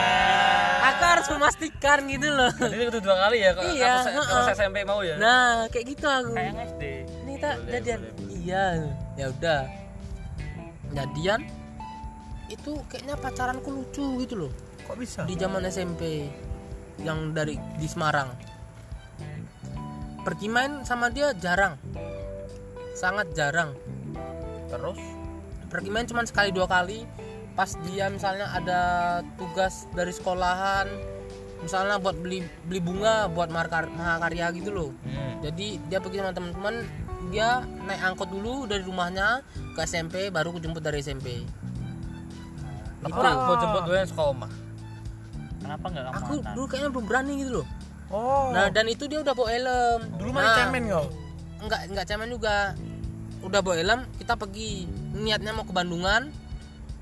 aku 0.80 1.02
harus 1.04 1.26
memastikan 1.28 1.98
gitu 2.04 2.28
loh. 2.28 2.48
Jadi 2.56 2.82
itu 2.88 3.00
dua 3.00 3.16
kali 3.20 3.36
ya 3.40 3.50
kalau 3.52 3.68
Iya, 3.68 3.92
aku 4.00 4.20
kalau 4.24 4.48
SMP 4.50 4.76
mau 4.82 5.00
ya. 5.04 5.16
nah 5.16 5.68
kayak 5.68 5.86
gitu 5.92 6.06
aku. 6.08 6.32
Kayak 6.32 6.52
SD. 6.72 6.82
ini 7.04 7.32
kita 7.36 7.50
Boleh, 7.54 7.68
jadian 7.70 8.00
iya 8.34 8.64
ya 9.18 9.34
udah. 9.34 9.66
Jadian 10.94 11.44
itu 12.48 12.80
kayaknya 12.88 13.18
pacaranku 13.18 13.68
lucu 13.68 14.24
gitu 14.24 14.46
loh. 14.46 14.52
Kok 14.86 14.96
bisa? 14.96 15.20
Di 15.28 15.34
zaman 15.36 15.66
SMP 15.68 16.30
yang 17.02 17.34
dari 17.34 17.58
di 17.76 17.86
Semarang. 17.90 18.32
Pergi 20.22 20.48
main 20.48 20.86
sama 20.86 21.10
dia 21.10 21.34
jarang. 21.36 21.76
Sangat 22.96 23.34
jarang. 23.34 23.76
Terus? 24.70 25.00
Pergi 25.68 25.90
main 25.92 26.06
cuma 26.08 26.24
sekali 26.24 26.54
dua 26.54 26.70
kali. 26.70 27.04
Pas 27.52 27.74
dia 27.90 28.06
misalnya 28.08 28.54
ada 28.54 28.80
tugas 29.34 29.90
dari 29.92 30.14
sekolahan 30.14 31.18
misalnya 31.58 31.98
buat 31.98 32.14
beli 32.14 32.46
beli 32.70 32.78
bunga 32.78 33.26
buat 33.26 33.50
mahakarya 33.50 34.54
gitu 34.54 34.70
loh. 34.70 34.90
Hmm. 35.02 35.42
jadi 35.42 35.82
dia 35.90 35.98
pergi 35.98 36.22
sama 36.22 36.30
teman-teman 36.30 36.86
dia 37.28 37.66
naik 37.84 38.14
angkot 38.14 38.30
dulu 38.30 38.64
dari 38.70 38.86
rumahnya 38.86 39.42
ke 39.74 39.82
SMP 39.84 40.30
baru 40.30 40.54
aku 40.54 40.62
jemput 40.62 40.82
dari 40.82 41.02
SMP 41.02 41.42
Aku 43.06 43.14
Gitu. 43.14 43.46
mau 43.46 43.56
jemput 43.62 43.82
gue 43.86 43.96
yang 43.96 44.10
sekolah 44.10 44.30
omah. 44.34 44.52
Kenapa 45.58 45.84
nggak 45.90 46.02
kamu 46.02 46.16
aku 46.18 46.32
antar? 46.34 46.52
dulu 46.54 46.66
kayaknya 46.66 46.90
belum 46.90 47.06
berani 47.06 47.32
gitu 47.38 47.50
loh. 47.62 47.66
Oh. 48.08 48.50
Nah 48.50 48.66
dan 48.72 48.86
itu 48.88 49.04
dia 49.06 49.18
udah 49.22 49.34
bawa 49.36 49.48
helm. 49.52 50.00
Dulu 50.18 50.30
mah 50.32 50.42
nah, 50.42 50.56
cemen 50.64 50.82
kau 50.90 51.06
enggak 51.62 51.80
enggak 51.92 52.06
cemen 52.08 52.28
juga. 52.32 52.56
Udah 53.44 53.60
bawa 53.62 53.76
helm 53.78 54.00
kita 54.18 54.34
pergi. 54.34 54.88
Niatnya 55.14 55.52
mau 55.54 55.62
ke 55.62 55.72
Bandungan 55.74 56.32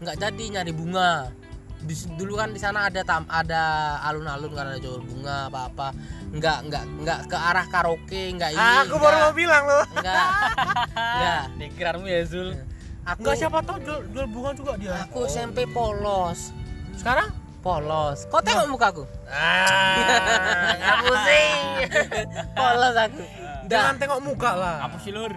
nggak 0.04 0.16
jadi 0.20 0.44
nyari 0.60 0.72
bunga. 0.76 1.32
Di, 1.76 1.94
dulu 2.18 2.40
kan 2.40 2.50
di 2.50 2.58
sana 2.58 2.88
ada 2.88 3.04
tam, 3.04 3.28
ada 3.28 3.96
alun-alun 4.02 4.50
ada 4.56 4.80
jual 4.80 5.04
bunga 5.06 5.52
apa 5.52 5.70
apa 5.70 5.88
nggak 6.36 6.58
nggak 6.68 6.84
nggak 7.00 7.18
ke 7.32 7.36
arah 7.36 7.66
karaoke 7.66 8.22
nggak 8.36 8.50
ini 8.52 8.76
aku 8.84 8.96
baru 9.00 9.16
mau 9.16 9.22
nggak, 9.32 9.36
bilang 9.36 9.64
loh. 9.64 9.84
Nggak. 9.96 10.28
Nggak. 11.16 11.42
Pikiranmu 11.56 12.06
ya 12.08 12.20
Zul. 12.28 12.48
aku 13.06 13.18
Enggak 13.22 13.36
siapa 13.38 13.58
tahu 13.62 13.78
jual, 13.80 14.00
jual 14.12 14.26
bunga 14.28 14.50
juga 14.52 14.72
dia. 14.76 14.92
Aku 15.06 15.24
SMP 15.24 15.64
polos. 15.70 16.50
Sekarang? 16.98 17.30
Polos. 17.64 18.30
Kau 18.30 18.38
tengok 18.38 18.66
mukaku 18.70 19.04
Ah, 19.26 20.70
nggak 20.78 20.96
pusing. 21.02 21.62
polos 22.54 22.94
aku. 22.94 23.20
Jangan 23.66 23.94
tengok 23.98 24.20
muka 24.22 24.50
lah. 24.54 24.76
Apa 24.86 24.96
sih 25.02 25.10
lur? 25.10 25.32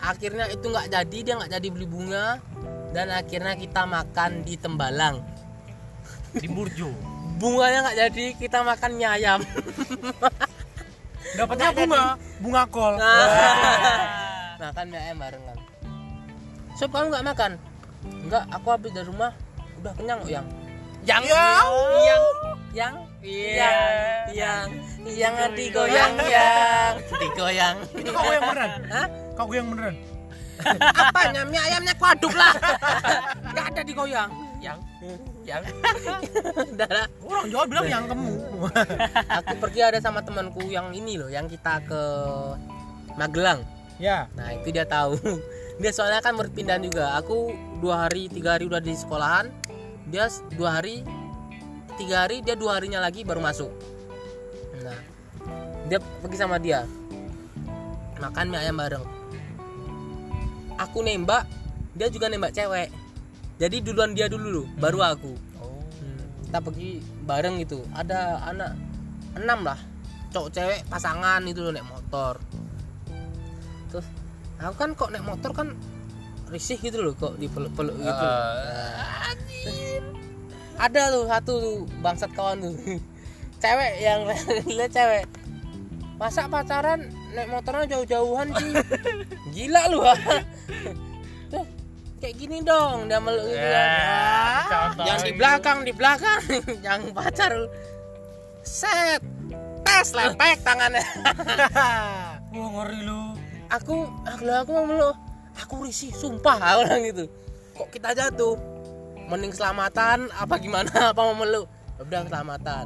akhirnya 0.00 0.48
itu 0.48 0.64
nggak 0.64 0.88
jadi 0.88 1.18
dia 1.20 1.34
nggak 1.36 1.52
jadi 1.60 1.68
beli 1.72 1.86
bunga. 1.88 2.40
Dan 2.90 3.12
akhirnya 3.14 3.54
kita 3.54 3.86
makan 3.86 4.42
di 4.42 4.58
Tembalang. 4.58 5.22
Di 6.34 6.46
Burjo. 6.50 6.90
Bunganya 7.40 7.78
nggak 7.88 7.96
jadi 7.96 8.24
kita 8.36 8.58
makan 8.60 8.90
mie 9.00 9.08
ayam. 9.08 9.40
Dapatnya 11.40 11.68
bunga 11.72 12.04
bunga 12.44 12.62
kol. 12.68 12.94
Makan 14.60 14.86
mie 14.92 15.00
ayam 15.00 15.16
barengan 15.16 15.56
Sob 16.76 16.92
kamu 16.92 17.12
nggak 17.12 17.26
makan? 17.32 17.52
Nggak 18.28 18.44
aku 18.52 18.66
habis 18.68 18.92
dari 18.92 19.08
rumah 19.08 19.32
udah 19.80 19.92
kenyang 19.96 20.20
kok 20.20 20.28
yang 20.28 20.46
yang 21.08 21.24
yang 21.24 22.24
yang 22.76 22.94
yang 24.36 24.68
yang 25.16 25.32
yang 25.40 25.52
digoyang 25.56 26.12
yang. 26.28 26.94
Digoyang 27.20 27.76
itu 27.96 28.10
kau 28.12 28.28
yang 28.28 28.44
beneran? 28.44 28.70
Hah? 28.92 29.06
kau 29.32 29.52
yang 29.52 29.68
beneran? 29.72 29.96
Apanya? 31.08 31.42
Mie 31.48 31.60
ayamnya 31.60 31.92
aku 31.96 32.04
aduk 32.04 32.32
lah. 32.36 32.52
Nggak 33.48 33.64
ada 33.72 33.80
digoyang 33.80 34.30
yang 34.60 34.76
yang 35.50 35.62
udah 36.78 36.90
lah. 36.90 37.06
orang 37.26 37.46
Jawa 37.50 37.64
bilang 37.66 37.86
yang 37.90 38.04
kamu 38.06 38.30
aku 39.42 39.52
pergi 39.58 39.80
ada 39.82 39.98
sama 39.98 40.22
temanku 40.22 40.62
yang 40.70 40.94
ini 40.94 41.18
loh 41.18 41.26
yang 41.26 41.50
kita 41.50 41.82
ke 41.82 42.02
Magelang. 43.18 43.60
Ya. 44.00 44.32
Nah 44.32 44.56
itu 44.56 44.72
dia 44.72 44.88
tahu. 44.88 45.18
Dia 45.80 45.96
soalnya 45.96 46.20
kan 46.20 46.36
murid 46.36 46.52
pindahan 46.52 46.84
juga. 46.84 47.16
Aku 47.16 47.56
dua 47.80 48.04
hari 48.04 48.28
tiga 48.28 48.56
hari 48.56 48.68
udah 48.68 48.84
di 48.84 48.92
sekolahan. 48.92 49.48
Dia 50.12 50.28
dua 50.52 50.76
hari 50.76 51.00
tiga 51.96 52.28
hari 52.28 52.44
dia 52.44 52.52
dua 52.52 52.76
harinya 52.76 53.00
lagi 53.00 53.24
baru 53.24 53.40
masuk. 53.40 53.72
Nah 54.84 55.00
dia 55.88 55.96
pergi 56.20 56.36
sama 56.36 56.60
dia. 56.60 56.84
Makan 58.20 58.52
mie 58.52 58.60
ayam 58.60 58.76
bareng. 58.76 59.04
Aku 60.76 61.00
nembak 61.00 61.48
dia 61.96 62.12
juga 62.12 62.28
nembak 62.28 62.52
cewek 62.52 62.92
jadi 63.60 63.76
duluan 63.84 64.16
dia 64.16 64.26
dulu 64.26 64.64
loh, 64.64 64.66
baru 64.80 65.04
aku. 65.14 65.36
Hmm, 65.60 66.20
kita 66.48 66.58
pergi 66.64 66.90
bareng 67.28 67.60
gitu. 67.60 67.84
Ada 67.92 68.40
anak 68.48 68.72
enam 69.36 69.62
lah 69.62 69.78
cowok 70.30 70.50
cewek 70.54 70.80
pasangan 70.86 71.42
itu 71.42 71.60
loh 71.60 71.74
naik 71.74 71.86
motor. 71.90 72.38
Terus 73.90 74.06
aku 74.62 74.74
kan 74.78 74.90
kok 74.94 75.10
naik 75.10 75.26
motor 75.26 75.50
kan 75.50 75.74
risih 76.50 76.78
gitu 76.78 77.02
loh 77.02 77.14
kok 77.18 77.36
dipeluk-peluk 77.38 77.94
gitu. 77.98 78.24
Ah. 78.26 79.30
ada 80.80 81.12
tuh 81.12 81.28
satu 81.28 81.52
tuh 81.60 81.76
bangsat 82.00 82.30
kawan 82.32 82.62
tuh. 82.62 82.74
Cewek 83.62 83.92
yang 84.00 84.24
lihat 84.78 84.92
cewek. 84.94 85.26
Masa 86.16 86.48
pacaran 86.48 87.12
naik 87.36 87.48
motornya 87.52 87.96
jauh-jauhan 87.96 88.48
sih 88.56 88.72
gila 89.54 89.82
lu 89.92 90.00
ah. 90.04 90.16
Tuh, 91.50 91.64
kayak 92.20 92.36
gini 92.36 92.60
dong 92.60 93.08
dia 93.08 93.16
meluk 93.16 93.48
gitu 93.48 93.64
kan. 93.64 94.64
Contoh 94.68 95.04
yang 95.08 95.20
di 95.24 95.32
belakang 95.32 95.78
di 95.88 95.92
belakang. 95.96 96.40
Yang 96.86 97.00
pacar. 97.16 97.52
Set. 98.60 99.20
Tes 99.80 100.12
lepek 100.12 100.60
tangannya. 100.60 101.00
Wah 102.52 102.68
ngeri 102.76 103.00
lu. 103.08 103.32
aku 103.70 104.02
aku 104.26 104.42
aku 104.44 104.70
mau 104.74 104.82
meluk 104.84 105.16
aku 105.54 105.86
risih 105.88 106.12
sumpah 106.12 106.58
orang 106.84 107.00
gitu. 107.08 107.24
Kok 107.74 107.88
kita 107.88 108.12
jatuh 108.12 108.58
mending 109.30 109.54
selamatan 109.54 110.26
apa 110.34 110.58
gimana 110.58 111.14
apa 111.14 111.20
mau 111.22 111.38
meluk 111.38 111.70
Ya 111.96 112.02
udah 112.02 112.20
selamatan 112.26 112.84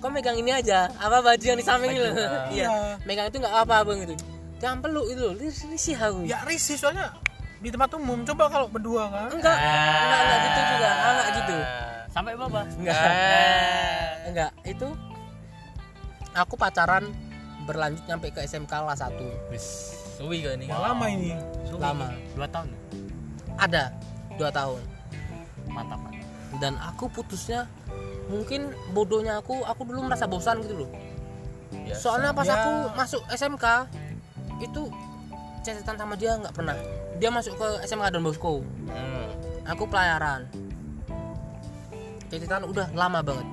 kok 0.00 0.12
megang 0.12 0.36
ini 0.36 0.52
aja 0.52 0.88
apa 0.96 1.20
baju 1.20 1.44
yang 1.44 1.56
di 1.56 1.64
samping 1.64 1.92
lu? 1.96 2.08
Iya 2.52 2.96
megang 3.04 3.28
itu 3.28 3.36
nggak 3.40 3.56
apa 3.64 3.84
bang 3.84 3.98
itu 4.04 4.14
jangan 4.60 4.78
peluk 4.80 5.08
itu 5.12 5.24
Ris- 5.36 5.64
risih 5.68 5.96
aku. 6.00 6.24
Ya 6.24 6.40
risih 6.48 6.76
soalnya 6.80 7.12
di 7.64 7.72
tempat 7.72 7.90
umum. 7.96 8.20
Coba 8.22 8.44
kalau 8.46 8.68
berdua 8.68 9.08
kan. 9.08 9.28
enggak. 9.32 9.56
Enggak 9.56 10.20
enggak 10.20 10.38
gitu 10.38 10.60
juga. 10.68 10.88
Ah, 10.92 11.08
enggak 11.08 11.28
gitu. 11.32 11.56
Sampai 12.12 12.32
baba 12.36 12.60
enggak. 12.68 12.96
Enggak. 14.28 14.50
Itu 14.62 14.88
aku 16.36 16.54
pacaran 16.54 17.04
berlanjut 17.64 18.04
nyampe 18.04 18.28
ke 18.28 18.44
SMK 18.44 18.68
kelas 18.68 19.00
1 19.00 19.48
Wis, 19.48 19.66
suwi 20.20 20.44
kan 20.44 20.60
ini. 20.60 20.68
Ya 20.68 20.76
lama 20.76 21.06
ini. 21.08 21.32
lama. 21.74 22.12
Dua 22.36 22.46
tahun. 22.46 22.68
Ada. 23.56 23.84
Dua 24.36 24.50
tahun. 24.52 24.80
Mantap 25.72 25.98
mantap 25.98 26.12
dan 26.54 26.78
aku 26.78 27.10
putusnya 27.10 27.66
mungkin 28.30 28.70
bodohnya 28.94 29.42
aku 29.42 29.66
aku 29.66 29.82
dulu 29.82 30.06
merasa 30.06 30.28
bosan 30.28 30.62
gitu 30.62 30.86
loh. 30.86 30.90
Biasa. 31.74 31.98
soalnya 31.98 32.30
pas 32.30 32.46
Ya. 32.46 32.54
aku 32.54 32.72
masuk 32.94 33.22
SMK 33.26 33.66
itu 34.62 34.82
catatan 35.60 35.96
sama 35.98 36.14
dia 36.14 36.38
nggak 36.38 36.54
pernah 36.54 36.78
dia 37.18 37.30
masuk 37.30 37.54
ke 37.54 37.68
SMK 37.86 38.14
Don 38.14 38.24
Bosco. 38.26 38.52
Hmm. 38.90 39.30
aku 39.64 39.88
pelayaran. 39.88 40.44
Catatan 42.28 42.66
udah 42.68 42.90
lama 42.92 43.20
banget. 43.22 43.46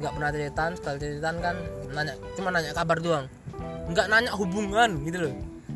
Nggak 0.00 0.12
pernah 0.16 0.30
catatan 0.34 0.72
sekali 0.74 0.96
catatan 0.98 1.36
kan 1.38 1.56
nanya 1.94 2.14
cuma 2.34 2.48
nanya 2.50 2.72
kabar 2.74 2.98
doang. 2.98 3.26
Nggak 3.92 4.06
nanya 4.10 4.30
hubungan 4.34 4.90
gitu 5.06 5.28
loh. 5.28 5.34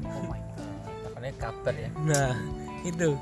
Oh 0.09 0.23
my 0.27 0.41
god 0.57 0.71
Makanya 1.15 1.37
kabar 1.39 1.75
ya. 1.77 1.91
nah 2.03 2.35
itu. 2.83 3.15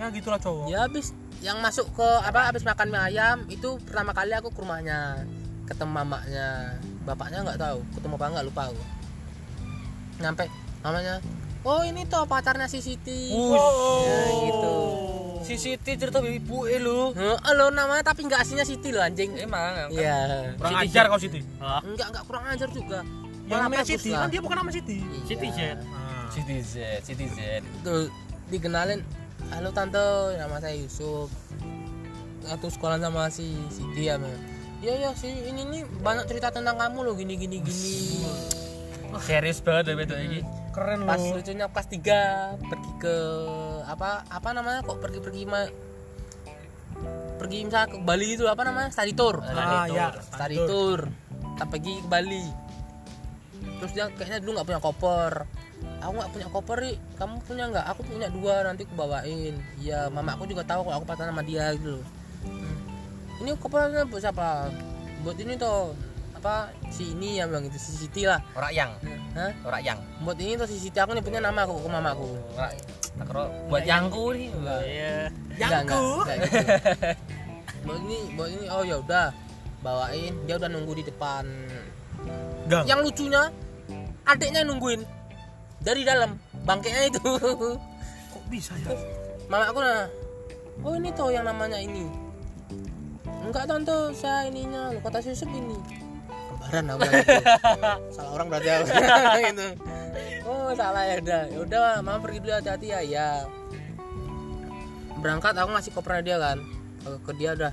Ya 0.00 0.08
gitulah 0.10 0.40
cowok. 0.40 0.66
ya 0.72 0.78
habis 0.88 1.14
yang 1.44 1.58
masuk 1.62 1.86
ke 1.94 2.08
apa 2.22 2.48
habis 2.50 2.62
makan 2.62 2.88
mie 2.90 3.02
ayam 3.12 3.38
itu 3.50 3.76
pertama 3.82 4.14
kali 4.14 4.30
aku 4.30 4.54
ke 4.54 4.62
rumahnya 4.62 5.26
ketemu 5.66 5.90
mamanya 5.90 6.78
bapaknya 7.02 7.42
nggak 7.42 7.58
tahu 7.58 7.78
ketemu 7.94 8.14
apa 8.18 8.26
nggak 8.34 8.46
lupa 8.50 8.62
aku. 8.72 8.82
Nyampe 10.20 10.44
mamanya 10.82 11.14
oh 11.62 11.82
ini 11.82 12.02
tuh 12.04 12.24
pacarnya 12.24 12.66
si 12.66 12.78
Siti 12.78 13.30
ya, 13.30 14.18
gitu 14.44 14.76
Si 15.42 15.58
Siti 15.58 15.98
cerita 15.98 16.22
ibu 16.22 16.64
eh 16.64 16.78
lu. 16.78 17.10
Heeh, 17.10 17.52
lo 17.52 17.66
namanya 17.68 18.06
tapi 18.06 18.22
nggak 18.22 18.40
aslinya 18.40 18.62
Siti 18.62 18.88
lo 18.88 19.02
anjing 19.02 19.34
Emang. 19.34 19.74
kan? 19.74 19.88
iya 19.90 20.54
Kurang 20.54 20.78
ajar 20.78 21.04
kau 21.06 21.18
Siti. 21.18 21.42
ah 21.58 21.82
enggak 21.82 22.14
enggak 22.14 22.24
kurang 22.24 22.44
ajar 22.46 22.68
juga 22.68 23.02
Yang 23.44 23.60
namanya 23.60 23.84
Siti 23.84 24.10
kan 24.10 24.30
dia 24.30 24.38
bukan 24.38 24.56
nama 24.56 24.70
Siti. 24.70 24.96
Iya. 24.98 25.18
Siti 25.26 25.46
Jet 25.50 25.78
Nah, 25.82 26.26
Siti 26.30 26.56
Z, 26.62 26.74
Siti 27.02 27.26
Z. 27.28 27.38
tuh 27.82 28.06
dikenalin 28.48 29.02
halo 29.50 29.68
tante 29.70 30.00
nama 30.38 30.56
saya 30.56 30.78
Yusuf 30.78 31.26
atau 32.44 32.68
sekolah 32.68 32.96
sama 32.96 33.26
si 33.28 33.50
Siti 33.68 34.06
ya. 34.06 34.18
Iya 34.78 34.94
ya 34.98 35.10
si 35.12 35.26
ini 35.26 35.62
nih 35.64 35.82
banyak 35.98 36.26
cerita 36.26 36.50
tentang 36.50 36.74
kamu 36.74 37.02
loh 37.02 37.14
gini 37.14 37.34
gini 37.34 37.58
gini. 37.58 37.94
Serius 39.20 39.60
banget 39.60 39.92
ya 39.92 39.94
betul 39.98 40.18
ini. 40.22 40.40
keren 40.72 41.04
Pas 41.04 41.20
lu. 41.20 41.36
lucunya 41.36 41.68
kelas 41.68 41.88
3 41.92 42.64
pergi 42.64 42.92
ke 42.96 43.16
apa 43.84 44.24
apa 44.24 44.48
namanya 44.56 44.80
kok 44.80 45.04
pergi 45.04 45.20
pergi 45.20 45.42
ma 45.44 45.68
pergi 47.36 47.68
misalnya 47.68 47.88
ke 47.92 47.98
Bali 48.00 48.28
itu 48.40 48.44
apa 48.48 48.62
namanya 48.64 48.88
study 48.88 49.12
tour. 49.12 49.44
Ah 49.44 49.84
ya. 49.84 50.16
study 50.16 50.56
tour. 50.64 51.12
Kita 51.52 51.64
pergi 51.68 51.94
ke 52.00 52.08
Bali. 52.08 52.46
Terus 53.82 53.92
dia 53.92 54.06
kayaknya 54.14 54.38
dulu 54.40 54.50
nggak 54.56 54.68
punya 54.72 54.80
koper. 54.80 55.32
Aku 56.02 56.12
nggak 56.14 56.30
punya 56.32 56.48
koper 56.48 56.76
ri. 56.80 56.92
Kamu 57.18 57.34
punya 57.44 57.64
nggak? 57.68 57.86
Aku 57.92 58.00
punya 58.06 58.28
dua 58.30 58.54
nanti 58.64 58.86
aku 58.86 58.94
bawain. 58.94 59.54
Iya, 59.82 60.08
mama 60.08 60.38
aku 60.38 60.46
juga 60.46 60.62
tahu 60.62 60.86
kalau 60.86 61.02
aku 61.02 61.06
pacaran 61.06 61.34
sama 61.34 61.42
dia 61.42 61.74
gitu 61.76 61.98
loh. 61.98 62.06
Hmm. 62.46 63.42
Ini 63.42 63.50
kopernya 63.58 64.06
buat 64.06 64.22
siapa? 64.22 64.70
Buat 65.26 65.36
ini 65.42 65.58
tuh 65.58 65.94
apa 66.42 66.74
si 66.90 67.14
ini 67.14 67.38
yang 67.38 67.54
bilang 67.54 67.70
itu 67.70 67.78
si 67.78 68.02
Siti 68.02 68.26
lah. 68.26 68.42
Orang 68.58 68.74
yang, 68.74 68.90
Hah? 69.38 69.54
orang 69.62 69.82
yang. 69.86 69.98
Buat 70.26 70.42
ini 70.42 70.58
tuh 70.58 70.66
si 70.66 70.82
Siti 70.82 70.98
aku 70.98 71.14
nyebutnya 71.14 71.38
nama 71.38 71.62
aku 71.62 71.78
ke 71.78 71.86
mama 71.86 72.10
aku. 72.18 72.34
Orang 72.58 72.74
tak 73.12 73.26
kira 73.28 73.44
buat 73.68 73.84
yangku 73.84 74.24
nih. 74.34 74.48
iya 74.88 75.68
enggak 75.68 75.84
gitu. 75.84 76.02
buat 77.86 78.00
ini, 78.08 78.18
buat 78.34 78.48
ini 78.50 78.66
oh 78.72 78.82
ya 78.82 78.96
udah 78.98 79.26
bawain 79.84 80.32
dia 80.46 80.54
udah 80.56 80.70
nunggu 80.70 80.92
di 81.02 81.04
depan 81.06 81.44
Gang. 82.70 82.86
yang 82.86 83.02
lucunya 83.02 83.50
adiknya 84.24 84.62
nungguin 84.64 85.02
dari 85.82 86.06
dalam 86.06 86.38
bangkainya 86.62 87.10
itu 87.10 87.20
Kok 88.32 88.44
bisa 88.48 88.72
ya? 88.80 88.94
mama 89.50 89.68
aku 89.68 89.78
nah 89.82 90.06
oh 90.86 90.94
ini 90.96 91.10
tuh 91.12 91.34
yang 91.34 91.44
namanya 91.44 91.76
ini 91.82 92.06
enggak 93.42 93.66
tante 93.66 94.14
saya 94.14 94.46
ininya 94.48 94.94
si 95.20 95.28
Yusuf 95.34 95.50
ini 95.50 96.01
aku 96.70 96.98
bilang 97.02 97.14
gitu. 97.22 97.44
salah 98.14 98.30
orang 98.36 98.46
berarti 98.48 98.68
aku 98.70 98.84
gitu. 99.50 99.66
Oh 100.46 100.70
salah 100.76 101.02
ya 101.08 101.14
udah 101.18 101.42
ya 101.50 101.58
udah 101.62 101.80
mama 102.04 102.18
pergi 102.22 102.38
dulu 102.42 102.52
hati-hati 102.54 102.86
ya. 102.92 103.00
Ya 103.02 103.28
berangkat 105.22 105.54
aku 105.54 105.68
ngasih 105.74 105.92
kopernya 105.94 106.22
dia 106.22 106.36
kan. 106.38 106.58
Ke, 107.02 107.10
ke 107.22 107.32
dia 107.38 107.50
udah. 107.54 107.72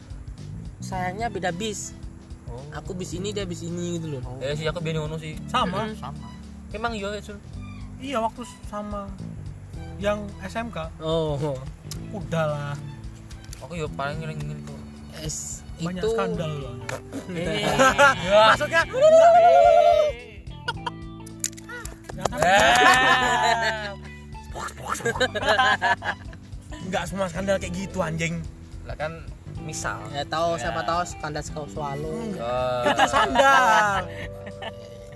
Sayangnya 0.79 1.27
beda 1.29 1.49
bis. 1.53 1.97
Oh. 2.49 2.65
aku 2.73 2.97
bis 2.97 3.13
ini 3.13 3.29
dia 3.29 3.45
bis 3.45 3.61
ini 3.61 4.01
gitu 4.01 4.17
loh. 4.17 4.21
Eh 4.41 4.57
sih 4.57 4.65
aku 4.65 4.81
bingung 4.81 5.09
sih. 5.21 5.37
Sama. 5.45 5.85
sama. 5.93 6.33
Emang 6.73 6.97
iya 6.97 7.13
Sul. 7.21 7.37
Iya 8.01 8.23
waktu 8.23 8.41
sama 8.65 9.05
yang 9.99 10.23
SMK 10.41 10.77
oh. 11.03 11.37
Udah 12.15 12.45
lah. 12.49 12.75
Aku 13.61 13.75
yo 13.75 13.91
paling 13.91 14.23
ngene 14.23 14.55
tuh. 14.63 14.79
es 15.19 15.67
banyak 15.79 16.01
itu 16.01 16.09
skandal 16.11 16.51
loh. 16.51 16.73
maksudnya 18.45 18.81
Enggak 26.79 27.03
semua 27.05 27.27
skandal 27.27 27.55
kayak 27.57 27.73
gitu 27.75 27.99
anjing. 27.99 28.41
Lah 28.85 28.95
kan 28.95 29.11
misal. 29.59 29.99
ya 30.09 30.23
tahu 30.25 30.55
siapa 30.55 30.81
tahu 30.81 31.01
skandal 31.05 31.43
kau 31.45 31.67
swallow 31.67 32.15
Eh, 32.31 32.83
Itu 32.87 33.05
sandal. 33.05 34.07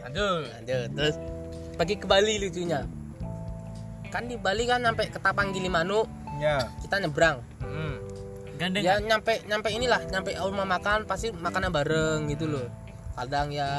aduh. 0.04 0.44
lanjut 0.46 0.88
terus 0.94 1.16
pergi 1.74 1.96
ke 1.96 2.06
Bali 2.06 2.38
lucunya 2.38 2.86
kan 4.12 4.28
di 4.28 4.38
Bali 4.38 4.68
kan 4.68 4.84
sampai 4.84 5.10
ke 5.10 5.18
Tapang 5.18 5.50
Gilimanuk 5.50 6.06
Ya. 6.38 6.70
kita 6.82 6.98
nyebrang. 7.00 7.40
Gandeng 8.64 8.84
ya 8.88 8.96
nyampe 9.04 9.44
nyampe 9.44 9.68
inilah 9.76 10.00
nyampe 10.08 10.32
rumah 10.40 10.64
makan 10.64 11.04
pasti 11.04 11.36
makannya 11.36 11.68
bareng 11.68 12.32
gitu 12.32 12.48
loh. 12.48 12.72
Kadang 13.14 13.54
ya 13.54 13.70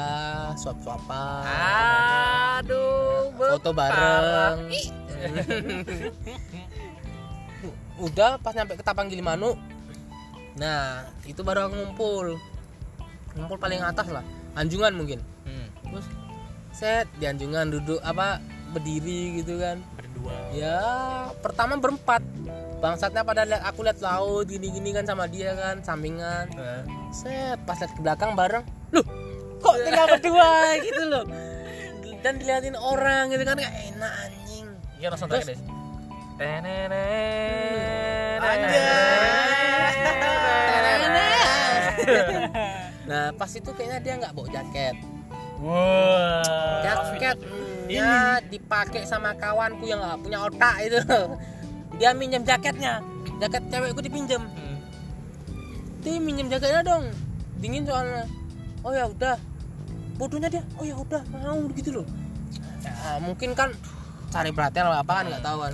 suap 0.55 0.79
suapan 0.79 1.43
Aduh, 2.61 3.33
foto 3.35 3.73
bareng. 3.73 4.57
udah 8.05 8.37
pas 8.39 8.53
nyampe 8.53 8.77
ke 8.77 8.83
Tapang 8.85 9.09
Gilimanuk. 9.09 9.57
Nah 10.55 11.09
itu 11.25 11.41
baru 11.41 11.67
aku 11.67 11.75
ngumpul. 11.75 12.27
Ngumpul 13.35 13.57
paling 13.57 13.81
atas 13.81 14.07
lah. 14.13 14.23
Anjungan 14.53 14.93
mungkin. 14.95 15.19
Hmm. 15.43 15.67
terus 15.89 16.05
set 16.75 17.07
di 17.21 17.27
anjungan 17.27 17.71
duduk 17.71 17.99
apa 18.05 18.39
berdiri 18.71 19.41
gitu 19.41 19.59
kan. 19.59 19.81
Berdua. 19.97 20.35
Ya 20.55 20.79
pertama 21.43 21.75
berempat 21.75 22.23
bangsatnya 22.85 23.25
pada 23.25 23.41
lihat 23.43 23.65
aku 23.65 23.81
lihat 23.81 23.97
laut 23.99 24.45
gini-gini 24.45 24.93
kan 24.93 25.01
sama 25.01 25.25
dia 25.25 25.57
kan 25.57 25.81
sampingan 25.81 26.45
Eh. 26.53 26.83
set 27.09 27.57
pas 27.65 27.73
lihat 27.75 27.89
ke 27.89 27.99
belakang 27.99 28.37
bareng 28.37 28.61
loh 28.93 29.05
kok 29.57 29.75
tinggal 29.81 30.05
berdua 30.07 30.49
gitu 30.85 31.03
loh 31.03 31.25
dan 32.21 32.37
diliatin 32.37 32.77
orang 32.77 33.33
gitu 33.33 33.41
kan 33.41 33.57
kayak 33.57 33.73
enak 33.89 34.13
anjing 34.21 34.65
Iya 34.95 35.07
langsung 35.09 35.27
Terus- 35.27 35.49
deh. 35.49 35.59
Nah 43.05 43.31
pas 43.33 43.49
itu 43.49 43.69
kayaknya 43.71 43.99
dia 44.01 44.13
nggak 44.17 44.33
bawa 44.33 44.47
jaket 44.49 44.95
wah 45.61 46.81
jaket 46.83 47.37
ya 47.87 48.41
dipakai 48.43 49.05
sama 49.05 49.31
kawanku 49.33 49.85
yang 49.85 50.01
nggak 50.01 50.19
punya 50.19 50.39
otak 50.43 50.75
itu 50.83 50.99
dia 51.99 52.11
minjem 52.11 52.43
jaketnya. 52.43 52.99
Jaket 53.39 53.63
cewekku 53.71 54.01
dipinjem. 54.03 54.43
Dia 56.03 56.19
minjem 56.19 56.47
jaketnya 56.47 56.81
dong. 56.83 57.05
Dingin 57.59 57.83
soalnya. 57.87 58.23
Oh 58.83 58.91
ya 58.93 59.07
udah. 59.09 59.35
Bodohnya 60.15 60.47
dia. 60.47 60.63
Oh 60.79 60.85
ya 60.85 60.95
udah. 60.95 61.21
Mau 61.31 61.67
gitu 61.75 62.01
loh. 62.01 62.07
Ya, 62.85 63.17
mungkin 63.19 63.57
kan 63.57 63.73
cari 64.29 64.53
perhatian 64.53 64.87
apa 64.91 65.23
kan 65.23 65.25
nggak 65.31 65.43
tahu 65.43 65.57
kan. 65.65 65.73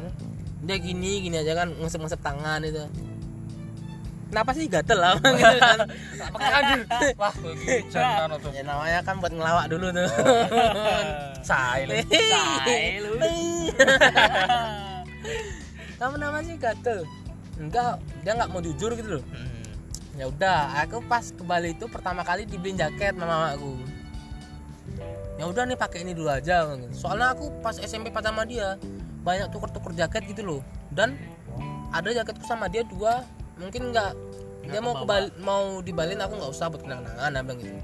Dia 0.62 0.78
gini 0.78 1.26
gini 1.26 1.42
aja 1.42 1.54
kan 1.58 1.74
ngesep-ngesep 1.82 2.22
tangan 2.22 2.62
itu. 2.64 2.86
Kenapa 4.32 4.56
sih 4.56 4.72
gatel 4.72 4.96
lah? 4.96 5.20
Gitu 5.20 5.60
kan. 5.60 5.84
Wah, 7.20 7.36
jangan 7.94 8.40
tuh. 8.40 8.56
ya 8.56 8.64
namanya 8.64 9.04
kan 9.04 9.20
buat 9.20 9.36
ngelawak 9.36 9.68
dulu 9.68 9.92
tuh. 9.92 10.08
Say 11.48 11.84
lu. 11.84 12.00
Say 12.08 13.04
lu. 13.04 13.12
Kamu 16.02 16.18
nama 16.18 16.41
sih 16.41 16.58
gatel. 16.58 17.06
Enggak 17.62 18.02
dia 18.26 18.34
nggak 18.34 18.49
mau 18.49 18.58
jujur 18.58 18.97
gitu 18.97 19.22
loh. 19.22 19.24
Ya 20.18 20.26
udah 20.26 20.82
aku 20.82 21.06
pas 21.06 21.30
ke 21.30 21.45
Bali 21.45 21.78
itu 21.78 21.86
pertama 21.86 22.26
kali 22.26 22.49
dibeliin 22.49 22.82
jaket 22.82 23.14
sama 23.14 23.30
mamaku. 23.30 23.78
Ya 25.38 25.45
udah 25.45 25.70
nih 25.70 25.78
pakai 25.78 26.02
ini 26.02 26.18
dulu 26.18 26.34
aja. 26.34 26.66
Soalnya 26.89 27.38
aku 27.38 27.54
pas 27.62 27.78
SMP 27.78 28.10
pas 28.10 28.26
sama 28.26 28.49
dia 28.49 28.82
banyak 29.22 29.54
tuker-tuker 29.54 29.93
jaket 29.93 30.26
gitu 30.26 30.41
loh. 30.41 30.62
Dan 30.89 31.22
ada 31.93 32.10
jaketku 32.10 32.49
sama 32.49 32.66
dia 32.66 32.82
dua. 32.82 33.22
Mungkin 33.62 33.93
nggak 33.93 34.12
dia 34.74 34.82
mau 34.82 34.97
ke 34.97 35.06
Bali, 35.06 35.30
mau 35.38 35.86
dibalin 35.86 36.18
aku 36.18 36.34
nggak 36.34 36.49
usah 36.49 36.74
buat 36.74 36.82
kenang-kenangan 36.82 37.30
dia 37.30 37.41
bilang 37.45 37.60
gitu. 37.62 37.82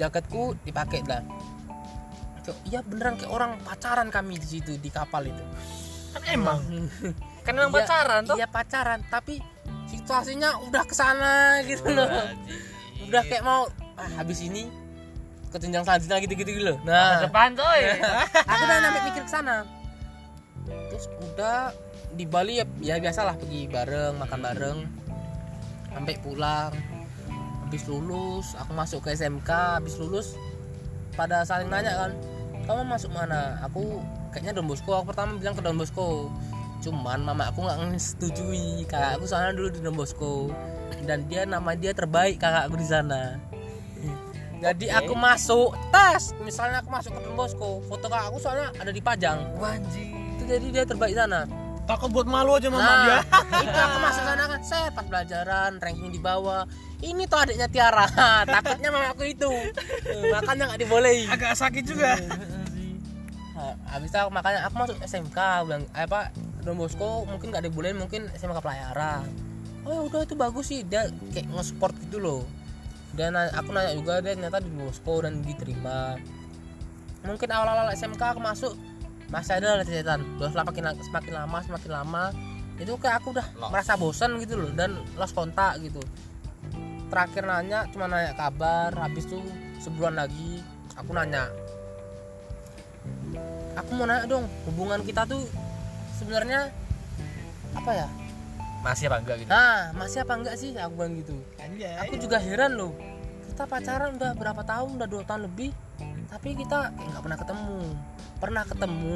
Jaketku 0.00 0.56
dipakai 0.64 1.04
lah. 1.04 1.20
Iya 2.64 2.80
beneran 2.80 3.20
kayak 3.20 3.28
orang 3.28 3.60
pacaran 3.60 4.08
kami 4.08 4.40
di 4.40 4.48
situ 4.48 4.80
di 4.80 4.88
kapal 4.88 5.28
itu 5.28 5.44
kan 6.14 6.22
emang 6.28 6.60
Kan 7.48 7.56
memang 7.56 7.72
Iya, 7.72 7.80
pacaran 7.80 8.20
tuh. 8.28 8.36
Iya 8.36 8.46
pacaran, 8.52 9.00
tapi 9.08 9.40
situasinya 9.88 10.60
udah 10.68 10.84
ke 10.84 10.92
sana 10.92 11.64
gitu 11.64 11.88
loh. 11.88 12.04
Udah 13.08 13.24
kayak 13.24 13.40
mau 13.40 13.64
ah, 13.96 14.08
habis 14.20 14.44
ini 14.44 14.68
ke 15.48 15.56
jenjang 15.56 15.80
selanjutnya 15.80 16.20
gitu-gitu 16.20 16.50
gitu 16.60 16.64
loh. 16.68 16.76
Nah, 16.84 17.24
Depan 17.24 17.56
coy. 17.56 17.80
aku 18.52 18.62
udah 18.68 18.78
sampai 18.84 19.02
mikir 19.08 19.22
ke 19.24 19.32
sana. 19.32 19.64
Terus 20.92 21.08
udah 21.24 21.72
di 22.12 22.28
Bali 22.28 22.60
ya, 22.60 22.68
ya 22.84 22.94
biasalah 23.00 23.40
pergi 23.40 23.64
bareng, 23.64 24.20
makan 24.20 24.40
bareng. 24.44 24.78
Sampai 25.88 26.20
pulang. 26.20 26.76
Habis 27.64 27.88
lulus, 27.88 28.52
aku 28.60 28.76
masuk 28.76 29.08
ke 29.08 29.16
SMK, 29.16 29.48
habis 29.80 29.96
lulus 29.96 30.36
pada 31.16 31.48
saling 31.48 31.72
nanya 31.72 31.96
kan, 31.96 32.12
"Kamu 32.68 32.84
masuk 32.84 33.08
mana?" 33.08 33.56
Aku 33.64 34.04
kayaknya 34.38 34.54
Don 34.54 34.70
Bosco. 34.70 34.90
Aku 34.94 35.10
pertama 35.10 35.34
bilang 35.34 35.58
ke 35.58 35.62
Don 35.66 35.74
Bosco. 35.74 36.30
Cuman 36.78 37.26
mama 37.26 37.50
aku 37.50 37.66
nggak 37.66 37.98
setujui. 37.98 38.86
Kakak 38.86 39.18
aku 39.18 39.26
soalnya 39.26 39.58
dulu 39.58 39.68
di 39.74 39.80
Don 39.82 39.98
Bosco 39.98 40.54
dan 41.04 41.26
dia 41.28 41.44
nama 41.44 41.76
dia 41.76 41.92
terbaik 41.92 42.40
kakak 42.40 42.70
aku 42.70 42.76
di 42.80 42.86
sana. 42.86 43.36
Jadi 44.58 44.90
aku 44.90 45.14
masuk 45.14 45.78
tes, 45.94 46.34
misalnya 46.42 46.82
aku 46.82 46.90
masuk 46.90 47.14
ke 47.14 47.20
Don 47.22 47.34
Bosco, 47.38 47.78
foto 47.86 48.06
kakak 48.10 48.34
aku 48.34 48.38
soalnya 48.42 48.74
ada 48.74 48.90
dipajang. 48.90 49.38
Wanji. 49.58 50.14
Itu 50.38 50.44
jadi 50.46 50.66
dia 50.70 50.84
terbaik 50.86 51.14
di 51.14 51.18
sana. 51.18 51.42
takut 51.88 52.12
buat 52.12 52.28
malu 52.28 52.52
aja 52.52 52.68
mama 52.68 52.84
Nah, 52.84 52.96
dia 53.00 53.18
itu 53.64 53.78
aku 53.80 53.96
masuk 54.04 54.22
sana 54.28 54.44
kan, 54.44 54.60
saya 54.60 54.92
pas 54.92 55.08
pelajaran 55.08 55.80
ranking 55.80 56.12
di 56.12 56.20
bawah. 56.20 56.68
Ini 57.00 57.24
tuh 57.24 57.40
adiknya 57.40 57.64
Tiara, 57.64 58.04
takutnya 58.60 58.92
mama 58.92 59.08
aku 59.16 59.24
itu, 59.24 59.48
makanya 60.28 60.68
nggak 60.68 60.80
dibolehin. 60.84 61.32
agak 61.32 61.56
sakit 61.56 61.88
juga 61.88 62.20
Nah, 62.20 62.67
habis 63.86 64.08
itu 64.10 64.18
aku 64.18 64.30
makanya 64.30 64.66
aku 64.66 64.74
masuk 64.78 64.96
SMK 65.02 65.38
bilang 65.66 65.84
apa 65.96 66.30
Don 66.62 66.78
Bosco 66.78 67.26
mungkin 67.26 67.50
nggak 67.50 67.66
dibolehin 67.66 67.98
mungkin 67.98 68.30
SMK 68.34 68.62
pelayaran. 68.62 69.26
Oh 69.82 69.90
ya 69.94 70.00
udah 70.04 70.20
itu 70.22 70.34
bagus 70.38 70.66
sih. 70.70 70.84
Dia 70.84 71.08
kayak 71.32 71.48
nge-sport 71.50 71.94
gitu 72.06 72.18
loh. 72.22 72.42
Dan 73.16 73.34
aku 73.34 73.72
nanya 73.72 73.96
juga 73.96 74.20
dia 74.20 74.36
ternyata 74.36 74.60
di 74.62 74.70
Bosco 74.70 75.24
dan 75.24 75.42
diterima. 75.42 76.20
Mungkin 77.26 77.48
awal-awal 77.50 77.90
SMK 77.96 78.22
aku 78.36 78.40
masuk 78.40 78.72
masih 79.28 79.60
ada 79.60 79.84
latihan 79.84 80.24
terus 80.40 80.56
lah 80.56 80.64
makin 80.64 80.88
semakin 81.02 81.32
lama 81.34 81.58
semakin 81.64 81.90
lama. 81.90 82.24
Itu 82.78 82.94
kayak 82.94 83.24
aku 83.24 83.34
udah 83.34 83.46
merasa 83.72 83.98
bosan 83.98 84.38
gitu 84.38 84.54
loh 84.54 84.70
dan 84.76 85.02
lost 85.18 85.34
kontak 85.34 85.82
gitu. 85.82 85.98
Terakhir 87.08 87.48
nanya 87.48 87.88
cuma 87.90 88.06
nanya 88.06 88.36
kabar. 88.36 88.92
Habis 88.94 89.26
itu 89.26 89.40
sebulan 89.82 90.20
lagi 90.20 90.62
aku 90.94 91.10
nanya 91.16 91.48
aku 93.78 93.90
mau 93.94 94.06
nanya 94.10 94.26
dong 94.26 94.44
hubungan 94.66 95.00
kita 95.06 95.22
tuh 95.22 95.46
sebenarnya 96.18 96.74
apa 97.78 97.90
ya? 97.94 98.08
Masih 98.82 99.10
apa 99.10 99.16
enggak 99.22 99.36
gitu? 99.42 99.50
nah 99.50 99.94
masih 99.94 100.18
apa 100.26 100.32
enggak 100.34 100.54
sih? 100.58 100.70
Aku 100.74 100.92
bilang 100.98 101.14
gitu. 101.18 101.36
Anjay. 101.62 101.94
Aku 102.02 102.14
juga 102.18 102.42
heran 102.42 102.74
loh. 102.74 102.92
Kita 103.46 103.66
pacaran 103.66 104.18
udah 104.18 104.34
berapa 104.34 104.62
tahun? 104.66 104.98
Udah 104.98 105.08
dua 105.10 105.22
tahun 105.26 105.50
lebih. 105.50 105.70
Tapi 106.30 106.58
kita 106.58 106.94
nggak 106.94 107.22
pernah 107.22 107.38
ketemu. 107.38 107.80
Pernah 108.38 108.64
ketemu 108.66 109.14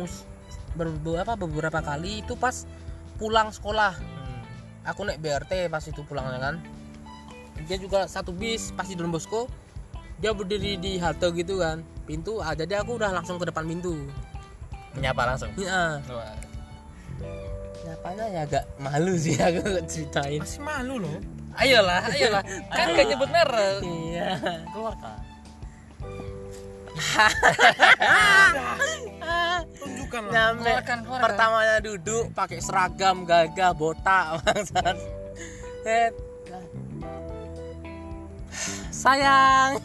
beberapa 0.73 1.33
beberapa 1.37 1.81
kali 1.83 2.23
itu 2.23 2.35
pas 2.39 2.67
pulang 3.19 3.51
sekolah. 3.51 3.95
Aku 4.83 5.07
naik 5.07 5.23
BRT 5.23 5.71
pas 5.71 5.83
itu 5.87 6.03
pulangnya 6.07 6.39
kan. 6.43 6.55
Dia 7.71 7.79
juga 7.79 8.11
satu 8.11 8.35
bis 8.35 8.75
pas 8.75 8.87
di 8.87 8.99
Don 8.99 9.15
Bosco 9.15 9.47
dia 10.19 10.35
berdiri 10.35 10.79
di 10.79 10.99
halte 10.99 11.31
gitu 11.35 11.63
kan. 11.63 11.87
Pintu 12.03 12.43
ah, 12.43 12.55
jadi 12.55 12.83
aku 12.83 12.99
udah 12.99 13.15
langsung 13.15 13.39
ke 13.39 13.47
depan 13.47 13.63
pintu 13.63 14.11
Menyapa 14.93 15.23
langsung. 15.25 15.51
Iya, 15.57 16.01
Wah. 16.07 16.37
nyapanya 17.83 18.25
ya 18.29 18.41
agak 18.47 18.65
malu 18.79 19.15
sih 19.17 19.35
aku 19.35 19.59
ceritain. 19.85 20.39
masih 20.39 20.63
malu 20.63 21.03
loh 21.03 21.19
Ayolah, 21.53 22.07
ayolah. 22.09 22.41
Kan 22.73 22.95
gak 22.95 23.07
nyebut 23.07 23.29
merek. 23.29 23.83
Iya. 23.83 24.29
Keluarkan. 24.71 25.19
tunjukkan 29.75 30.23
lah 30.23 30.33
Nyampe 30.33 30.63
Keluarkan, 30.63 30.99
keluarkan. 31.03 31.25
pertamanya 31.25 31.77
duduk 31.81 32.25
pakai 32.33 32.59
seragam 32.61 33.17
gagah 33.25 33.73
botak 33.73 34.25
bangsat. 34.41 34.97
Sayang. 38.93 39.83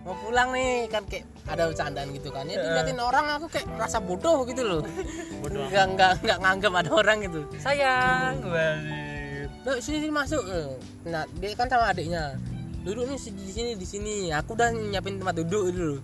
Mau 0.00 0.14
pulang 0.22 0.54
nih 0.54 0.86
kan 0.86 1.02
kayak 1.04 1.26
ada 1.46 1.62
bercandaan 1.64 2.10
gitu 2.10 2.28
kan. 2.28 2.44
Ya 2.44 2.58
diliatin 2.58 2.98
orang 2.98 3.26
aku 3.32 3.46
kayak 3.46 3.66
merasa 3.68 3.98
bodoh 3.98 4.42
gitu 4.44 4.62
loh. 4.62 4.82
Bodoh. 5.42 5.62
Enggak 5.64 5.86
enggak 5.88 6.12
enggak 6.20 6.38
nganggap 6.40 6.72
ada 6.76 6.90
orang 6.92 7.16
gitu. 7.22 7.40
Sayang. 7.56 8.34
Wajib. 8.42 9.48
Loh, 9.62 9.76
sini 9.78 9.98
sini 10.00 10.12
masuk. 10.12 10.42
Eh, 10.44 10.68
Nah, 11.06 11.22
dia 11.32 11.54
kan 11.54 11.66
sama 11.66 11.86
adiknya. 11.86 12.34
Duduk 12.82 13.06
nih 13.06 13.18
di 13.18 13.52
sini 13.52 13.70
di 13.74 13.86
sini. 13.86 14.14
Aku 14.30 14.54
udah 14.54 14.70
nyiapin 14.70 15.16
tempat 15.16 15.38
duduk 15.38 15.70
dulu. 15.70 15.96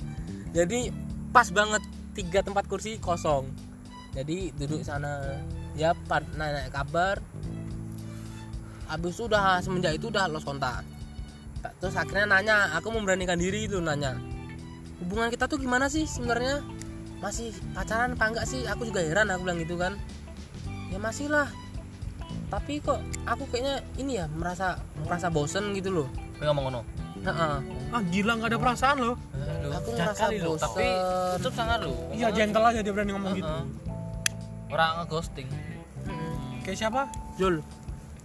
Jadi 0.53 0.95
pas 1.31 1.51
banget 1.51 1.83
tiga 2.13 2.39
tempat 2.41 2.67
kursi 2.67 2.99
kosong. 2.99 3.51
Jadi 4.13 4.55
duduk 4.55 4.83
sana. 4.83 5.43
Ya, 5.75 5.91
pad- 6.07 6.31
nanya 6.35 6.69
kabar. 6.69 7.19
Habis 8.87 9.17
itu 9.17 9.25
udah 9.25 9.59
semenjak 9.59 9.97
itu 9.97 10.07
udah 10.07 10.29
lost 10.29 10.45
kontak. 10.45 10.85
Tak- 11.59 11.75
Terus 11.79 11.95
akhirnya 11.97 12.27
nanya, 12.29 12.77
aku 12.77 12.93
memberanikan 12.93 13.35
diri 13.35 13.65
itu 13.65 13.81
nanya. 13.81 14.15
Hubungan 15.03 15.29
kita 15.29 15.45
tuh 15.45 15.59
gimana 15.59 15.87
sih 15.87 16.07
sebenarnya? 16.07 16.63
Masih 17.19 17.51
pacaran 17.71 18.15
apa 18.15 18.25
enggak 18.25 18.47
sih? 18.47 18.63
Aku 18.65 18.83
juga 18.85 19.03
heran 19.03 19.29
aku 19.29 19.43
bilang 19.43 19.59
gitu 19.59 19.75
kan. 19.77 19.95
Ya 20.89 20.99
masih 20.99 21.27
lah, 21.27 21.49
tapi 22.49 22.79
kok 22.79 23.01
aku 23.25 23.49
kayaknya 23.49 23.81
ini 23.97 24.13
ya 24.15 24.29
merasa 24.29 24.77
merasa 25.01 25.27
bosen 25.27 25.73
gitu 25.73 25.89
loh 25.89 26.09
Gue 26.37 26.45
ngomong 26.45 26.65
ngono. 26.69 26.81
Heeh. 27.23 27.57
ah 27.89 28.03
gila 28.05 28.33
nggak 28.35 28.51
ada 28.51 28.59
perasaan 28.59 28.97
loh 28.99 29.17
aku 29.65 29.89
Jahat 29.95 30.13
merasa 30.13 30.25
bosen 30.37 30.61
tapi 30.61 30.87
tutup 31.39 31.53
sangat 31.55 31.79
lu. 31.81 31.95
iya 32.13 32.29
gentle 32.29 32.61
aja 32.61 32.81
dia 32.83 32.93
berani 32.93 33.15
ngomong 33.15 33.33
gitu 33.33 33.47
Heeh. 33.49 33.65
Orang 34.69 34.91
ngeghosting. 35.01 35.49
Mm-mm. 36.05 36.61
kayak 36.61 36.77
siapa 36.77 37.09
Jul 37.39 37.65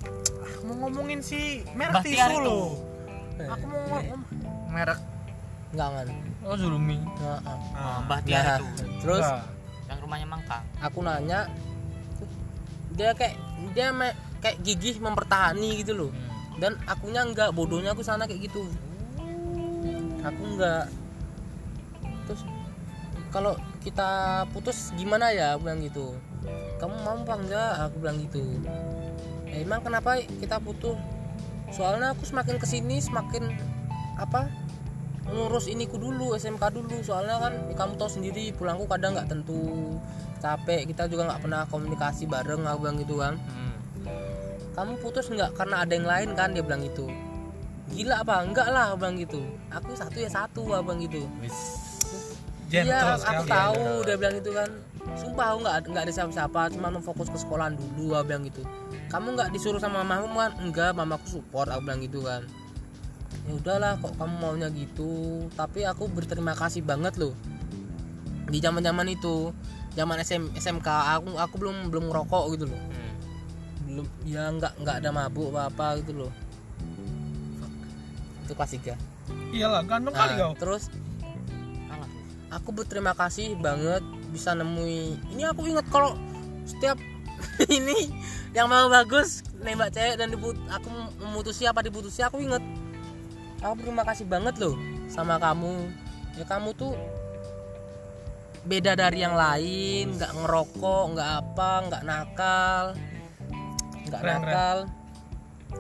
Ah, 0.04 0.54
mau 0.66 0.76
ngomongin 0.84 1.22
si 1.22 1.64
merek 1.72 2.04
tisu 2.04 2.36
loh 2.38 2.84
aku 3.38 3.64
mau 3.64 3.80
ngomong 3.88 4.22
Merek 4.68 5.00
enggak 5.68 5.90
kan 5.94 6.08
Oh 6.42 6.56
Zulumi. 6.56 6.96
Heeh. 6.96 7.58
Oh, 7.76 7.98
Mbah 8.08 8.20
Nah, 8.20 8.26
Tiar 8.26 8.46
itu. 8.56 8.66
terus 9.00 9.26
Nah, 9.26 9.44
Yang 9.88 10.00
rumahnya 10.04 10.28
Mangkang. 10.28 10.64
aku 10.80 11.00
nanya 11.02 11.40
dia 12.92 13.12
kayak 13.14 13.36
dia 13.72 13.88
me- 13.92 14.16
kayak 14.40 14.58
gigih 14.62 14.98
mempertahani 14.98 15.80
gitu 15.80 15.94
loh. 15.94 16.12
Dan 16.58 16.76
akunya 16.84 17.22
enggak 17.22 17.52
bodohnya 17.52 17.92
aku 17.92 18.02
sana 18.02 18.26
kayak 18.26 18.48
gitu. 18.48 18.64
Aku 20.24 20.42
enggak. 20.46 20.90
Terus 22.26 22.42
kalau 23.30 23.54
kita 23.80 24.10
putus 24.52 24.92
gimana 24.94 25.30
ya? 25.30 25.54
Aku 25.54 25.64
bilang 25.64 25.80
gitu. 25.80 26.16
Kamu 26.78 26.96
mau 27.02 27.16
apa 27.18 27.34
enggak? 27.36 27.72
Aku 27.86 27.96
bilang 28.00 28.18
gitu. 28.20 28.42
"Ya, 29.46 29.62
emang 29.62 29.80
kenapa 29.80 30.20
kita 30.20 30.58
putus? 30.58 30.98
Soalnya 31.70 32.12
aku 32.12 32.24
semakin 32.24 32.56
ke 32.56 32.66
sini 32.66 32.98
semakin 32.98 33.52
apa 34.16 34.48
ngurus 35.32 35.68
iniku 35.68 36.00
dulu 36.00 36.34
SMK 36.36 36.64
dulu. 36.72 36.98
Soalnya 37.04 37.38
kan 37.40 37.54
ya 37.68 37.76
kamu 37.76 37.94
tahu 38.00 38.10
sendiri 38.10 38.52
pulangku 38.56 38.88
kadang 38.88 39.16
nggak 39.16 39.30
tentu. 39.30 39.96
Capek 40.40 40.88
kita 40.88 41.10
juga 41.10 41.34
nggak 41.34 41.42
pernah 41.44 41.62
komunikasi 41.68 42.30
bareng 42.30 42.64
aku 42.68 42.80
bilang 42.84 42.98
gitu 43.02 43.16
kan. 43.20 43.36
Hmm. 43.38 43.66
kamu 44.78 44.94
putus 45.02 45.26
nggak 45.34 45.58
karena 45.58 45.82
ada 45.82 45.94
yang 45.98 46.06
lain 46.06 46.30
kan? 46.38 46.54
Dia 46.54 46.62
bilang 46.62 46.86
gitu. 46.86 47.10
Gila 47.92 48.22
apa? 48.22 48.46
Enggak 48.46 48.68
lah 48.70 48.94
aku 48.94 48.98
bilang 49.02 49.18
gitu. 49.18 49.42
Aku 49.74 49.98
satu 49.98 50.18
ya 50.22 50.30
satu 50.30 50.62
aku 50.70 50.84
bilang 50.86 51.02
gitu. 51.02 51.22
Iya 52.68 53.16
aku 53.18 53.48
sekali. 53.48 53.50
tahu 53.50 53.86
dia 54.06 54.16
bilang 54.22 54.36
gitu 54.38 54.52
kan. 54.54 54.70
Sumpah 55.18 55.46
aku 55.56 55.58
nggak 55.66 55.76
nggak 55.90 56.04
ada 56.06 56.14
siapa-siapa 56.14 56.62
cuma 56.78 56.94
fokus 57.02 57.28
ke 57.34 57.38
sekolahan 57.42 57.74
dulu 57.74 58.14
aku 58.14 58.26
bilang 58.30 58.44
gitu. 58.46 58.62
Kamu 59.10 59.34
nggak 59.34 59.50
disuruh 59.50 59.82
sama 59.82 60.06
mamamu 60.06 60.38
kan? 60.38 60.52
Enggak 60.62 60.94
mamaku 60.94 61.42
support 61.42 61.74
aku 61.74 61.82
bilang 61.82 62.00
gitu 62.06 62.22
kan 62.22 62.46
ya 63.48 63.52
udahlah 63.56 63.96
kok 64.04 64.14
kamu 64.20 64.36
maunya 64.38 64.68
gitu? 64.76 65.48
Tapi 65.56 65.88
aku 65.88 66.12
berterima 66.12 66.52
kasih 66.54 66.84
banget 66.84 67.16
loh. 67.16 67.34
Di 68.48 68.60
zaman 68.60 68.84
zaman 68.84 69.08
itu 69.08 69.56
zaman 69.96 70.20
SM, 70.22 70.54
SMK 70.56 70.88
aku 70.88 71.40
aku 71.40 71.56
belum 71.58 71.90
belum 71.90 72.12
ngerokok 72.12 72.44
gitu 72.56 72.66
loh. 72.70 72.82
Hmm. 72.82 73.06
belum 73.88 74.08
ya 74.28 74.52
nggak 74.52 74.84
nggak 74.84 74.96
ada 75.00 75.10
mabuk 75.16 75.56
apa 75.56 75.72
apa 75.72 75.86
gitu 76.04 76.12
loh. 76.28 76.32
Itu 78.44 78.54
kelas 78.56 78.76
3 78.80 78.96
Iyalah, 79.52 79.84
ganteng 79.84 80.16
kali 80.16 80.36
Nah, 80.36 80.52
kau. 80.52 80.54
terus 80.56 80.92
aku 82.52 82.70
berterima 82.72 83.12
kasih 83.16 83.56
banget 83.60 84.04
bisa 84.32 84.56
nemui. 84.56 85.16
Ini 85.32 85.52
aku 85.52 85.68
inget 85.68 85.88
kalau 85.92 86.16
setiap 86.68 87.00
ini 87.78 88.12
yang 88.56 88.68
mau 88.72 88.88
bagus 88.90 89.44
nembak 89.62 89.94
cewek 89.94 90.16
dan 90.18 90.34
diput 90.34 90.58
aku 90.72 90.88
memutusi 91.22 91.68
apa 91.68 91.84
diputusi 91.86 92.24
aku 92.24 92.42
inget 92.42 92.64
aku 93.62 93.74
berterima 93.82 94.04
kasih 94.06 94.26
banget 94.30 94.56
loh 94.62 94.76
sama 95.10 95.42
kamu. 95.42 95.90
Ya 96.38 96.46
kamu 96.46 96.70
tuh 96.78 96.94
beda 98.68 99.00
dari 99.00 99.24
yang 99.24 99.34
lain 99.34 100.20
nggak 100.20 100.32
ngerokok 100.44 101.04
nggak 101.16 101.30
apa 101.42 101.70
nggak 101.90 102.04
nakal. 102.06 102.84
Nggak 104.06 104.22
nakal. 104.22 104.78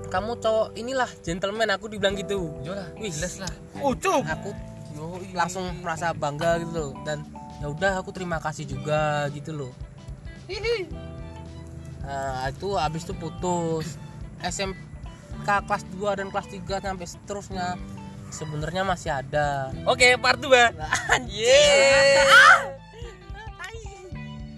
Kamu 0.08 0.32
cowok 0.40 0.68
inilah 0.80 1.10
gentleman 1.24 1.70
aku 1.74 1.92
dibilang 1.92 2.16
gitu. 2.16 2.54
Yolah, 2.64 2.92
Wih, 3.00 3.12
jelas 3.12 3.44
lah. 3.44 3.52
Ucup. 3.84 4.24
aku 4.24 4.52
langsung 5.36 5.68
merasa 5.84 6.12
bangga 6.16 6.60
gitu 6.64 6.72
loh. 6.74 6.92
Dan 7.04 7.24
ya 7.60 7.68
udah 7.72 8.00
aku 8.00 8.12
terima 8.16 8.40
kasih 8.40 8.68
juga 8.68 9.28
gitu 9.32 9.56
loh. 9.56 9.74
Nah, 12.08 12.48
itu 12.48 12.72
habis 12.80 13.04
itu 13.04 13.12
putus 13.12 14.00
SMK 15.38 15.50
kelas 15.64 15.84
2 15.94 16.18
dan 16.18 16.28
kelas 16.28 16.48
3 16.50 16.66
sampai 16.82 17.06
seterusnya 17.06 17.68
sebenarnya 18.30 18.82
masih 18.84 19.12
ada 19.14 19.70
Oke, 19.86 20.18
part 20.18 20.42
2. 20.42 20.50
Yeay. 21.30 22.26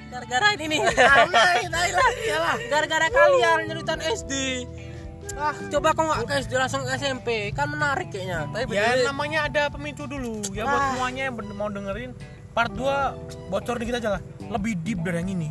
gara-gara 0.10 0.48
ini 0.52 0.66
nih 0.68 0.80
iyalah 2.20 2.58
gara-gara 2.66 3.08
kalian 3.08 3.58
nyeritain 3.64 4.02
SD 4.02 4.34
ah 5.38 5.54
coba 5.70 5.94
kok 5.94 6.02
nggak 6.02 6.20
ke 6.26 6.34
SD 6.42 6.54
langsung 6.58 6.82
ke 6.82 6.92
SMP 6.98 7.30
kan 7.54 7.70
menarik 7.70 8.10
kayaknya 8.10 8.50
tapi 8.50 8.74
Ya 8.74 8.90
bener- 8.92 9.06
namanya 9.06 9.40
ada 9.46 9.70
pemicu 9.70 10.04
dulu. 10.04 10.42
Ya 10.50 10.66
buat 10.66 10.76
Ah. 10.76 10.88
semuanya 10.92 11.22
yang 11.24 11.36
mau 11.54 11.70
dengerin 11.70 12.12
part 12.52 12.74
2 12.74 13.16
bocor 13.48 13.78
dikit 13.78 13.96
aja 13.96 14.18
lah. 14.18 14.22
Lebih 14.42 14.74
deep 14.82 15.00
dari 15.00 15.22
yang 15.22 15.30
ini. 15.32 15.48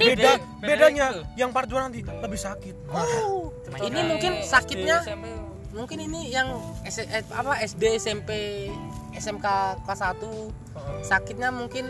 Beda 0.00 0.30
bedanya 0.58 1.06
yang 1.34 1.50
part 1.50 1.66
2 1.66 1.76
nanti 1.78 2.00
lebih 2.02 2.40
sakit. 2.40 2.74
ini 3.80 4.00
mungkin 4.02 4.32
sakitnya 4.42 4.96
mungkin 5.70 5.98
ini 6.00 6.28
yang 6.28 6.50
S- 6.82 7.04
eh, 7.04 7.22
apa 7.30 7.60
SD 7.60 7.96
SMP 7.96 8.30
SMK 9.12 9.46
kelas 9.84 10.00
1 10.02 10.50
sakitnya 11.02 11.48
mungkin 11.50 11.86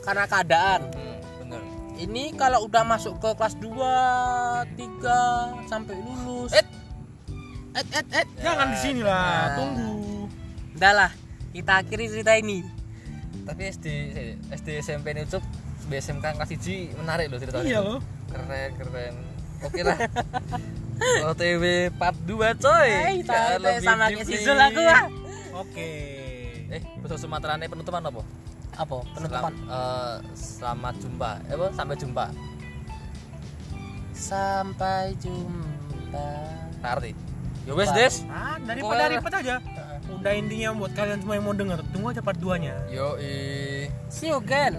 karena 0.00 0.24
keadaan. 0.24 0.88
Hmm, 0.90 1.60
ini 1.96 2.32
kalau 2.32 2.64
udah 2.64 2.82
masuk 2.82 3.18
ke 3.18 3.30
kelas 3.32 3.54
2 3.56 3.70
3 4.74 5.68
sampai 5.68 5.94
lulus. 5.96 6.50
Eh. 6.52 6.64
et 7.72 7.86
et 7.94 8.06
et 8.16 8.28
Jangan 8.40 8.66
di 8.66 8.78
sini 8.78 9.00
lah, 9.00 9.14
Nah. 9.14 9.54
tunggu. 9.54 9.90
udah 10.74 10.92
lah 10.92 11.10
kita 11.52 11.72
akhiri 11.78 12.08
cerita 12.08 12.34
ini. 12.34 12.64
Tapi 13.40 13.62
SD 13.68 13.86
SD 14.50 14.68
SMP 14.80 15.12
ini 15.12 15.22
cup 15.24 15.44
BSMK 15.90 16.26
kelas 16.38 16.50
1 16.54 16.94
menarik 17.02 17.26
loh 17.26 17.38
ceritanya. 17.42 17.66
Iya 17.66 17.78
loh. 17.82 17.98
Keren, 18.30 18.70
keren. 18.78 19.14
Oke 19.66 19.80
lah. 19.82 19.98
OTW 21.32 21.64
part 21.98 22.16
2 22.22 22.62
coy. 22.62 22.88
Hai, 22.94 23.18
lebih 23.58 23.82
sama 23.82 24.06
kayak. 24.06 24.24
Sisul 24.28 24.54
aku 24.54 24.80
ah 24.86 25.04
Oke. 25.58 25.90
Eh, 26.70 26.82
bahasa 27.02 27.18
Sumatera 27.18 27.58
ini 27.58 27.66
penutupan 27.66 28.06
apa? 28.06 28.22
apa 28.78 29.02
penutupan 29.12 29.52
Selam- 29.52 29.66
eh, 29.66 30.16
selamat 30.38 30.94
jumpa. 31.02 31.30
Eh, 31.50 31.54
apa? 31.58 31.66
Sampai 31.74 31.96
jumpa. 31.98 32.26
sampai 34.20 35.16
jumpa 35.16 36.28
arti. 36.84 37.16
Yo 37.64 37.72
wes, 37.72 37.88
Des. 37.96 38.20
Ah, 38.28 38.60
daripada 38.60 39.08
ribet 39.08 39.32
aja. 39.32 39.56
Udah 40.12 40.32
intinya 40.36 40.76
buat 40.76 40.92
kalian 40.92 41.24
semua 41.24 41.40
yang 41.40 41.46
mau 41.48 41.56
denger, 41.56 41.80
tunggu 41.88 42.12
aja 42.12 42.20
part 42.20 42.36
2-nya. 42.36 42.76
Yo 42.92 43.16
i. 43.16 43.88
see 44.12 44.28
you 44.28 44.36
again 44.36 44.76